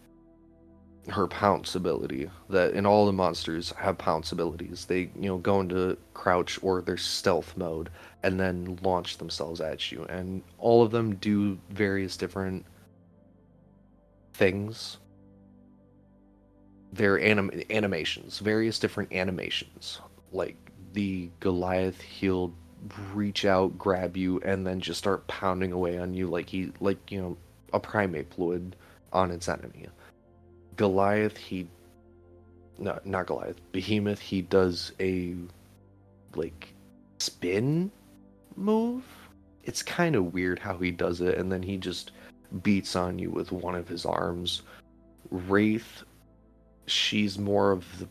Her 1.09 1.29
pounce 1.29 1.77
ability. 1.77 2.29
That 2.51 2.75
in 2.75 2.85
all 2.85 3.07
the 3.07 3.13
monsters 3.13 3.73
have 3.79 3.97
pounce 3.97 4.33
abilities. 4.33 4.87
They, 4.87 5.11
you 5.15 5.29
know, 5.29 5.39
go 5.39 5.61
into 5.61 5.97
crouch 6.13 6.59
or 6.63 6.83
their 6.83 6.97
stealth 6.97 7.57
mode 7.57 7.91
and 8.25 8.41
then 8.41 8.79
launch 8.83 9.19
themselves 9.19 9.61
at 9.61 9.93
you. 9.93 10.05
And 10.09 10.43
all 10.59 10.83
of 10.83 10.91
them 10.91 11.15
do 11.15 11.59
various 11.71 12.17
different 12.17 12.67
things 14.35 14.99
their 16.93 17.21
anim- 17.21 17.63
animations, 17.71 18.39
various 18.39 18.79
different 18.79 19.13
animations. 19.13 20.01
Like 20.33 20.57
the 20.93 21.31
Goliath, 21.41 22.01
he'll 22.01 22.55
reach 23.13 23.45
out, 23.45 23.77
grab 23.79 24.17
you, 24.17 24.41
and 24.41 24.67
then 24.67 24.81
just 24.81 24.99
start 24.99 25.27
pounding 25.27 25.73
away 25.73 25.99
on 25.99 26.15
you 26.15 26.27
like 26.27 26.49
he, 26.49 26.73
like 26.81 27.11
you 27.11 27.21
know, 27.21 27.37
a 27.73 27.81
primate 27.81 28.33
would 28.39 28.77
on 29.13 29.31
its 29.31 29.49
enemy. 29.49 29.87
Goliath, 30.77 31.37
he, 31.37 31.67
no, 32.79 32.99
not 33.05 33.27
Goliath, 33.27 33.61
Behemoth, 33.73 34.21
he 34.21 34.43
does 34.43 34.93
a 35.01 35.35
like 36.35 36.75
spin 37.19 37.91
move. 38.57 39.05
It's 39.65 39.83
kind 39.83 40.15
of 40.15 40.33
weird 40.33 40.59
how 40.59 40.77
he 40.79 40.91
does 40.91 41.21
it, 41.21 41.39
and 41.39 41.51
then 41.51 41.63
he 41.63 41.77
just 41.77 42.13
beats 42.63 42.95
on 42.95 43.19
you 43.19 43.31
with 43.31 43.53
one 43.53 43.75
of 43.75 43.89
his 43.89 44.07
arms. 44.07 44.63
Wraith 45.31 46.05
she's 46.87 47.39
more 47.39 47.73
of 47.73 47.85
the 47.99 48.09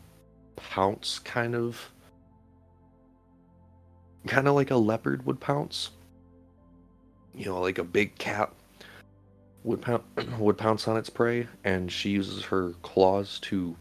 pounce 0.56 1.20
kind 1.20 1.56
of 1.56 1.91
kind 4.28 4.47
of 4.47 4.56
like 4.56 4.72
a 4.72 4.76
leopard 4.76 5.26
would 5.26 5.39
pounce 5.39 5.91
you 7.34 7.45
know 7.45 7.62
like 7.62 7.78
a 7.78 7.84
big 7.84 8.18
cat 8.18 8.51
would 9.66 9.82
pounce 9.82 10.03
would 10.39 10.57
pounce 10.57 10.88
on 10.88 10.95
its 10.95 11.09
prey 11.09 11.47
and 11.63 11.91
she 11.91 12.11
uses 12.11 12.43
her 12.43 12.72
claws 12.84 13.39
to 13.39 13.76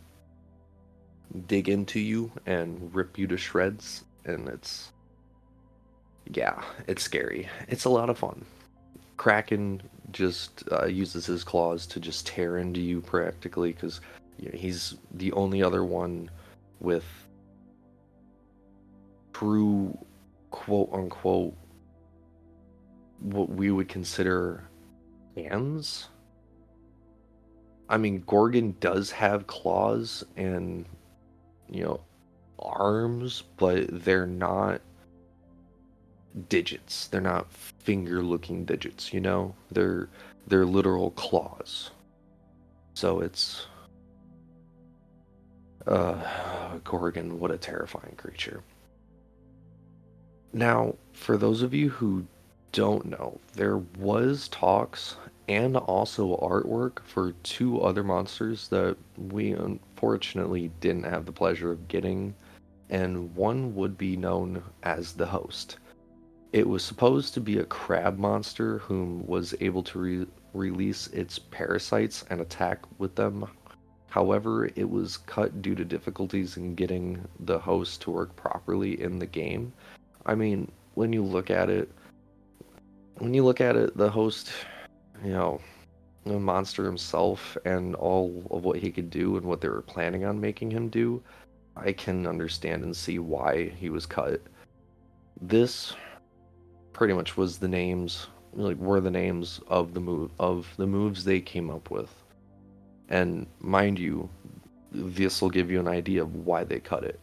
dig 1.46 1.68
into 1.68 2.00
you 2.00 2.32
and 2.46 2.92
rip 2.94 3.18
you 3.18 3.26
to 3.26 3.36
shreds 3.36 4.04
and 4.24 4.48
it's 4.48 4.90
yeah 6.32 6.62
it's 6.88 7.02
scary. 7.02 7.48
It's 7.68 7.84
a 7.84 7.90
lot 7.90 8.08
of 8.10 8.18
fun. 8.18 8.44
Kraken 9.18 9.82
just 10.10 10.64
uh, 10.72 10.86
uses 10.86 11.26
his 11.26 11.44
claws 11.44 11.86
to 11.86 12.00
just 12.00 12.26
tear 12.26 12.58
into 12.58 12.80
you 12.80 13.00
practically 13.00 13.72
because 13.72 14.00
you 14.38 14.50
know, 14.50 14.58
he's 14.58 14.96
the 15.12 15.32
only 15.32 15.62
other 15.62 15.84
one 15.84 16.30
with 16.80 17.04
true 19.34 19.96
quote 20.50 20.88
unquote 20.92 21.54
what 23.20 23.50
we 23.50 23.70
would 23.70 23.88
consider 23.88 24.64
hands. 25.36 26.08
I 27.88 27.96
mean, 27.98 28.24
Gorgon 28.26 28.76
does 28.80 29.10
have 29.10 29.46
claws 29.46 30.24
and, 30.36 30.86
you 31.70 31.84
know, 31.84 32.00
arms, 32.58 33.42
but 33.56 33.86
they're 34.04 34.26
not 34.26 34.80
digits. 36.48 37.08
They're 37.08 37.20
not 37.20 37.52
finger 37.52 38.22
looking 38.22 38.64
digits, 38.64 39.12
you 39.12 39.20
know? 39.20 39.54
They're 39.70 40.08
they're 40.46 40.66
literal 40.66 41.10
claws. 41.12 41.90
So 42.94 43.20
it's 43.20 43.66
uh, 45.86 46.78
Gorgon, 46.84 47.38
what 47.38 47.50
a 47.50 47.58
terrifying 47.58 48.14
creature. 48.16 48.62
Now, 50.52 50.94
for 51.12 51.36
those 51.36 51.62
of 51.62 51.74
you 51.74 51.90
who 51.90 52.26
don't 52.74 53.06
know, 53.06 53.40
there 53.54 53.78
was 53.98 54.48
talks 54.48 55.16
and 55.48 55.76
also 55.76 56.36
artwork 56.36 57.02
for 57.04 57.32
two 57.42 57.80
other 57.80 58.04
monsters 58.04 58.68
that 58.68 58.96
we 59.16 59.52
unfortunately 59.52 60.70
didn't 60.80 61.04
have 61.04 61.24
the 61.24 61.32
pleasure 61.32 61.72
of 61.72 61.88
getting, 61.88 62.34
and 62.90 63.34
one 63.34 63.74
would 63.74 63.96
be 63.96 64.16
known 64.16 64.62
as 64.82 65.14
the 65.14 65.26
host. 65.26 65.78
It 66.52 66.68
was 66.68 66.84
supposed 66.84 67.32
to 67.34 67.40
be 67.40 67.58
a 67.58 67.64
crab 67.64 68.18
monster 68.18 68.78
whom 68.78 69.26
was 69.26 69.54
able 69.60 69.82
to 69.84 69.98
re- 69.98 70.26
release 70.52 71.06
its 71.08 71.38
parasites 71.38 72.24
and 72.28 72.40
attack 72.42 72.80
with 72.98 73.14
them 73.14 73.48
However, 74.14 74.66
it 74.76 74.88
was 74.88 75.16
cut 75.16 75.60
due 75.60 75.74
to 75.74 75.84
difficulties 75.84 76.56
in 76.56 76.76
getting 76.76 77.26
the 77.40 77.58
host 77.58 78.00
to 78.02 78.12
work 78.12 78.36
properly 78.36 79.02
in 79.02 79.18
the 79.18 79.26
game. 79.26 79.72
I 80.24 80.36
mean, 80.36 80.70
when 80.94 81.12
you 81.12 81.24
look 81.24 81.50
at 81.50 81.68
it, 81.68 81.90
when 83.18 83.34
you 83.34 83.44
look 83.44 83.60
at 83.60 83.76
it, 83.76 83.96
the 83.96 84.10
host, 84.10 84.50
you 85.24 85.32
know, 85.32 85.60
the 86.24 86.38
monster 86.38 86.84
himself 86.84 87.56
and 87.64 87.94
all 87.96 88.42
of 88.50 88.64
what 88.64 88.78
he 88.78 88.90
could 88.90 89.10
do 89.10 89.36
and 89.36 89.46
what 89.46 89.60
they 89.60 89.68
were 89.68 89.82
planning 89.82 90.24
on 90.24 90.40
making 90.40 90.70
him 90.70 90.88
do, 90.88 91.22
I 91.76 91.92
can 91.92 92.26
understand 92.26 92.82
and 92.82 92.96
see 92.96 93.18
why 93.18 93.68
he 93.70 93.90
was 93.90 94.06
cut. 94.06 94.40
This 95.40 95.94
pretty 96.92 97.12
much 97.12 97.36
was 97.36 97.58
the 97.58 97.68
names, 97.68 98.28
like 98.52 98.78
were 98.78 99.00
the 99.00 99.10
names 99.10 99.60
of 99.68 99.94
the 99.94 100.00
move 100.00 100.30
of 100.38 100.72
the 100.76 100.86
moves 100.86 101.24
they 101.24 101.40
came 101.40 101.70
up 101.70 101.90
with. 101.90 102.12
And 103.08 103.46
mind 103.60 103.98
you, 103.98 104.28
this 104.92 105.42
will 105.42 105.50
give 105.50 105.70
you 105.70 105.80
an 105.80 105.88
idea 105.88 106.22
of 106.22 106.46
why 106.46 106.64
they 106.64 106.80
cut 106.80 107.04
it. 107.04 107.20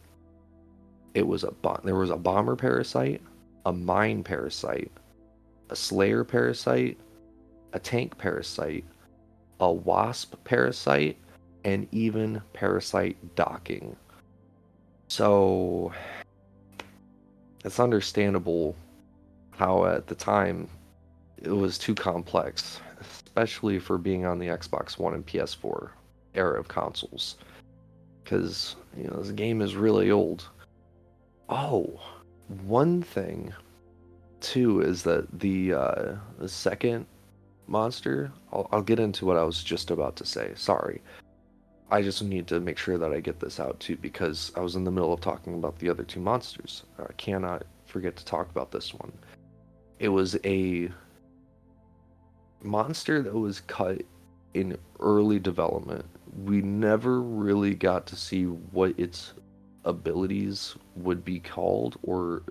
It 1.14 1.26
was 1.26 1.42
a 1.42 1.50
bo- 1.50 1.80
there 1.82 1.96
was 1.96 2.10
a 2.10 2.16
bomber 2.16 2.54
parasite, 2.54 3.20
a 3.66 3.72
mine 3.72 4.22
parasite, 4.22 4.92
a 5.70 5.76
slayer 5.76 6.24
parasite, 6.24 6.98
a 7.72 7.78
tank 7.78 8.18
parasite, 8.18 8.84
a 9.60 9.70
wasp 9.72 10.34
parasite, 10.44 11.16
and 11.64 11.86
even 11.92 12.42
parasite 12.52 13.16
docking. 13.34 13.96
So 15.08 15.92
it's 17.64 17.80
understandable 17.80 18.74
how 19.50 19.86
at 19.86 20.06
the 20.06 20.14
time 20.14 20.68
it 21.42 21.50
was 21.50 21.78
too 21.78 21.94
complex 21.94 22.80
especially 23.34 23.78
for 23.78 23.98
being 23.98 24.26
on 24.26 24.38
the 24.38 24.46
Xbox 24.46 24.98
One 24.98 25.14
and 25.14 25.26
PS4 25.26 25.90
era 26.34 26.58
of 26.58 26.68
consoles. 26.68 27.36
Because, 28.22 28.76
you 28.96 29.04
know, 29.04 29.16
this 29.22 29.32
game 29.32 29.60
is 29.60 29.74
really 29.74 30.10
old. 30.10 30.46
Oh, 31.48 32.00
one 32.66 33.02
thing, 33.02 33.52
too, 34.42 34.80
is 34.80 35.02
that 35.04 35.38
the, 35.38 35.72
uh, 35.72 36.14
the 36.38 36.48
second 36.48 37.06
monster, 37.66 38.30
I'll, 38.52 38.68
I'll 38.72 38.82
get 38.82 39.00
into 39.00 39.24
what 39.24 39.36
I 39.36 39.44
was 39.44 39.62
just 39.62 39.90
about 39.90 40.16
to 40.16 40.26
say. 40.26 40.52
Sorry. 40.54 41.00
I 41.90 42.02
just 42.02 42.22
need 42.22 42.46
to 42.48 42.60
make 42.60 42.78
sure 42.78 42.98
that 42.98 43.12
I 43.12 43.20
get 43.20 43.38
this 43.38 43.60
out, 43.60 43.78
too, 43.80 43.96
because 43.96 44.50
I 44.56 44.60
was 44.60 44.76
in 44.76 44.84
the 44.84 44.90
middle 44.90 45.12
of 45.12 45.20
talking 45.20 45.54
about 45.54 45.78
the 45.78 45.90
other 45.90 46.04
two 46.04 46.20
monsters. 46.20 46.84
I 46.98 47.12
cannot 47.14 47.64
forget 47.86 48.16
to 48.16 48.24
talk 48.24 48.50
about 48.50 48.70
this 48.70 48.94
one. 48.94 49.12
It 49.98 50.08
was 50.08 50.38
a 50.44 50.90
monster 52.62 53.22
that 53.22 53.34
was 53.34 53.60
cut 53.60 54.02
in 54.54 54.76
early 55.00 55.38
development. 55.38 56.04
We 56.44 56.62
never 56.62 57.20
really 57.20 57.74
got 57.74 58.06
to 58.06 58.16
see 58.16 58.44
what 58.44 58.98
its 58.98 59.34
abilities 59.84 60.76
would 60.96 61.24
be 61.24 61.40
called 61.40 61.98
or 62.02 62.42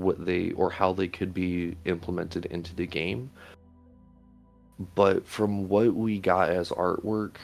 what 0.00 0.24
they 0.24 0.52
or 0.52 0.70
how 0.70 0.92
they 0.92 1.08
could 1.08 1.34
be 1.34 1.76
implemented 1.84 2.46
into 2.46 2.74
the 2.74 2.86
game. 2.86 3.30
But 4.94 5.26
from 5.26 5.68
what 5.68 5.94
we 5.94 6.18
got 6.18 6.50
as 6.50 6.70
artwork, 6.70 7.36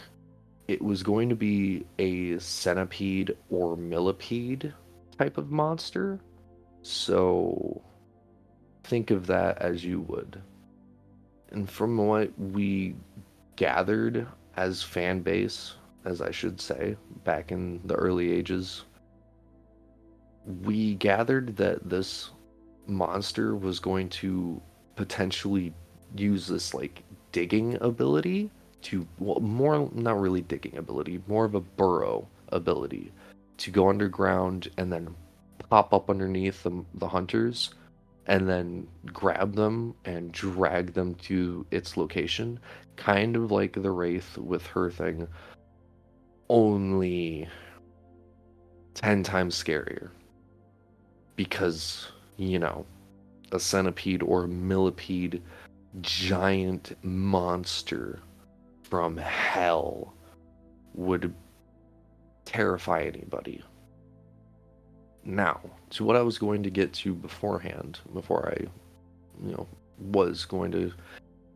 it 0.68 0.82
was 0.82 1.02
going 1.02 1.28
to 1.28 1.36
be 1.36 1.84
a 1.98 2.38
centipede 2.38 3.36
or 3.50 3.76
millipede 3.76 4.72
type 5.18 5.38
of 5.38 5.50
monster. 5.50 6.18
So 6.82 7.82
think 8.84 9.10
of 9.10 9.26
that 9.26 9.58
as 9.58 9.84
you 9.84 10.00
would 10.02 10.40
and 11.50 11.68
from 11.70 11.96
what 11.96 12.38
we 12.38 12.94
gathered 13.56 14.26
as 14.56 14.82
fan 14.82 15.20
base, 15.20 15.74
as 16.04 16.20
I 16.20 16.30
should 16.30 16.60
say, 16.60 16.96
back 17.24 17.52
in 17.52 17.80
the 17.84 17.94
early 17.94 18.32
ages, 18.32 18.84
we 20.62 20.94
gathered 20.94 21.56
that 21.56 21.88
this 21.88 22.30
monster 22.86 23.56
was 23.56 23.78
going 23.78 24.08
to 24.08 24.60
potentially 24.94 25.72
use 26.16 26.46
this 26.46 26.72
like 26.72 27.02
digging 27.32 27.76
ability 27.80 28.50
to 28.82 29.06
well, 29.18 29.40
more 29.40 29.90
not 29.92 30.20
really 30.20 30.42
digging 30.42 30.76
ability, 30.76 31.20
more 31.26 31.44
of 31.44 31.54
a 31.54 31.60
burrow 31.60 32.26
ability 32.50 33.12
to 33.58 33.70
go 33.70 33.88
underground 33.88 34.68
and 34.76 34.92
then 34.92 35.14
pop 35.68 35.92
up 35.92 36.10
underneath 36.10 36.62
the, 36.62 36.84
the 36.94 37.08
hunters 37.08 37.70
and 38.26 38.48
then 38.48 38.86
grab 39.06 39.54
them 39.54 39.94
and 40.04 40.32
drag 40.32 40.92
them 40.92 41.14
to 41.14 41.64
its 41.70 41.96
location, 41.96 42.58
kind 42.96 43.36
of 43.36 43.52
like 43.52 43.80
the 43.80 43.90
wraith 43.90 44.36
with 44.36 44.66
her 44.66 44.90
thing, 44.90 45.28
only 46.48 47.48
10 48.94 49.22
times 49.22 49.62
scarier. 49.62 50.10
Because, 51.36 52.08
you 52.36 52.58
know, 52.58 52.84
a 53.52 53.60
centipede 53.60 54.22
or 54.22 54.44
a 54.44 54.48
millipede 54.48 55.42
giant 56.00 56.96
monster 57.02 58.20
from 58.82 59.16
hell 59.16 60.12
would 60.94 61.34
terrify 62.44 63.02
anybody. 63.02 63.62
Now, 65.24 65.60
to 65.90 66.04
what 66.04 66.16
I 66.16 66.22
was 66.22 66.38
going 66.38 66.62
to 66.62 66.70
get 66.70 66.92
to 66.94 67.14
beforehand, 67.14 67.98
before 68.14 68.48
I, 68.48 68.66
you 69.44 69.52
know, 69.52 69.66
was 69.98 70.44
going 70.44 70.70
to, 70.72 70.92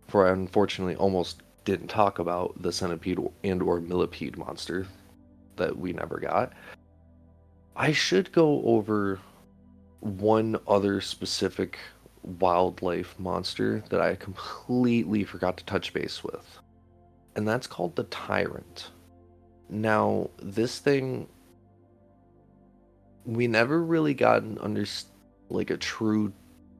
for 0.08 0.26
I 0.26 0.32
unfortunately 0.32 0.96
almost 0.96 1.42
didn't 1.64 1.88
talk 1.88 2.18
about 2.18 2.60
the 2.62 2.72
centipede 2.72 3.18
and 3.44 3.62
or 3.62 3.80
millipede 3.80 4.36
monster 4.36 4.86
that 5.56 5.76
we 5.76 5.92
never 5.92 6.18
got. 6.18 6.52
I 7.76 7.92
should 7.92 8.32
go 8.32 8.62
over 8.64 9.20
one 10.00 10.56
other 10.66 11.00
specific 11.00 11.78
wildlife 12.22 13.18
monster 13.18 13.82
that 13.90 14.00
I 14.00 14.14
completely 14.16 15.24
forgot 15.24 15.56
to 15.58 15.64
touch 15.64 15.92
base 15.92 16.22
with. 16.24 16.58
And 17.36 17.46
that's 17.46 17.66
called 17.66 17.96
the 17.96 18.04
Tyrant. 18.04 18.90
Now, 19.68 20.30
this 20.42 20.78
thing 20.78 21.28
we 23.24 23.46
never 23.46 23.82
really 23.82 24.14
got 24.14 24.42
an 24.42 24.58
under 24.60 24.84
like 25.48 25.70
a 25.70 25.76
true 25.76 26.32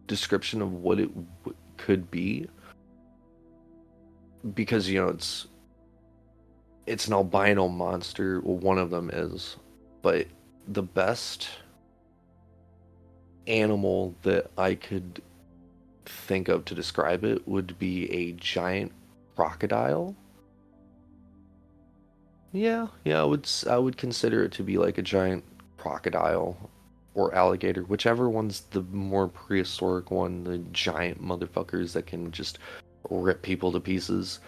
description 0.07 0.63
of 0.63 0.73
what 0.73 0.99
it 0.99 1.15
w- 1.15 1.57
could 1.77 2.11
be 2.11 2.49
because 4.55 4.89
you 4.89 5.01
know 5.01 5.09
it's 5.09 5.47
it's 6.87 7.07
an 7.07 7.13
albino 7.13 7.69
monster 7.69 8.41
well 8.41 8.57
one 8.57 8.79
of 8.79 8.91
them 8.91 9.11
is 9.13 9.57
but 10.03 10.27
the 10.69 10.83
best 10.83 11.49
animal 13.51 14.15
that 14.23 14.51
i 14.57 14.75
could 14.75 15.21
think 16.07 16.49
of 16.49 16.65
to 16.65 16.75
describe 16.75 17.25
it 17.25 17.47
would 17.47 17.79
be 17.79 18.11
a 18.11 18.33
giant 18.33 18.93
crocodile 19.37 20.15
yeah 22.53 22.87
yeah 23.05 23.21
i 23.21 23.25
would 23.25 23.49
i 23.69 23.77
would 23.77 23.97
consider 23.97 24.45
it 24.45 24.53
to 24.53 24.63
be 24.63 24.79
like 24.79 24.99
a 24.99 25.03
giant 25.03 25.45
crocodile 25.77 26.71
or 27.15 27.35
alligator, 27.35 27.83
whichever 27.83 28.29
one's 28.29 28.61
the 28.71 28.83
more 28.83 29.29
prehistoric 29.29 30.11
one, 30.11 30.45
the 30.45 30.59
giant 30.73 31.23
motherfuckers 31.23 31.93
that 31.93 32.07
can 32.07 32.31
just 32.31 32.59
rip 33.09 33.43
people 33.43 33.73
to 33.73 33.81
pieces 33.81 34.41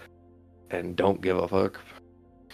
and 0.70 0.96
don't 0.96 1.20
give 1.20 1.38
a 1.38 1.48
fuck. 1.48 1.80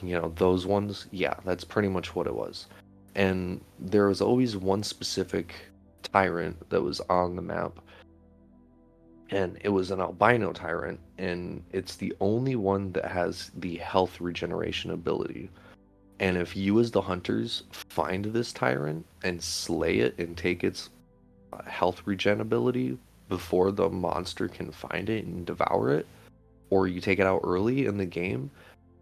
You 0.02 0.18
know, 0.18 0.32
those 0.36 0.66
ones, 0.66 1.06
yeah, 1.10 1.34
that's 1.44 1.64
pretty 1.64 1.88
much 1.88 2.14
what 2.14 2.26
it 2.26 2.34
was. 2.34 2.66
And 3.14 3.60
there 3.78 4.06
was 4.06 4.20
always 4.20 4.56
one 4.56 4.82
specific 4.82 5.54
tyrant 6.12 6.68
that 6.70 6.82
was 6.82 7.00
on 7.08 7.36
the 7.36 7.42
map. 7.42 7.78
And 9.30 9.58
it 9.62 9.68
was 9.68 9.90
an 9.90 10.00
albino 10.00 10.52
tyrant, 10.52 11.00
and 11.18 11.62
it's 11.72 11.96
the 11.96 12.14
only 12.20 12.56
one 12.56 12.92
that 12.92 13.04
has 13.04 13.50
the 13.56 13.76
health 13.76 14.20
regeneration 14.20 14.90
ability. 14.90 15.50
And 16.20 16.36
if 16.36 16.56
you, 16.56 16.80
as 16.80 16.90
the 16.90 17.02
hunters, 17.02 17.64
find 17.70 18.24
this 18.24 18.52
tyrant 18.52 19.04
and 19.22 19.42
slay 19.42 19.98
it 19.98 20.18
and 20.18 20.36
take 20.36 20.64
its 20.64 20.90
uh, 21.52 21.62
health 21.62 22.02
regen 22.06 22.40
ability 22.40 22.98
before 23.28 23.70
the 23.70 23.88
monster 23.90 24.48
can 24.48 24.72
find 24.72 25.10
it 25.10 25.26
and 25.26 25.44
devour 25.44 25.90
it, 25.90 26.06
or 26.70 26.88
you 26.88 27.00
take 27.00 27.18
it 27.18 27.26
out 27.26 27.42
early 27.44 27.84
in 27.84 27.98
the 27.98 28.06
game, 28.06 28.50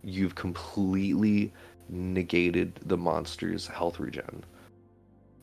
you've 0.03 0.35
completely 0.35 1.53
negated 1.89 2.81
the 2.87 2.97
monster's 2.97 3.67
health 3.69 4.01
regen 4.01 4.45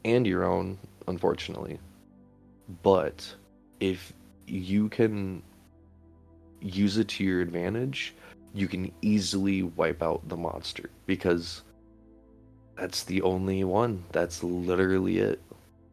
and 0.06 0.28
your 0.28 0.44
own, 0.44 0.78
unfortunately. 1.08 1.80
But 2.82 3.36
if 3.80 4.14
you 4.48 4.90
can 4.90 5.42
use 6.62 6.98
it 6.98 7.08
to 7.10 7.24
your 7.24 7.42
advantage, 7.42 8.14
you 8.54 8.68
can 8.68 8.92
easily 9.02 9.64
wipe 9.64 10.02
out 10.02 10.28
the 10.30 10.38
monster 10.38 10.90
because 11.06 11.64
that's 12.78 13.04
the 13.04 13.22
only 13.22 13.64
one. 13.64 14.04
That's 14.12 14.44
literally 14.44 15.20
it. 15.20 15.42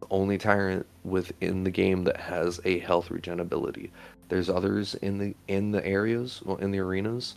The 0.01 0.07
only 0.11 0.39
tyrant 0.39 0.87
within 1.05 1.65
the 1.65 1.71
game 1.71 2.05
that 2.05 2.19
has 2.19 2.61
a 2.65 2.79
health 2.79 3.11
regen 3.11 3.41
ability. 3.41 3.91
There's 4.29 4.49
others 4.49 4.95
in 4.97 5.19
the 5.19 5.35
in 5.49 5.73
the 5.73 5.85
areas, 5.85 6.41
well, 6.45 6.57
in 6.59 6.71
the 6.71 6.79
arenas. 6.79 7.35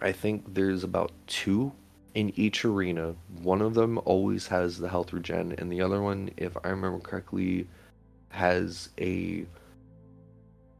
I 0.00 0.12
think 0.12 0.54
there's 0.54 0.84
about 0.84 1.12
two 1.26 1.72
in 2.14 2.32
each 2.36 2.64
arena. 2.64 3.14
One 3.42 3.62
of 3.62 3.74
them 3.74 4.00
always 4.04 4.46
has 4.48 4.78
the 4.78 4.88
health 4.88 5.12
regen, 5.12 5.54
and 5.58 5.72
the 5.72 5.80
other 5.80 6.02
one, 6.02 6.30
if 6.36 6.56
I 6.64 6.68
remember 6.68 7.00
correctly, 7.00 7.66
has 8.30 8.90
a 8.98 9.44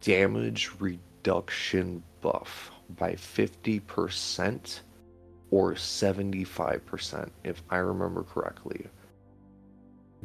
damage 0.01 0.70
reduction 0.78 2.03
buff 2.20 2.70
by 2.97 3.12
50% 3.12 4.81
or 5.51 5.74
75%, 5.74 7.31
if 7.45 7.62
I 7.70 7.76
remember 7.78 8.22
correctly. 8.22 8.87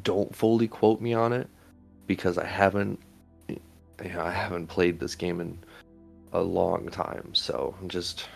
Don't 0.03 0.35
fully 0.35 0.67
quote 0.67 1.01
me 1.01 1.13
on 1.13 1.33
it 1.33 1.49
because 2.07 2.37
I 2.37 2.45
haven't 2.45 2.99
I 3.97 4.29
haven't 4.29 4.67
played 4.67 4.99
this 4.99 5.15
game 5.15 5.39
in 5.39 5.57
a 6.33 6.41
long 6.41 6.89
time, 6.89 7.33
so 7.33 7.73
just 7.87 8.27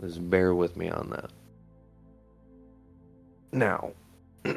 just 0.00 0.30
bear 0.30 0.54
with 0.54 0.76
me 0.76 0.88
on 0.88 1.10
that. 1.10 1.30
Now, 3.52 3.92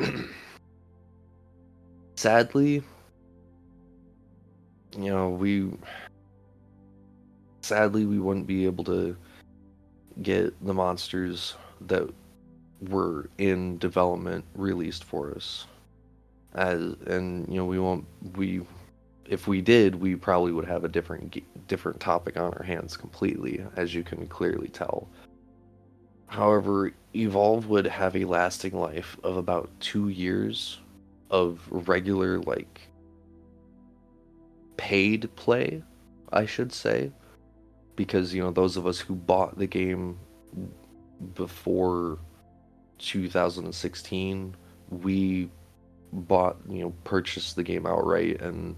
sadly, 2.16 2.84
you 4.98 5.10
know, 5.10 5.30
we 5.30 5.72
sadly 7.62 8.06
we 8.06 8.20
wouldn't 8.20 8.46
be 8.48 8.66
able 8.66 8.84
to 8.84 9.16
get 10.22 10.54
the 10.66 10.74
monsters 10.74 11.56
that 11.82 12.08
were 12.90 13.30
in 13.38 13.78
development 13.78 14.46
released 14.56 15.04
for 15.04 15.32
us. 15.32 15.66
As 16.54 16.82
and 17.08 17.48
you 17.48 17.56
know 17.56 17.66
we 17.66 17.80
won't 17.80 18.06
we 18.36 18.62
if 19.26 19.48
we 19.48 19.60
did 19.60 19.96
we 19.96 20.16
probably 20.16 20.52
would 20.52 20.66
have 20.66 20.84
a 20.84 20.88
different 20.88 21.42
different 21.68 22.00
topic 22.00 22.38
on 22.38 22.54
our 22.54 22.64
hands 22.64 22.96
completely 22.96 23.66
as 23.76 23.96
you 23.96 24.04
can 24.04 24.28
clearly 24.28 24.68
tell 24.68 25.08
however 26.34 26.92
evolve 27.16 27.68
would 27.70 27.86
have 27.86 28.16
a 28.16 28.26
lasting 28.26 28.76
life 28.76 29.18
of 29.24 29.38
about 29.38 29.70
two 29.80 30.10
years 30.10 30.80
of 31.30 31.62
regular 31.70 32.40
like 32.40 32.82
paid 34.78 35.34
play 35.36 35.84
i 36.32 36.46
should 36.46 36.74
say. 36.74 37.12
Because 37.96 38.34
you 38.34 38.42
know 38.42 38.50
those 38.50 38.76
of 38.76 38.88
us 38.88 39.00
who 39.00 39.14
bought 39.14 39.60
the 39.60 39.68
game 39.68 40.18
before 41.36 42.18
2016 42.98 44.56
we 44.90 45.50
bought 46.12 46.58
you 46.68 46.82
know 46.82 46.94
purchased 47.04 47.56
the 47.56 47.62
game 47.62 47.86
outright 47.86 48.42
and 48.42 48.76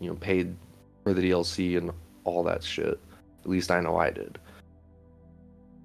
you 0.00 0.08
know 0.08 0.16
paid 0.16 0.56
for 1.04 1.12
the 1.12 1.30
DLC 1.30 1.76
and 1.76 1.90
all 2.24 2.42
that 2.44 2.62
shit. 2.64 2.98
At 3.44 3.50
least 3.50 3.70
I 3.70 3.80
know 3.80 3.98
I 3.98 4.08
did 4.08 4.38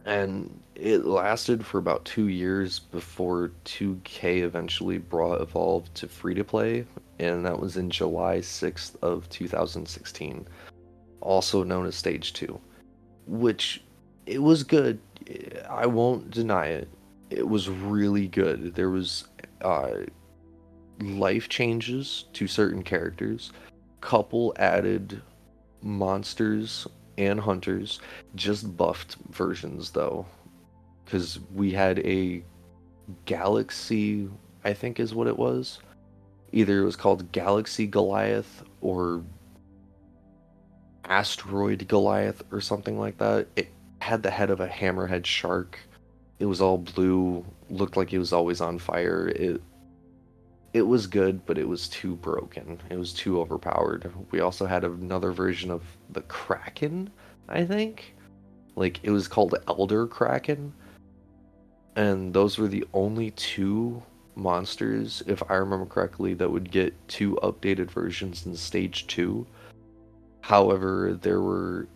and 0.06 0.60
it 0.76 1.06
lasted 1.06 1.66
for 1.66 1.78
about 1.78 2.06
two 2.06 2.28
years 2.28 2.80
before 2.80 3.52
2K 3.66 4.42
eventually 4.42 4.98
brought 4.98 5.42
Evolve 5.42 5.94
to 5.96 6.08
free 6.08 6.34
to 6.34 6.44
play, 6.44 6.86
and 7.20 7.46
that 7.46 7.60
was 7.60 7.78
in 7.78 7.90
July 7.90 8.38
6th 8.40 8.96
of 9.02 9.30
2016 9.30 10.48
also 11.22 11.64
known 11.64 11.86
as 11.86 11.96
Stage 11.96 12.34
2, 12.34 12.60
which 13.28 13.84
it 14.26 14.42
was 14.42 14.64
good. 14.64 15.00
I 15.70 15.86
won't 15.86 16.32
deny 16.32 16.68
it. 16.68 16.90
It 17.30 17.48
was 17.48 17.70
really 17.70 18.28
good. 18.28 18.76
There 18.76 18.90
was 18.90 19.26
uh, 19.62 19.92
life 21.00 21.48
changes 21.48 22.26
to 22.34 22.48
certain 22.48 22.84
characters. 22.84 23.52
Couple 24.02 24.54
added 24.58 25.22
monsters 25.82 26.88
and 27.22 27.40
hunters, 27.40 28.00
just 28.36 28.76
buffed 28.78 29.16
versions 29.30 29.92
though, 29.92 30.26
because 31.06 31.40
we 31.54 31.72
had 31.72 32.00
a 32.00 32.44
galaxy. 33.26 34.30
I 34.64 34.74
think 34.74 35.00
is 35.00 35.16
what 35.16 35.28
it 35.28 35.38
was. 35.38 35.80
Either 36.52 36.82
it 36.82 36.86
was 36.86 36.96
called 36.96 37.32
Galaxy 37.32 37.88
Goliath 37.88 38.64
or 38.82 39.24
Asteroid 41.06 41.88
Goliath 41.88 42.44
or 42.52 42.62
something 42.62 43.00
like 43.00 43.18
that. 43.18 43.48
It 43.56 43.70
had 44.00 44.22
the 44.22 44.30
head 44.30 44.50
of 44.50 44.60
a 44.60 44.68
hammerhead 44.68 45.26
shark. 45.26 45.80
It 46.40 46.46
was 46.46 46.62
all 46.62 46.78
blue, 46.78 47.46
looked 47.70 47.98
like 47.98 48.14
it 48.14 48.20
was 48.20 48.34
always 48.34 48.62
on 48.62 48.80
fire. 48.80 49.30
It 49.30 49.62
it 50.74 50.82
was 50.84 51.08
good, 51.08 51.46
but 51.46 51.58
it 51.58 51.68
was 51.68 51.90
too 51.90 52.16
broken. 52.16 52.80
It 52.90 52.98
was 52.98 53.14
too 53.14 53.40
overpowered. 53.42 54.12
We 54.32 54.40
also 54.40 54.66
had 54.66 54.84
another 54.84 55.32
version 55.32 55.70
of 55.70 55.84
the 56.12 56.22
Kraken, 56.22 57.10
I 57.50 57.66
think. 57.66 58.16
Like 58.76 59.00
it 59.04 59.12
was 59.12 59.28
called 59.28 59.56
Elder 59.68 60.08
Kraken. 60.08 60.74
And 61.98 62.34
those 62.34 62.58
were 62.58 62.70
the 62.70 62.86
only 62.94 63.32
two 63.32 64.02
monsters, 64.36 65.22
if 65.28 65.44
I 65.50 65.56
remember 65.56 65.86
correctly, 65.86 66.34
that 66.36 66.50
would 66.50 66.72
get 66.72 66.94
two 67.10 67.38
updated 67.44 67.92
versions 67.92 68.46
in 68.46 68.56
stage 68.56 69.08
2. 69.08 69.46
However, 70.40 71.18
there 71.22 71.42
were 71.42 71.88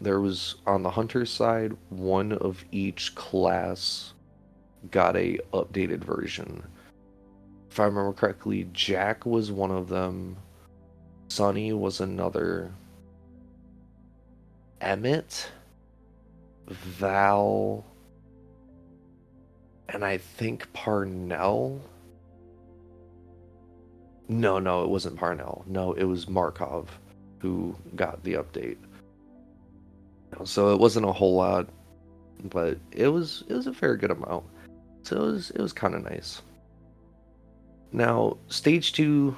there 0.00 0.20
was 0.20 0.56
on 0.64 0.84
the 0.84 0.90
hunter 0.90 1.26
side 1.26 1.76
one 1.88 2.30
of 2.34 2.64
each 2.70 3.16
class 3.16 4.12
got 4.92 5.16
a 5.16 5.40
updated 5.52 6.04
version 6.04 6.62
if 7.70 7.78
I 7.78 7.84
remember 7.84 8.12
correctly, 8.12 8.68
Jack 8.72 9.24
was 9.24 9.52
one 9.52 9.70
of 9.70 9.88
them. 9.88 10.36
Sunny 11.28 11.72
was 11.72 12.00
another. 12.00 12.72
Emet, 14.80 15.46
Val, 16.66 17.84
and 19.88 20.04
I 20.04 20.18
think 20.18 20.72
Parnell. 20.72 21.80
No, 24.28 24.58
no, 24.58 24.82
it 24.82 24.88
wasn't 24.88 25.16
Parnell. 25.16 25.64
No, 25.66 25.92
it 25.92 26.04
was 26.04 26.28
Markov 26.28 26.88
who 27.38 27.76
got 27.94 28.22
the 28.24 28.34
update. 28.34 28.78
So 30.44 30.72
it 30.72 30.80
wasn't 30.80 31.06
a 31.06 31.12
whole 31.12 31.34
lot, 31.34 31.68
but 32.44 32.78
it 32.92 33.08
was 33.08 33.44
it 33.48 33.54
was 33.54 33.66
a 33.66 33.74
fair 33.74 33.96
good 33.96 34.10
amount. 34.10 34.44
So 35.02 35.16
it 35.16 35.32
was 35.32 35.50
it 35.50 35.60
was 35.60 35.72
kind 35.72 35.94
of 35.94 36.02
nice. 36.02 36.42
Now, 37.92 38.36
Stage 38.48 38.92
2 38.92 39.36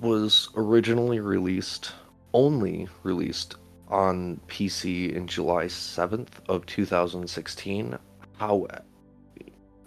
was 0.00 0.48
originally 0.56 1.20
released, 1.20 1.92
only 2.34 2.88
released 3.02 3.56
on 3.88 4.40
PC 4.48 5.14
in 5.14 5.26
July 5.26 5.66
7th 5.66 6.28
of 6.48 6.66
2016. 6.66 7.96
How, 8.36 8.66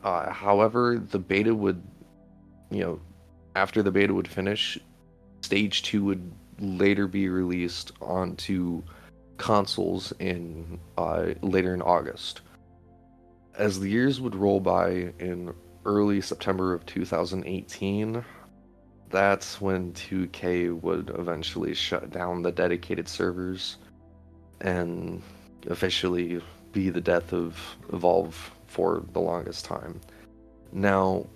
uh, 0.04 0.32
however, 0.32 1.00
the 1.00 1.20
beta 1.20 1.54
would, 1.54 1.82
you 2.70 2.82
know, 2.82 3.02
after 3.56 3.84
the 3.84 3.92
beta 3.92 4.14
would 4.14 4.28
finish, 4.28 4.80
Stage 5.42 5.84
2 5.84 6.04
would 6.06 6.32
later 6.60 7.08
be 7.08 7.28
released 7.28 7.92
onto 8.02 8.82
consoles 9.38 10.14
in 10.20 10.80
uh, 10.98 11.34
later 11.42 11.74
in 11.74 11.82
August. 11.82 12.42
As 13.58 13.80
the 13.80 13.89
years 13.89 14.22
would 14.22 14.36
roll 14.36 14.60
by 14.60 15.14
in 15.20 15.54
early 15.86 16.22
September 16.22 16.74
of 16.74 16.86
2018, 16.86 18.24
that's 19.10 19.60
when 19.60 19.94
2K 19.94 20.80
would 20.82 21.12
eventually 21.18 21.74
shut 21.74 22.12
down 22.12 22.42
the 22.42 22.52
dedicated 22.52 23.08
servers 23.08 23.78
and 24.62 25.22
officially 25.68 26.42
be 26.72 26.90
the 26.90 27.02
death 27.02 27.34
of 27.34 27.60
Evolve 27.92 28.52
for 28.68 29.04
the 29.12 29.20
longest 29.20 29.66
time. 29.66 30.00
Now, 30.72 31.28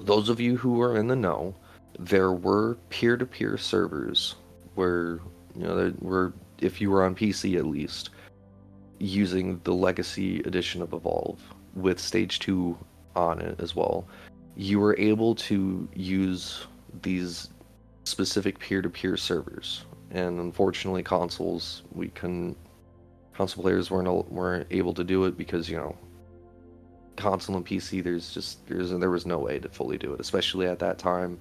those 0.00 0.28
of 0.28 0.40
you 0.40 0.56
who 0.56 0.82
are 0.82 0.96
in 0.96 1.06
the 1.06 1.16
know, 1.16 1.54
there 1.98 2.32
were 2.32 2.76
peer-to-peer 2.90 3.56
servers 3.56 4.34
where 4.74 5.20
you 5.54 5.62
know 5.62 5.76
there 5.76 5.94
were 6.00 6.32
if 6.58 6.80
you 6.80 6.90
were 6.90 7.04
on 7.04 7.14
PC 7.14 7.56
at 7.56 7.66
least 7.66 8.10
using 8.98 9.60
the 9.64 9.72
legacy 9.72 10.40
edition 10.40 10.82
of 10.82 10.92
Evolve 10.92 11.40
with 11.74 11.98
stage 11.98 12.38
2 12.40 12.76
on 13.16 13.40
it 13.40 13.58
as 13.60 13.74
well, 13.74 14.06
you 14.56 14.78
were 14.78 14.96
able 14.98 15.34
to 15.34 15.88
use 15.94 16.66
these 17.02 17.50
specific 18.04 18.58
peer-to-peer 18.58 19.16
servers. 19.16 19.84
And 20.10 20.40
unfortunately, 20.40 21.02
consoles 21.02 21.82
we 21.92 22.08
couldn't. 22.08 22.56
Console 23.34 23.62
players 23.62 23.90
weren't 23.90 24.32
weren't 24.32 24.66
able 24.70 24.94
to 24.94 25.04
do 25.04 25.24
it 25.24 25.36
because 25.36 25.68
you 25.68 25.76
know, 25.76 25.96
console 27.16 27.56
and 27.56 27.66
PC. 27.66 28.02
There's 28.02 28.32
just 28.32 28.66
there's 28.66 28.90
there 28.90 29.10
was 29.10 29.26
no 29.26 29.38
way 29.38 29.58
to 29.58 29.68
fully 29.68 29.98
do 29.98 30.14
it, 30.14 30.20
especially 30.20 30.66
at 30.66 30.78
that 30.78 30.98
time. 30.98 31.38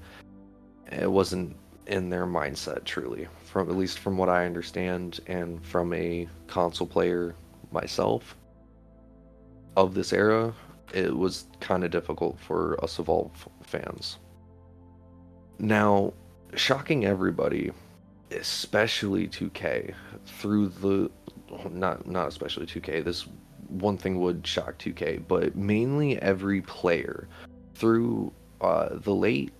It 0.91 1.09
wasn't 1.09 1.55
in 1.87 2.09
their 2.09 2.25
mindset 2.25 2.83
truly, 2.83 3.27
from 3.45 3.69
at 3.69 3.77
least 3.77 3.99
from 3.99 4.17
what 4.17 4.29
I 4.29 4.45
understand, 4.45 5.19
and 5.27 5.63
from 5.63 5.93
a 5.93 6.27
console 6.47 6.87
player 6.87 7.35
myself 7.71 8.35
of 9.77 9.93
this 9.93 10.11
era 10.11 10.53
it 10.93 11.15
was 11.15 11.45
kind 11.59 11.83
of 11.83 11.91
difficult 11.91 12.39
for 12.39 12.81
us 12.83 12.99
Evolve 12.99 13.47
fans. 13.63 14.19
Now, 15.59 16.13
shocking 16.55 17.05
everybody, 17.05 17.71
especially 18.31 19.27
2K, 19.27 19.93
through 20.25 20.69
the 20.69 21.11
not 21.69 22.07
not 22.07 22.27
especially 22.27 22.65
2K. 22.65 23.03
This 23.03 23.27
one 23.69 23.97
thing 23.97 24.19
would 24.19 24.45
shock 24.45 24.77
2K, 24.77 25.23
but 25.27 25.55
mainly 25.55 26.21
every 26.21 26.61
player 26.61 27.27
through 27.73 28.31
uh, 28.61 28.89
the 28.99 29.13
late 29.13 29.51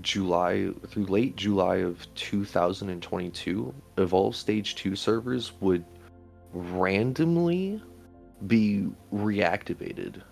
July 0.00 0.70
through 0.86 1.06
late 1.06 1.36
July 1.36 1.76
of 1.76 2.06
2022, 2.14 3.74
Evolve 3.98 4.34
Stage 4.34 4.74
2 4.76 4.96
servers 4.96 5.52
would 5.60 5.84
randomly 6.52 7.82
be 8.46 8.88
reactivated 9.12 10.22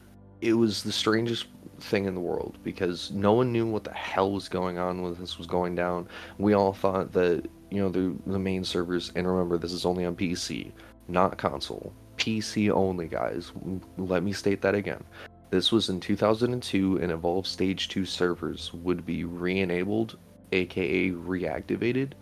it 0.41 0.55
was 0.55 0.83
the 0.83 0.93
strangest 0.93 1.47
thing 1.81 2.05
in 2.05 2.15
the 2.15 2.21
world 2.21 2.59
because 2.63 3.11
no 3.11 3.33
one 3.33 3.53
knew 3.53 3.67
what 3.67 3.85
the 3.85 3.93
hell 3.93 4.33
was 4.33 4.49
going 4.49 4.79
on 4.79 5.03
when 5.03 5.15
this 5.15 5.39
was 5.39 5.47
going 5.47 5.75
down. 5.75 6.09
We 6.39 6.55
all 6.55 6.73
thought 6.73 7.13
that 7.13 7.49
you 7.71 7.81
know 7.81 7.89
the 7.89 8.15
the 8.27 8.39
main 8.39 8.65
servers, 8.65 9.13
and 9.15 9.27
remember 9.27 9.59
this 9.59 9.73
is 9.73 9.87
only 9.87 10.05
on 10.05 10.17
PC, 10.17 10.73
not 11.09 11.39
console. 11.39 11.93
PC 12.17 12.71
only, 12.71 13.09
guys. 13.09 13.53
Let 13.97 14.23
me 14.23 14.33
state 14.33 14.61
that 14.63 14.75
again. 14.75 15.03
This 15.51 15.73
was 15.73 15.89
in 15.89 15.99
2002, 15.99 16.99
and 16.99 17.11
Evolve 17.11 17.47
Stage 17.47 17.89
2 17.89 18.05
servers 18.05 18.73
would 18.75 19.05
be 19.05 19.25
re 19.25 19.61
enabled, 19.61 20.19
aka 20.53 21.11
reactivated, 21.11 22.13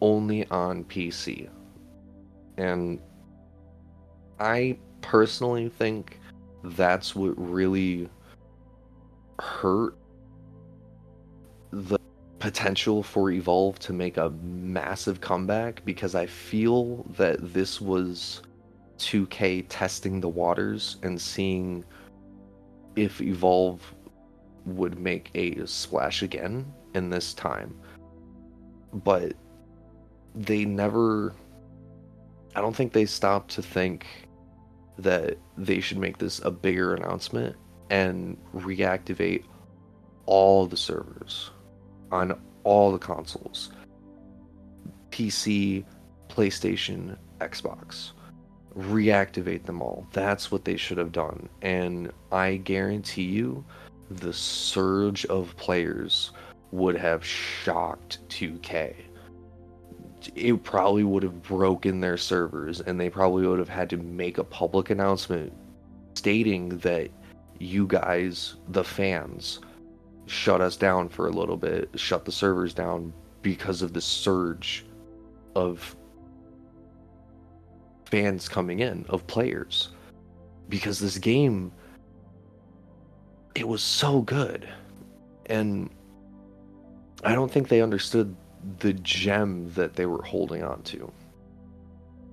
only 0.00 0.46
on 0.50 0.84
PC. 0.84 1.48
And 2.58 3.00
I 4.38 4.76
personally 5.00 5.68
think 5.68 6.18
that's 6.64 7.14
what 7.14 7.34
really 7.36 8.08
hurt 9.38 9.96
the 11.70 11.98
potential 12.38 13.02
for 13.02 13.30
Evolve 13.30 13.78
to 13.80 13.92
make 13.92 14.16
a 14.16 14.30
massive 14.42 15.20
comeback 15.20 15.84
because 15.84 16.14
I 16.14 16.26
feel 16.26 17.04
that 17.16 17.52
this 17.52 17.80
was 17.80 18.42
2K 18.98 19.66
testing 19.68 20.20
the 20.20 20.28
waters 20.28 20.96
and 21.02 21.20
seeing 21.20 21.84
if 22.96 23.20
Evolve 23.20 23.80
would 24.66 24.98
make 24.98 25.30
a 25.34 25.66
splash 25.66 26.22
again 26.22 26.72
in 26.94 27.10
this 27.10 27.34
time. 27.34 27.74
But 28.92 29.32
they 30.34 30.64
never 30.64 31.34
I 32.54 32.60
don't 32.60 32.76
think 32.76 32.92
they 32.92 33.06
stopped 33.06 33.50
to 33.52 33.62
think 33.62 34.06
that 34.98 35.38
they 35.56 35.80
should 35.80 35.98
make 35.98 36.18
this 36.18 36.40
a 36.44 36.50
bigger 36.50 36.94
announcement 36.94 37.56
and 37.90 38.36
reactivate 38.54 39.44
all 40.26 40.66
the 40.66 40.76
servers 40.76 41.50
on 42.10 42.38
all 42.64 42.92
the 42.92 42.98
consoles 42.98 43.70
PC, 45.10 45.84
PlayStation, 46.28 47.16
Xbox. 47.40 48.12
Reactivate 48.74 49.64
them 49.64 49.82
all. 49.82 50.06
That's 50.12 50.50
what 50.50 50.64
they 50.64 50.78
should 50.78 50.96
have 50.96 51.12
done. 51.12 51.50
And 51.60 52.10
I 52.32 52.56
guarantee 52.56 53.24
you, 53.24 53.62
the 54.10 54.32
surge 54.32 55.26
of 55.26 55.54
players 55.58 56.32
would 56.70 56.96
have 56.96 57.22
shocked 57.22 58.26
2K 58.30 58.94
it 60.34 60.62
probably 60.62 61.04
would 61.04 61.22
have 61.22 61.42
broken 61.42 62.00
their 62.00 62.16
servers 62.16 62.80
and 62.80 63.00
they 63.00 63.10
probably 63.10 63.46
would 63.46 63.58
have 63.58 63.68
had 63.68 63.90
to 63.90 63.96
make 63.96 64.38
a 64.38 64.44
public 64.44 64.90
announcement 64.90 65.52
stating 66.14 66.78
that 66.78 67.10
you 67.58 67.86
guys, 67.86 68.56
the 68.68 68.84
fans, 68.84 69.60
shut 70.26 70.60
us 70.60 70.76
down 70.76 71.08
for 71.08 71.28
a 71.28 71.30
little 71.30 71.56
bit, 71.56 71.88
shut 71.94 72.24
the 72.24 72.32
servers 72.32 72.74
down 72.74 73.12
because 73.42 73.82
of 73.82 73.92
the 73.92 74.00
surge 74.00 74.84
of 75.54 75.96
fans 78.06 78.48
coming 78.48 78.80
in, 78.80 79.04
of 79.08 79.26
players. 79.26 79.90
Because 80.68 80.98
this 80.98 81.18
game, 81.18 81.72
it 83.54 83.66
was 83.66 83.82
so 83.82 84.22
good. 84.22 84.68
And 85.46 85.90
I 87.24 87.34
don't 87.34 87.50
think 87.50 87.68
they 87.68 87.82
understood 87.82 88.34
the 88.80 88.92
gem 88.94 89.72
that 89.74 89.94
they 89.94 90.06
were 90.06 90.22
holding 90.22 90.62
on 90.62 90.82
to. 90.84 91.10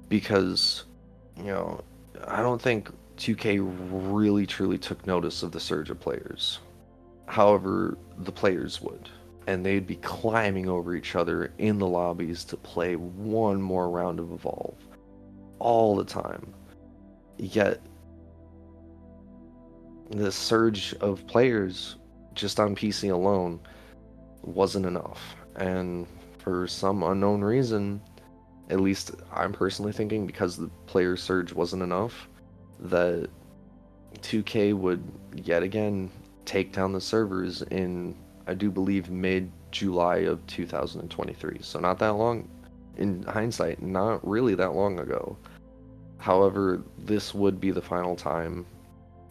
because 0.10 0.84
you 1.38 1.46
know 1.46 1.82
I 2.28 2.42
don't 2.42 2.62
think 2.62 2.90
2K 3.18 3.60
really 4.14 4.46
truly 4.46 4.78
took 4.78 5.06
notice 5.08 5.44
of 5.44 5.52
the 5.52 5.60
surge 5.60 5.90
of 5.90 6.00
players. 6.00 6.60
However, 7.28 7.98
the 8.18 8.32
players 8.32 8.82
would, 8.82 9.10
and 9.48 9.66
they'd 9.66 9.88
be 9.88 9.98
climbing 9.98 10.68
over 10.68 10.96
each 10.96 11.16
other 11.16 11.54
in 11.58 11.78
the 11.80 11.88
lobbies 11.88 12.44
to 12.46 12.58
play 12.58 12.96
one 12.96 13.62
more 13.62 13.90
round 13.90 14.20
of 14.20 14.32
Evolve 14.32 14.76
all 15.60 15.96
the 15.96 16.06
time. 16.06 16.54
Yet, 17.38 17.82
the 20.10 20.32
surge 20.32 20.94
of 20.96 21.26
players 21.28 21.96
just 22.34 22.60
on 22.60 22.76
PC 22.76 23.12
alone 23.12 23.60
wasn't 24.42 24.86
enough. 24.86 25.36
And 25.56 26.08
for 26.40 26.68
some 26.68 27.04
unknown 27.04 27.42
reason, 27.42 28.02
at 28.70 28.80
least 28.80 29.12
I'm 29.34 29.54
personally 29.54 29.92
thinking 29.92 30.26
because 30.26 30.58
the 30.58 30.70
player 30.86 31.16
surge 31.16 31.54
wasn't 31.54 31.84
enough, 31.84 32.28
that 32.80 33.30
2K 34.22 34.74
would 34.74 35.04
yet 35.36 35.64
again 35.64 36.10
take 36.46 36.74
down 36.74 36.94
the 36.94 37.02
servers 37.02 37.62
in, 37.64 38.16
I 38.48 38.54
do 38.54 38.72
believe, 38.72 39.10
mid 39.10 39.52
July 39.72 40.18
of 40.18 40.46
2023. 40.48 41.60
So 41.62 41.80
not 41.80 42.00
that 42.00 42.10
long, 42.16 42.50
in 42.98 43.24
hindsight, 43.24 43.82
not 43.82 44.26
really 44.28 44.56
that 44.56 44.74
long 44.74 45.00
ago. 45.00 45.38
However, 46.18 46.84
this 46.98 47.34
would 47.34 47.62
be 47.62 47.72
the 47.72 47.82
final 47.82 48.16
time. 48.16 48.66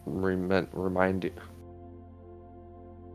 Remind, 0.05 0.67
remind 0.71 1.31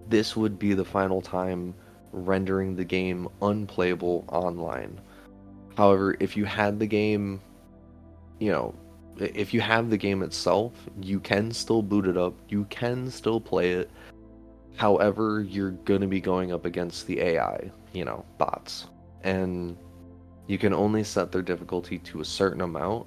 this 0.08 0.36
would 0.36 0.58
be 0.58 0.74
the 0.74 0.84
final 0.84 1.20
time 1.20 1.74
rendering 2.14 2.76
the 2.76 2.84
game 2.84 3.28
unplayable 3.42 4.24
online. 4.28 5.00
However, 5.76 6.16
if 6.20 6.36
you 6.36 6.44
had 6.44 6.78
the 6.78 6.86
game, 6.86 7.40
you 8.38 8.50
know, 8.50 8.74
if 9.18 9.52
you 9.52 9.60
have 9.60 9.90
the 9.90 9.96
game 9.96 10.22
itself, 10.22 10.72
you 11.00 11.20
can 11.20 11.50
still 11.52 11.82
boot 11.82 12.06
it 12.06 12.16
up, 12.16 12.34
you 12.48 12.64
can 12.66 13.10
still 13.10 13.40
play 13.40 13.72
it. 13.72 13.90
However, 14.76 15.42
you're 15.42 15.70
going 15.70 16.00
to 16.00 16.06
be 16.06 16.20
going 16.20 16.52
up 16.52 16.64
against 16.64 17.06
the 17.06 17.20
AI, 17.20 17.70
you 17.92 18.04
know, 18.04 18.24
bots. 18.38 18.86
And 19.22 19.76
you 20.46 20.58
can 20.58 20.74
only 20.74 21.04
set 21.04 21.32
their 21.32 21.42
difficulty 21.42 21.98
to 21.98 22.20
a 22.20 22.24
certain 22.24 22.60
amount. 22.60 23.06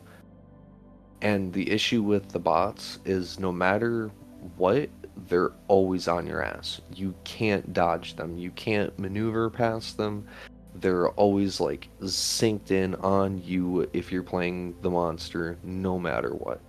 And 1.22 1.51
the 1.51 1.70
issue 1.70 2.03
with 2.03 2.30
the 2.30 2.39
bots 2.39 2.99
is 3.05 3.39
no 3.39 3.51
matter 3.51 4.12
what, 4.55 4.89
they're 5.28 5.51
always 5.68 6.07
on 6.07 6.28
your 6.28 6.43
ass. 6.43 6.82
You 6.93 7.13
can't 7.24 7.74
dodge 7.74 8.15
them, 8.15 8.38
you 8.38 8.51
can't 8.51 8.97
maneuver 8.99 9.49
past 9.49 9.97
them. 9.97 10.28
They're 10.76 11.09
always 11.09 11.59
like 11.59 11.89
synced 12.01 12.72
in 12.72 12.95
on 12.95 13.41
you 13.43 13.89
if 13.93 14.11
you're 14.11 14.24
playing 14.24 14.76
the 14.82 14.91
monster, 14.91 15.57
no 15.63 15.97
matter 15.97 16.30
what. 16.30 16.61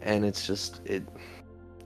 And 0.00 0.24
it's 0.24 0.46
just 0.46 0.80
it 0.84 1.02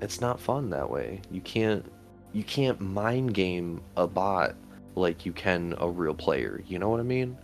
it's 0.01 0.21
not 0.21 0.41
fun 0.41 0.71
that 0.71 0.91
way. 0.91 1.21
You 1.31 1.41
can't 1.41 1.91
you 2.33 2.45
can't 2.45 2.81
mind 2.81 3.35
game 3.35 3.83
a 3.97 4.07
bot 4.07 4.55
like 4.95 5.25
you 5.25 5.33
can 5.33 5.75
a 5.79 5.89
real 5.89 6.15
player. 6.15 6.63
You 6.67 6.79
know 6.79 6.89
what 6.89 7.01
I 7.01 7.05
mean? 7.05 7.39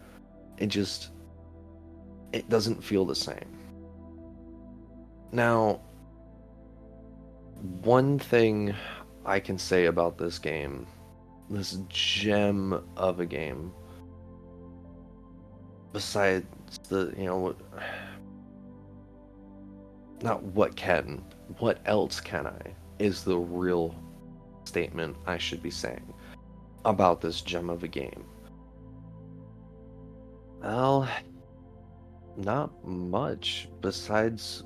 It 0.59 0.67
just 0.67 1.11
it 2.33 2.49
doesn't 2.49 2.83
feel 2.83 3.05
the 3.05 3.15
same. 3.15 3.57
Now, 5.33 5.81
one 7.63 8.19
thing 8.19 8.75
I 9.25 9.41
can 9.41 9.59
say 9.59 9.87
about 9.87 10.19
this 10.19 10.39
game, 10.39 10.87
this 11.51 11.79
gem 11.89 12.85
of 12.97 13.21
a 13.21 13.27
game, 13.27 13.73
besides 15.93 16.47
the, 16.89 17.15
you 17.17 17.25
know, 17.25 17.57
not 20.23 20.43
what 20.43 20.77
can, 20.77 21.25
what 21.59 21.81
else 21.87 22.21
can 22.21 22.47
I, 22.47 22.75
is 22.99 23.25
the 23.25 23.37
real 23.37 23.95
statement 24.65 25.17
I 25.27 25.39
should 25.39 25.63
be 25.63 25.71
saying 25.71 26.13
about 26.85 27.21
this 27.21 27.41
gem 27.41 27.71
of 27.71 27.83
a 27.83 27.89
game. 27.89 28.25
Well, 30.63 31.09
not 32.37 32.87
much 32.87 33.69
besides 33.81 34.65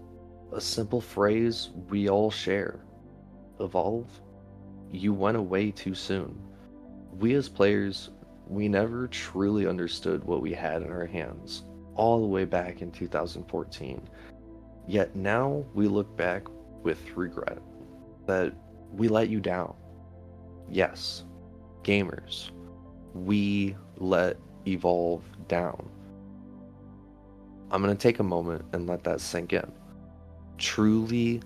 a 0.52 0.60
simple 0.60 1.00
phrase 1.00 1.70
we 1.88 2.08
all 2.08 2.30
share 2.30 2.80
Evolve, 3.60 4.08
you 4.90 5.12
went 5.12 5.36
away 5.36 5.70
too 5.70 5.94
soon. 5.94 6.40
We 7.18 7.34
as 7.34 7.48
players, 7.48 8.10
we 8.48 8.68
never 8.68 9.06
truly 9.06 9.66
understood 9.66 10.24
what 10.24 10.40
we 10.40 10.52
had 10.52 10.82
in 10.82 10.90
our 10.90 11.04
hands, 11.04 11.64
all 11.94 12.20
the 12.20 12.26
way 12.26 12.46
back 12.46 12.80
in 12.80 12.90
2014. 12.90 14.08
Yet 14.88 15.14
now 15.14 15.64
we 15.74 15.88
look 15.88 16.16
back 16.16 16.44
with 16.82 16.98
regret 17.14 17.58
that 18.26 18.54
we 18.90 19.08
let 19.08 19.28
you 19.28 19.40
down. 19.40 19.74
Yes, 20.68 21.24
gamers, 21.82 22.50
we 23.14 23.76
let 23.98 24.36
Evolve 24.66 25.22
down. 25.48 25.88
I'm 27.70 27.82
going 27.82 27.96
to 27.96 28.00
take 28.00 28.18
a 28.18 28.24
moment 28.24 28.64
and 28.72 28.86
let 28.86 29.04
that 29.04 29.20
sink 29.20 29.52
in 29.52 29.72
truly 30.60 31.42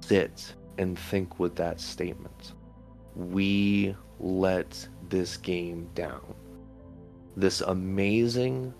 sit 0.00 0.54
and 0.78 0.98
think 0.98 1.38
with 1.38 1.54
that 1.56 1.80
statement. 1.80 2.52
We 3.14 3.94
let 4.18 4.88
this 5.08 5.36
game 5.36 5.88
down. 5.94 6.34
This 7.36 7.60
amazing 7.60 8.72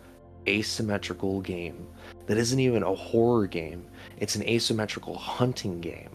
asymmetrical 0.47 1.41
game 1.41 1.87
that 2.27 2.37
isn't 2.37 2.61
even 2.61 2.83
a 2.83 2.95
horror 2.95 3.47
game, 3.47 3.87
it's 4.19 4.37
an 4.37 4.43
asymmetrical 4.45 5.17
hunting 5.17 5.81
game. 5.81 6.11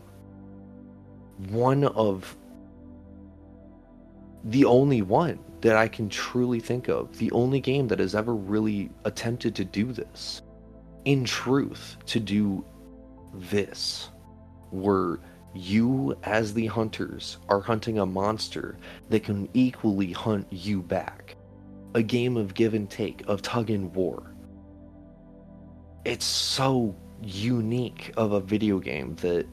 One 1.49 1.85
of 1.85 2.35
the 4.45 4.65
only 4.65 5.01
one 5.01 5.39
that 5.61 5.75
I 5.75 5.87
can 5.87 6.09
truly 6.09 6.59
think 6.59 6.87
of, 6.87 7.17
the 7.17 7.31
only 7.31 7.59
game 7.59 7.87
that 7.89 7.99
has 7.99 8.15
ever 8.15 8.33
really 8.33 8.89
attempted 9.03 9.55
to 9.55 9.65
do 9.65 9.91
this. 9.91 10.41
In 11.05 11.25
truth, 11.25 11.97
to 12.07 12.19
do 12.19 12.63
this, 13.33 14.09
where 14.71 15.19
you, 15.53 16.15
as 16.23 16.53
the 16.53 16.67
hunters, 16.67 17.37
are 17.49 17.61
hunting 17.61 17.99
a 17.99 18.05
monster 18.05 18.77
that 19.09 19.23
can 19.23 19.49
equally 19.53 20.11
hunt 20.11 20.47
you 20.51 20.81
back. 20.81 21.35
A 21.95 22.03
game 22.03 22.37
of 22.37 22.53
give 22.53 22.73
and 22.73 22.89
take, 22.89 23.23
of 23.27 23.41
tug 23.41 23.69
and 23.69 23.93
war. 23.95 24.31
It's 26.05 26.25
so 26.25 26.95
unique 27.21 28.13
of 28.15 28.31
a 28.33 28.39
video 28.39 28.79
game 28.79 29.15
that 29.17 29.47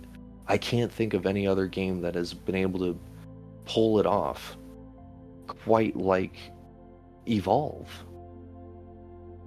I 0.47 0.59
can't 0.59 0.93
think 0.93 1.15
of 1.15 1.27
any 1.27 1.47
other 1.47 1.67
game 1.67 2.01
that 2.03 2.15
has 2.15 2.35
been 2.35 2.55
able 2.55 2.81
to 2.81 3.01
pull 3.65 3.99
it 3.99 4.07
off 4.07 4.57
quite 5.47 5.97
like 5.97 6.37
Evolve. 7.29 7.91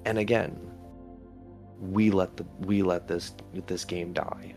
And 0.06 0.18
again, 0.18 0.60
we 1.80 2.12
let 2.12 2.36
the 2.36 2.46
we 2.60 2.84
let 2.84 3.08
this 3.08 3.34
this 3.68 3.86
game 3.86 4.14
die. 4.14 4.54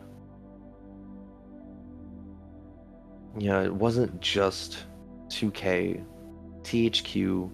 Yeah, 3.38 3.62
it 3.62 3.74
wasn't 3.74 4.20
just 4.20 4.84
2K, 5.28 6.04
THQ, 6.62 7.50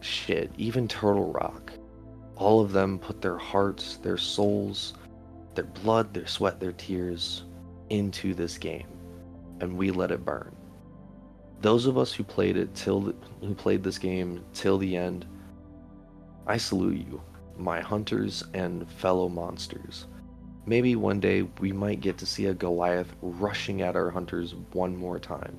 shit, 0.00 0.50
even 0.56 0.88
Turtle 0.88 1.32
Rock. 1.32 1.72
All 2.34 2.60
of 2.60 2.72
them 2.72 2.98
put 2.98 3.22
their 3.22 3.38
hearts, 3.38 3.98
their 3.98 4.16
souls, 4.16 4.94
their 5.54 5.64
blood, 5.64 6.12
their 6.12 6.26
sweat, 6.26 6.58
their 6.58 6.72
tears 6.72 7.44
into 7.90 8.34
this 8.34 8.58
game, 8.58 8.88
and 9.60 9.76
we 9.76 9.92
let 9.92 10.10
it 10.10 10.24
burn. 10.24 10.54
Those 11.60 11.86
of 11.86 11.96
us 11.96 12.12
who 12.12 12.24
played 12.24 12.56
it 12.56 12.74
till 12.74 13.14
who 13.40 13.54
played 13.54 13.84
this 13.84 13.98
game 13.98 14.44
till 14.54 14.76
the 14.76 14.96
end, 14.96 15.24
I 16.48 16.56
salute 16.56 17.06
you 17.06 17.22
my 17.58 17.80
hunters 17.80 18.44
and 18.54 18.90
fellow 18.92 19.28
monsters. 19.28 20.06
Maybe 20.66 20.96
one 20.96 21.20
day 21.20 21.42
we 21.60 21.72
might 21.72 22.00
get 22.00 22.18
to 22.18 22.26
see 22.26 22.46
a 22.46 22.54
Goliath 22.54 23.14
rushing 23.22 23.82
at 23.82 23.94
our 23.94 24.10
hunters 24.10 24.54
one 24.72 24.96
more 24.96 25.18
time, 25.18 25.56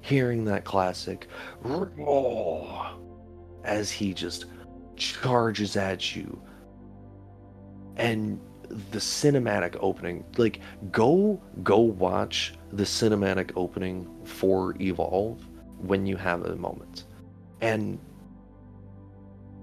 hearing 0.00 0.44
that 0.46 0.64
classic 0.64 1.28
roar 1.62 2.90
as 3.64 3.90
he 3.90 4.12
just 4.12 4.46
charges 4.96 5.76
at 5.76 6.16
you. 6.16 6.40
And 7.96 8.40
the 8.90 8.98
cinematic 8.98 9.76
opening, 9.80 10.24
like 10.36 10.60
go 10.90 11.40
go 11.62 11.78
watch 11.78 12.54
the 12.72 12.84
cinematic 12.84 13.52
opening 13.56 14.08
for 14.24 14.74
Evolve 14.80 15.42
when 15.78 16.04
you 16.04 16.16
have 16.16 16.44
a 16.44 16.56
moment. 16.56 17.04
And 17.60 17.98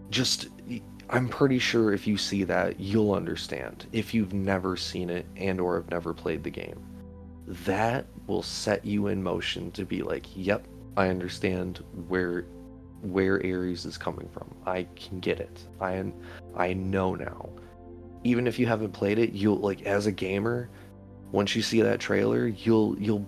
just 0.09 0.47
I'm 1.09 1.29
pretty 1.29 1.59
sure 1.59 1.93
if 1.93 2.07
you 2.07 2.17
see 2.17 2.43
that, 2.45 2.79
you'll 2.79 3.13
understand 3.13 3.85
if 3.91 4.13
you've 4.13 4.33
never 4.33 4.75
seen 4.75 5.09
it 5.09 5.25
and 5.37 5.61
or 5.61 5.75
have 5.75 5.89
never 5.89 6.13
played 6.13 6.43
the 6.43 6.49
game. 6.49 6.83
That 7.47 8.05
will 8.27 8.41
set 8.41 8.83
you 8.83 9.07
in 9.07 9.21
motion 9.21 9.71
to 9.71 9.85
be 9.85 10.01
like, 10.01 10.25
"Yep, 10.35 10.67
I 10.97 11.09
understand 11.09 11.83
where 12.07 12.45
where 13.01 13.35
Ares 13.35 13.85
is 13.85 13.97
coming 13.99 14.27
from. 14.29 14.53
I 14.65 14.87
can 14.95 15.19
get 15.19 15.39
it. 15.39 15.67
I 15.79 16.11
I 16.55 16.73
know 16.73 17.13
now 17.13 17.49
even 18.25 18.47
if 18.47 18.57
you 18.57 18.65
haven't 18.65 18.91
played 18.91 19.19
it, 19.19 19.33
you'll 19.33 19.57
like 19.57 19.83
as 19.83 20.07
a 20.07 20.11
gamer, 20.11 20.67
once 21.31 21.55
you 21.55 21.61
see 21.61 21.81
that 21.81 21.99
trailer, 21.99 22.47
you'll 22.47 22.99
you'll 22.99 23.25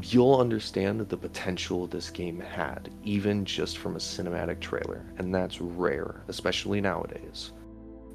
you'll 0.00 0.40
understand 0.40 1.00
the 1.00 1.16
potential 1.16 1.86
this 1.86 2.08
game 2.08 2.40
had, 2.40 2.90
even 3.04 3.44
just 3.44 3.76
from 3.76 3.96
a 3.96 3.98
cinematic 3.98 4.58
trailer, 4.60 5.04
and 5.18 5.34
that's 5.34 5.60
rare, 5.60 6.22
especially 6.28 6.80
nowadays. 6.80 7.52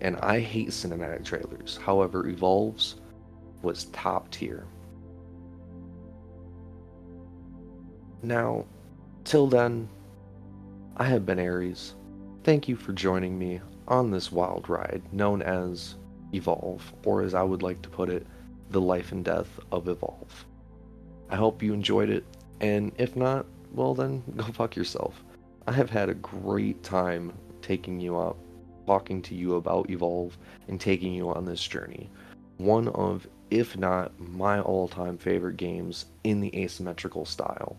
And 0.02 0.18
I 0.18 0.40
hate 0.40 0.70
cinematic 0.70 1.24
trailers. 1.24 1.78
However, 1.78 2.28
Evolves 2.28 2.96
was 3.62 3.86
top 3.86 4.32
tier. 4.32 4.66
Now, 8.24 8.66
till 9.24 9.46
then, 9.46 9.88
I 10.98 11.04
have 11.06 11.26
been 11.26 11.40
Ares. 11.40 11.94
Thank 12.44 12.68
you 12.68 12.76
for 12.76 12.94
joining 12.94 13.38
me 13.38 13.62
on 13.88 14.10
this 14.10 14.32
wild 14.32 14.68
ride 14.68 15.04
known 15.12 15.44
as 15.44 15.96
Evolve, 16.34 16.92
or 17.06 17.22
as 17.22 17.36
I 17.36 17.44
would 17.44 17.62
like 17.62 17.84
to 17.84 17.90
put 17.90 18.10
it, 18.10 18.26
the 18.72 18.82
life 18.82 19.12
and 19.12 19.24
death 19.24 19.60
of 19.72 19.88
Evolve. 19.88 20.47
I 21.30 21.36
hope 21.36 21.62
you 21.62 21.74
enjoyed 21.74 22.10
it, 22.10 22.26
and 22.62 22.92
if 22.98 23.16
not, 23.16 23.46
well 23.74 23.94
then, 23.94 24.24
go 24.36 24.44
fuck 24.46 24.76
yourself. 24.76 25.24
I 25.68 25.74
have 25.74 25.90
had 25.90 26.10
a 26.10 26.16
great 26.16 26.82
time 26.84 27.34
taking 27.62 28.00
you 28.00 28.18
up, 28.18 28.38
talking 28.86 29.22
to 29.24 29.36
you 29.36 29.56
about 29.56 29.90
Evolve, 29.90 30.38
and 30.68 30.80
taking 30.80 31.14
you 31.14 31.30
on 31.30 31.44
this 31.44 31.62
journey. 31.62 32.10
One 32.58 32.88
of, 32.90 33.28
if 33.52 33.78
not 33.78 34.18
my 34.20 34.62
all 34.62 34.88
time 34.88 35.18
favorite 35.18 35.58
games 35.58 36.06
in 36.24 36.40
the 36.40 36.56
asymmetrical 36.58 37.26
style. 37.26 37.78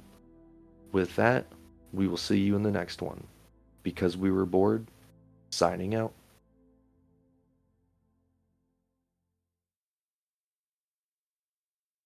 With 0.92 1.16
that, 1.16 1.46
we 1.92 2.06
will 2.06 2.16
see 2.16 2.38
you 2.38 2.54
in 2.56 2.62
the 2.62 2.70
next 2.70 3.00
one. 3.00 3.26
Because 3.82 4.16
we 4.16 4.30
were 4.30 4.46
bored, 4.46 4.86
signing 5.50 5.94
out. 5.94 6.12